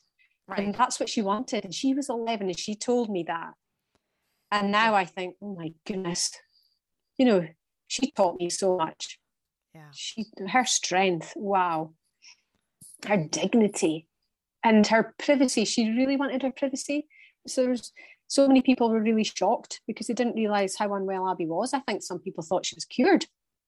Right. 0.47 0.60
And 0.60 0.74
that's 0.74 1.01
what 1.01 1.10
she 1.10 1.22
wanted. 1.22 1.66
And 1.66 1.74
she 1.74 1.93
was 1.93 2.10
11 2.10 2.47
and 2.47 2.57
she 2.57 2.76
told 2.76 3.10
me 3.10 3.26
that. 3.28 3.51
And 4.51 4.72
now 4.72 4.95
I 4.95 5.03
think, 5.03 5.36
oh 5.41 5.53
my 5.53 5.74
goodness, 5.86 6.32
you 7.18 7.26
know, 7.26 7.45
she 7.88 8.12
taught 8.12 8.39
me 8.39 8.49
so 8.49 8.78
much. 8.78 9.18
Yeah. 9.80 9.91
She, 9.93 10.25
her 10.49 10.65
strength, 10.65 11.34
wow. 11.36 11.93
Her 13.07 13.17
dignity 13.17 14.07
and 14.63 14.86
her 14.88 15.15
privacy. 15.17 15.63
She 15.63 15.89
really 15.89 16.17
wanted 16.17 16.41
her 16.41 16.51
privacy. 16.51 17.07
So 17.47 17.63
there's 17.63 17.93
so 18.27 18.47
many 18.47 18.61
people 18.61 18.89
were 18.89 19.01
really 19.01 19.23
shocked 19.23 19.80
because 19.88 20.07
they 20.07 20.13
didn't 20.13 20.36
realize 20.36 20.75
how 20.75 20.93
unwell 20.93 21.30
Abby 21.30 21.45
was. 21.45 21.73
I 21.73 21.80
think 21.80 22.03
some 22.03 22.19
people 22.19 22.43
thought 22.43 22.65
she 22.65 22.75
was 22.75 22.86
cured. 22.86 23.25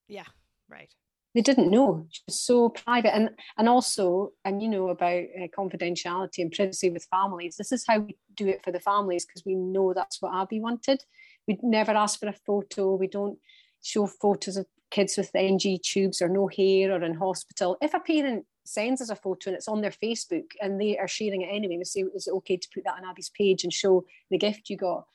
Yeah, 0.07 0.26
right 0.70 0.93
they 1.34 1.41
didn't 1.41 1.72
know 1.72 2.05
she 2.09 2.22
was 2.28 2.39
so 2.39 2.70
private 2.70 3.16
and 3.16 3.30
and 3.57 3.70
also 3.70 4.32
and 4.43 4.62
you 4.62 4.68
know 4.68 4.89
about 4.89 5.24
uh, 5.41 5.47
confidentiality 5.57 6.39
and 6.39 6.51
privacy 6.51 6.89
with 6.89 7.07
families 7.09 7.55
this 7.57 7.72
is 7.72 7.86
how 7.88 7.99
we 7.99 8.18
do 8.36 8.47
it 8.47 8.64
for 8.64 8.72
the 8.72 8.80
families 8.80 9.26
because 9.26 9.43
we 9.45 9.55
know 9.55 9.93
that's 9.93 10.22
what 10.22 10.34
abby 10.36 10.59
wanted 10.59 11.03
we 11.47 11.57
never 11.64 11.91
ask 11.91 12.20
for 12.20 12.28
a 12.28 12.34
photo 12.45 12.95
we 12.95 13.07
don't 13.07 13.38
show 13.82 14.05
photos 14.05 14.57
of 14.57 14.66
kids 14.92 15.18
with 15.18 15.34
ng 15.34 15.80
tubes 15.84 16.22
or 16.22 16.30
no 16.30 16.48
hair 16.48 16.92
or 16.92 17.04
in 17.04 17.14
hospital 17.14 17.78
if 17.82 17.94
a 17.94 18.00
parent 18.00 18.46
sends 18.66 19.02
us 19.02 19.10
a 19.10 19.16
photo 19.16 19.50
and 19.50 19.56
it's 19.56 19.68
on 19.68 19.82
their 19.82 19.92
facebook 20.04 20.46
and 20.62 20.80
they 20.80 20.98
are 20.98 21.08
sharing 21.08 21.42
it 21.42 21.50
anyway 21.52 21.78
we 21.78 21.84
say 21.84 22.02
is 22.16 22.28
it 22.28 22.34
okay 22.34 22.58
to 22.58 22.68
put 22.74 22.84
that 22.84 22.98
on 22.98 23.10
abby's 23.10 23.32
page 23.36 23.64
and 23.64 23.74
show 23.74 24.06
the 24.30 24.38
gift 24.38 24.70
you 24.70 24.78
got 24.78 25.06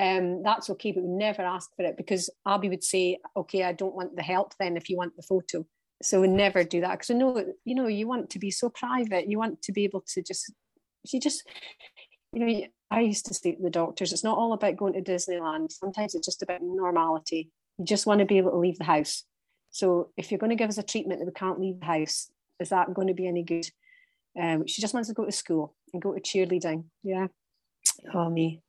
um, 0.00 0.42
that's 0.42 0.70
okay, 0.70 0.92
but 0.92 1.02
we 1.02 1.10
never 1.10 1.42
ask 1.42 1.74
for 1.76 1.84
it 1.84 1.96
because 1.96 2.30
Abby 2.46 2.68
would 2.68 2.84
say, 2.84 3.18
okay, 3.36 3.64
I 3.64 3.72
don't 3.72 3.94
want 3.94 4.16
the 4.16 4.22
help 4.22 4.54
then 4.58 4.76
if 4.76 4.88
you 4.88 4.96
want 4.96 5.16
the 5.16 5.22
photo. 5.22 5.66
So 6.02 6.20
we 6.22 6.28
never 6.28 6.64
do 6.64 6.80
that 6.80 6.92
because 6.92 7.10
I 7.10 7.14
know, 7.14 7.44
you 7.64 7.74
know, 7.74 7.86
you 7.86 8.06
want 8.06 8.30
to 8.30 8.38
be 8.38 8.50
so 8.50 8.70
private. 8.70 9.28
You 9.28 9.38
want 9.38 9.60
to 9.62 9.72
be 9.72 9.84
able 9.84 10.02
to 10.14 10.22
just, 10.22 10.52
you 11.12 11.20
just, 11.20 11.46
you 12.32 12.46
know, 12.46 12.66
I 12.90 13.00
used 13.00 13.26
to 13.26 13.34
say 13.34 13.52
to 13.52 13.62
the 13.62 13.68
doctors, 13.68 14.12
it's 14.12 14.24
not 14.24 14.38
all 14.38 14.54
about 14.54 14.76
going 14.76 14.94
to 14.94 15.02
Disneyland. 15.02 15.70
Sometimes 15.70 16.14
it's 16.14 16.26
just 16.26 16.42
about 16.42 16.62
normality. 16.62 17.50
You 17.80 17.86
just 17.86 18.04
want 18.04 18.18
to 18.20 18.26
be 18.26 18.36
able 18.36 18.50
to 18.50 18.58
leave 18.58 18.76
the 18.76 18.84
house. 18.84 19.24
So 19.70 20.10
if 20.18 20.30
you're 20.30 20.38
going 20.38 20.50
to 20.50 20.56
give 20.56 20.68
us 20.68 20.76
a 20.76 20.82
treatment 20.82 21.18
that 21.20 21.24
we 21.24 21.32
can't 21.32 21.58
leave 21.58 21.80
the 21.80 21.86
house, 21.86 22.30
is 22.58 22.68
that 22.68 22.92
going 22.92 23.08
to 23.08 23.14
be 23.14 23.26
any 23.26 23.42
good? 23.42 23.64
Um, 24.38 24.66
she 24.66 24.82
just 24.82 24.92
wants 24.92 25.08
to 25.08 25.14
go 25.14 25.24
to 25.24 25.32
school 25.32 25.74
and 25.94 26.02
go 26.02 26.12
to 26.12 26.20
cheerleading. 26.20 26.84
Yeah. 27.02 27.28
Oh, 28.12 28.28
me. 28.28 28.60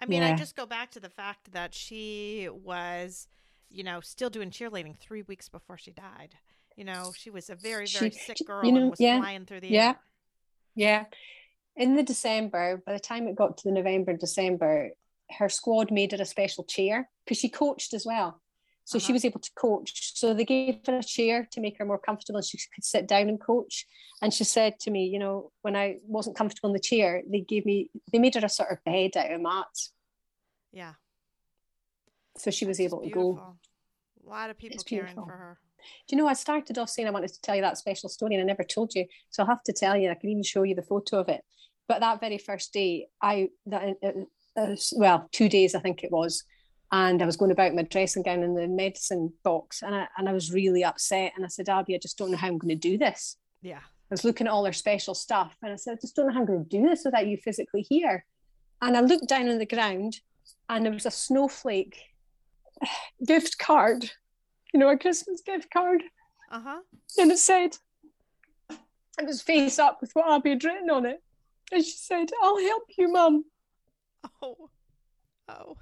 I 0.00 0.06
mean, 0.06 0.22
yeah. 0.22 0.32
I 0.32 0.34
just 0.34 0.56
go 0.56 0.64
back 0.64 0.92
to 0.92 1.00
the 1.00 1.10
fact 1.10 1.52
that 1.52 1.74
she 1.74 2.48
was, 2.50 3.28
you 3.68 3.84
know, 3.84 4.00
still 4.00 4.30
doing 4.30 4.50
cheerleading 4.50 4.96
three 4.98 5.22
weeks 5.22 5.50
before 5.50 5.76
she 5.76 5.90
died. 5.90 6.34
You 6.74 6.84
know, 6.84 7.12
she 7.14 7.28
was 7.28 7.50
a 7.50 7.54
very, 7.54 7.86
very 7.86 8.10
she, 8.10 8.18
sick 8.18 8.38
girl 8.46 8.64
you 8.64 8.72
know, 8.72 8.80
and 8.80 8.90
was 8.92 9.00
yeah, 9.00 9.20
flying 9.20 9.44
through 9.44 9.60
the 9.60 9.68
yeah, 9.68 9.88
air. 9.88 9.96
Yeah. 10.74 11.04
In 11.76 11.96
the 11.96 12.02
December, 12.02 12.82
by 12.86 12.94
the 12.94 12.98
time 12.98 13.28
it 13.28 13.36
got 13.36 13.58
to 13.58 13.64
the 13.64 13.74
November, 13.74 14.16
December, 14.16 14.92
her 15.38 15.48
squad 15.48 15.90
made 15.90 16.12
her 16.12 16.22
a 16.22 16.26
special 16.26 16.64
chair 16.64 17.08
because 17.24 17.38
she 17.38 17.48
coached 17.48 17.94
as 17.94 18.06
well. 18.06 18.40
So 18.84 18.96
uh-huh. 18.96 19.06
she 19.06 19.12
was 19.12 19.24
able 19.24 19.40
to 19.40 19.50
coach. 19.56 20.16
So 20.16 20.34
they 20.34 20.44
gave 20.44 20.80
her 20.86 20.98
a 20.98 21.02
chair 21.02 21.48
to 21.52 21.60
make 21.60 21.78
her 21.78 21.84
more 21.84 21.98
comfortable 21.98 22.38
and 22.38 22.46
she 22.46 22.58
could 22.74 22.84
sit 22.84 23.06
down 23.06 23.28
and 23.28 23.40
coach. 23.40 23.86
And 24.20 24.34
she 24.34 24.44
said 24.44 24.78
to 24.80 24.90
me, 24.90 25.06
you 25.06 25.18
know, 25.18 25.52
when 25.62 25.76
I 25.76 25.98
wasn't 26.06 26.36
comfortable 26.36 26.70
in 26.70 26.74
the 26.74 26.80
chair, 26.80 27.22
they 27.30 27.40
gave 27.40 27.64
me, 27.64 27.90
they 28.12 28.18
made 28.18 28.34
her 28.34 28.44
a 28.44 28.48
sort 28.48 28.72
of 28.72 28.82
bed 28.84 29.16
out 29.16 29.32
of 29.32 29.40
mats. 29.40 29.92
Yeah. 30.72 30.94
So 32.38 32.50
she 32.50 32.64
was 32.64 32.80
able 32.80 33.02
to 33.02 33.10
go. 33.10 33.56
A 34.24 34.28
lot 34.28 34.50
of 34.50 34.58
people 34.58 34.82
caring 34.84 35.14
for 35.14 35.26
her. 35.26 35.58
Do 36.08 36.16
you 36.16 36.22
know, 36.22 36.28
I 36.28 36.34
started 36.34 36.78
off 36.78 36.90
saying 36.90 37.08
I 37.08 37.12
wanted 37.12 37.32
to 37.32 37.40
tell 37.40 37.56
you 37.56 37.62
that 37.62 37.76
special 37.76 38.08
story 38.08 38.34
and 38.34 38.42
I 38.42 38.46
never 38.46 38.62
told 38.62 38.94
you. 38.94 39.06
So 39.30 39.42
I'll 39.42 39.48
have 39.48 39.64
to 39.64 39.72
tell 39.72 39.96
you, 39.96 40.10
I 40.10 40.14
can 40.14 40.30
even 40.30 40.44
show 40.44 40.62
you 40.62 40.74
the 40.74 40.82
photo 40.82 41.18
of 41.18 41.28
it. 41.28 41.42
But 41.88 42.00
that 42.00 42.20
very 42.20 42.38
first 42.38 42.72
day, 42.72 43.08
I, 43.20 43.48
that, 43.66 43.96
uh, 44.56 44.76
well, 44.92 45.28
two 45.32 45.48
days 45.48 45.74
I 45.74 45.80
think 45.80 46.04
it 46.04 46.10
was, 46.10 46.44
and 46.92 47.22
I 47.22 47.26
was 47.26 47.38
going 47.38 47.50
about 47.50 47.74
my 47.74 47.82
dressing 47.82 48.22
gown 48.22 48.42
in 48.42 48.54
the 48.54 48.68
medicine 48.68 49.32
box 49.42 49.82
and 49.82 49.94
I, 49.94 50.08
and 50.18 50.28
I 50.28 50.32
was 50.32 50.52
really 50.52 50.84
upset. 50.84 51.32
And 51.34 51.44
I 51.44 51.48
said, 51.48 51.70
Abby, 51.70 51.94
I 51.94 51.98
just 51.98 52.18
don't 52.18 52.30
know 52.30 52.36
how 52.36 52.48
I'm 52.48 52.58
going 52.58 52.68
to 52.68 52.88
do 52.88 52.98
this. 52.98 53.38
Yeah. 53.62 53.78
I 53.78 54.12
was 54.12 54.24
looking 54.24 54.46
at 54.46 54.52
all 54.52 54.66
her 54.66 54.74
special 54.74 55.14
stuff 55.14 55.56
and 55.62 55.72
I 55.72 55.76
said, 55.76 55.94
I 55.94 56.00
just 56.00 56.14
don't 56.14 56.26
know 56.26 56.34
how 56.34 56.40
I'm 56.40 56.46
going 56.46 56.64
to 56.64 56.68
do 56.68 56.86
this 56.86 57.02
without 57.06 57.26
you 57.26 57.38
physically 57.38 57.80
here. 57.80 58.26
And 58.82 58.94
I 58.94 59.00
looked 59.00 59.26
down 59.26 59.48
on 59.48 59.58
the 59.58 59.64
ground 59.64 60.20
and 60.68 60.84
there 60.84 60.92
was 60.92 61.06
a 61.06 61.10
snowflake 61.10 61.96
gift 63.26 63.58
card, 63.58 64.10
you 64.74 64.78
know, 64.78 64.90
a 64.90 64.98
Christmas 64.98 65.40
gift 65.40 65.70
card. 65.72 66.02
Uh 66.50 66.60
huh. 66.60 66.80
And 67.16 67.32
it 67.32 67.38
said, 67.38 67.78
it 68.68 69.26
was 69.26 69.40
face 69.40 69.78
up 69.78 70.02
with 70.02 70.10
what 70.12 70.30
Abby 70.30 70.50
had 70.50 70.64
written 70.64 70.90
on 70.90 71.06
it. 71.06 71.22
And 71.72 71.82
she 71.82 71.96
said, 71.96 72.28
I'll 72.42 72.60
help 72.60 72.84
you, 72.98 73.10
Mum. 73.10 73.46
Oh. 74.42 74.70
Oh. 75.48 75.76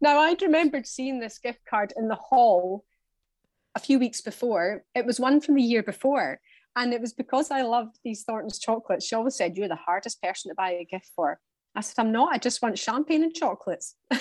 now, 0.00 0.18
I'd 0.18 0.42
remembered 0.42 0.86
seeing 0.86 1.20
this 1.20 1.38
gift 1.38 1.60
card 1.68 1.92
in 1.96 2.08
the 2.08 2.14
hall 2.14 2.84
a 3.74 3.80
few 3.80 3.98
weeks 3.98 4.20
before. 4.20 4.84
It 4.94 5.06
was 5.06 5.20
one 5.20 5.40
from 5.40 5.54
the 5.54 5.62
year 5.62 5.82
before. 5.82 6.40
And 6.76 6.92
it 6.92 7.00
was 7.00 7.12
because 7.12 7.50
I 7.50 7.62
loved 7.62 7.98
these 8.04 8.22
Thornton's 8.22 8.58
chocolates. 8.58 9.06
She 9.06 9.14
always 9.14 9.36
said, 9.36 9.56
You're 9.56 9.68
the 9.68 9.76
hardest 9.76 10.22
person 10.22 10.50
to 10.50 10.54
buy 10.54 10.72
a 10.72 10.84
gift 10.84 11.10
for. 11.14 11.40
I 11.74 11.80
said, 11.80 12.02
I'm 12.04 12.12
not. 12.12 12.32
I 12.32 12.38
just 12.38 12.62
want 12.62 12.78
champagne 12.78 13.22
and 13.22 13.34
chocolates. 13.34 13.94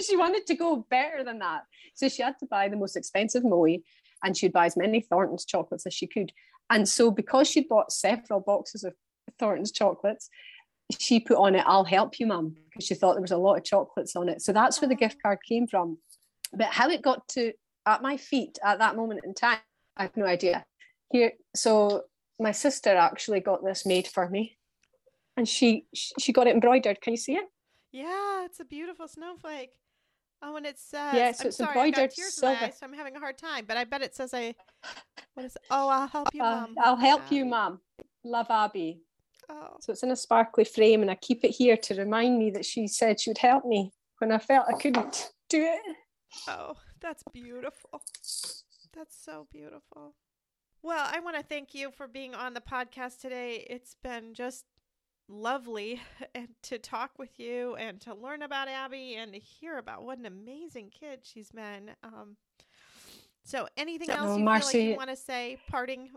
she 0.00 0.16
wanted 0.16 0.46
to 0.46 0.54
go 0.54 0.86
better 0.90 1.24
than 1.24 1.40
that. 1.40 1.62
So 1.94 2.08
she 2.08 2.22
had 2.22 2.38
to 2.40 2.46
buy 2.46 2.68
the 2.68 2.76
most 2.76 2.96
expensive 2.96 3.42
Moët 3.42 3.82
and 4.22 4.36
she'd 4.36 4.52
buy 4.52 4.66
as 4.66 4.76
many 4.76 5.00
Thornton's 5.00 5.44
chocolates 5.44 5.86
as 5.86 5.94
she 5.94 6.06
could. 6.06 6.32
And 6.70 6.88
so 6.88 7.10
because 7.10 7.48
she'd 7.48 7.68
bought 7.68 7.92
several 7.92 8.40
boxes 8.40 8.84
of 8.84 8.94
Thornton's 9.38 9.72
chocolates, 9.72 10.28
she 10.98 11.20
put 11.20 11.38
on 11.38 11.54
it, 11.54 11.64
I'll 11.66 11.84
help 11.84 12.20
you, 12.20 12.26
mum, 12.26 12.56
because 12.68 12.86
she 12.86 12.94
thought 12.94 13.14
there 13.14 13.22
was 13.22 13.30
a 13.30 13.36
lot 13.36 13.56
of 13.56 13.64
chocolates 13.64 14.16
on 14.16 14.28
it. 14.28 14.42
So 14.42 14.52
that's 14.52 14.80
where 14.80 14.88
the 14.88 14.94
gift 14.94 15.22
card 15.22 15.38
came 15.46 15.66
from. 15.66 15.98
But 16.52 16.68
how 16.68 16.88
it 16.90 17.02
got 17.02 17.26
to 17.28 17.52
at 17.86 18.02
my 18.02 18.16
feet 18.16 18.58
at 18.62 18.78
that 18.78 18.96
moment 18.96 19.20
in 19.24 19.34
time, 19.34 19.58
I 19.96 20.02
have 20.02 20.16
no 20.16 20.26
idea. 20.26 20.64
Here 21.10 21.32
so 21.54 22.04
my 22.40 22.52
sister 22.52 22.90
actually 22.96 23.40
got 23.40 23.64
this 23.64 23.86
made 23.86 24.06
for 24.08 24.28
me 24.28 24.56
and 25.36 25.48
she 25.48 25.86
she 25.92 26.32
got 26.32 26.46
it 26.46 26.54
embroidered. 26.54 27.00
Can 27.00 27.12
you 27.12 27.18
see 27.18 27.34
it? 27.34 27.44
Yeah 27.92 28.44
it's 28.44 28.60
a 28.60 28.64
beautiful 28.64 29.06
snowflake. 29.08 29.70
Oh 30.42 30.56
and 30.56 30.66
it 30.66 30.78
says 30.78 31.14
yeah 31.14 31.32
so 31.32 31.44
I'm 31.44 31.48
it's 31.48 31.56
sorry, 31.56 31.68
embroidered 31.70 32.10
tears 32.10 32.34
silver. 32.34 32.54
in 32.54 32.60
my 32.60 32.66
eyes, 32.66 32.78
so 32.78 32.86
i'm 32.86 32.92
having 32.92 33.16
a 33.16 33.18
hard 33.18 33.38
time 33.38 33.64
but 33.66 33.78
i 33.78 33.84
bet 33.84 34.02
it 34.02 34.14
says 34.14 34.34
i 34.34 34.54
what 35.32 35.46
is 35.46 35.56
oh 35.70 35.88
i'll 35.88 36.06
help 36.06 36.28
you 36.34 36.42
uh, 36.42 36.66
i'll 36.82 36.96
help 36.96 37.32
you 37.32 37.46
mom 37.46 37.80
love 38.24 38.48
abby 38.50 39.00
oh 39.50 39.76
so 39.80 39.92
it's 39.92 40.02
in 40.02 40.10
a 40.10 40.16
sparkly 40.16 40.64
frame 40.64 41.02
and 41.02 41.10
i 41.10 41.14
keep 41.16 41.44
it 41.44 41.50
here 41.50 41.76
to 41.76 41.94
remind 41.94 42.38
me 42.38 42.50
that 42.50 42.64
she 42.64 42.86
said 42.86 43.20
she 43.20 43.30
would 43.30 43.38
help 43.38 43.64
me 43.64 43.92
when 44.18 44.32
i 44.32 44.38
felt 44.38 44.66
i 44.68 44.78
couldn't 44.78 45.32
do 45.48 45.62
it 45.62 45.96
oh 46.48 46.74
that's 47.00 47.22
beautiful 47.32 48.02
that's 48.94 49.16
so 49.24 49.46
beautiful 49.52 50.14
well, 50.84 51.08
I 51.10 51.20
want 51.20 51.34
to 51.38 51.42
thank 51.42 51.74
you 51.74 51.90
for 51.90 52.06
being 52.06 52.34
on 52.34 52.52
the 52.52 52.60
podcast 52.60 53.18
today. 53.18 53.66
It's 53.70 53.96
been 54.02 54.34
just 54.34 54.66
lovely 55.30 56.02
to 56.64 56.78
talk 56.78 57.12
with 57.18 57.40
you 57.40 57.74
and 57.76 57.98
to 58.02 58.14
learn 58.14 58.42
about 58.42 58.68
Abby 58.68 59.14
and 59.14 59.32
to 59.32 59.38
hear 59.38 59.78
about 59.78 60.04
what 60.04 60.18
an 60.18 60.26
amazing 60.26 60.90
kid 60.90 61.20
she's 61.22 61.50
been. 61.50 61.92
Um, 62.02 62.36
so, 63.44 63.66
anything 63.78 64.10
else 64.10 64.32
oh, 64.32 64.36
you 64.36 64.44
like 64.44 64.74
you 64.74 64.94
want 64.94 65.08
to 65.08 65.16
say, 65.16 65.56
parting 65.70 66.10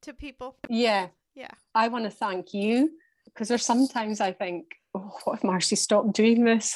to 0.00 0.14
people? 0.14 0.56
Yeah, 0.70 1.08
yeah. 1.36 1.50
I 1.74 1.88
want 1.88 2.04
to 2.04 2.10
thank 2.10 2.54
you 2.54 2.90
because 3.26 3.48
there's 3.48 3.64
sometimes 3.64 4.20
I 4.20 4.32
think, 4.32 4.64
oh, 4.94 5.12
what 5.24 5.38
if 5.38 5.44
Marcy 5.44 5.76
stopped 5.76 6.14
doing 6.14 6.44
this? 6.44 6.74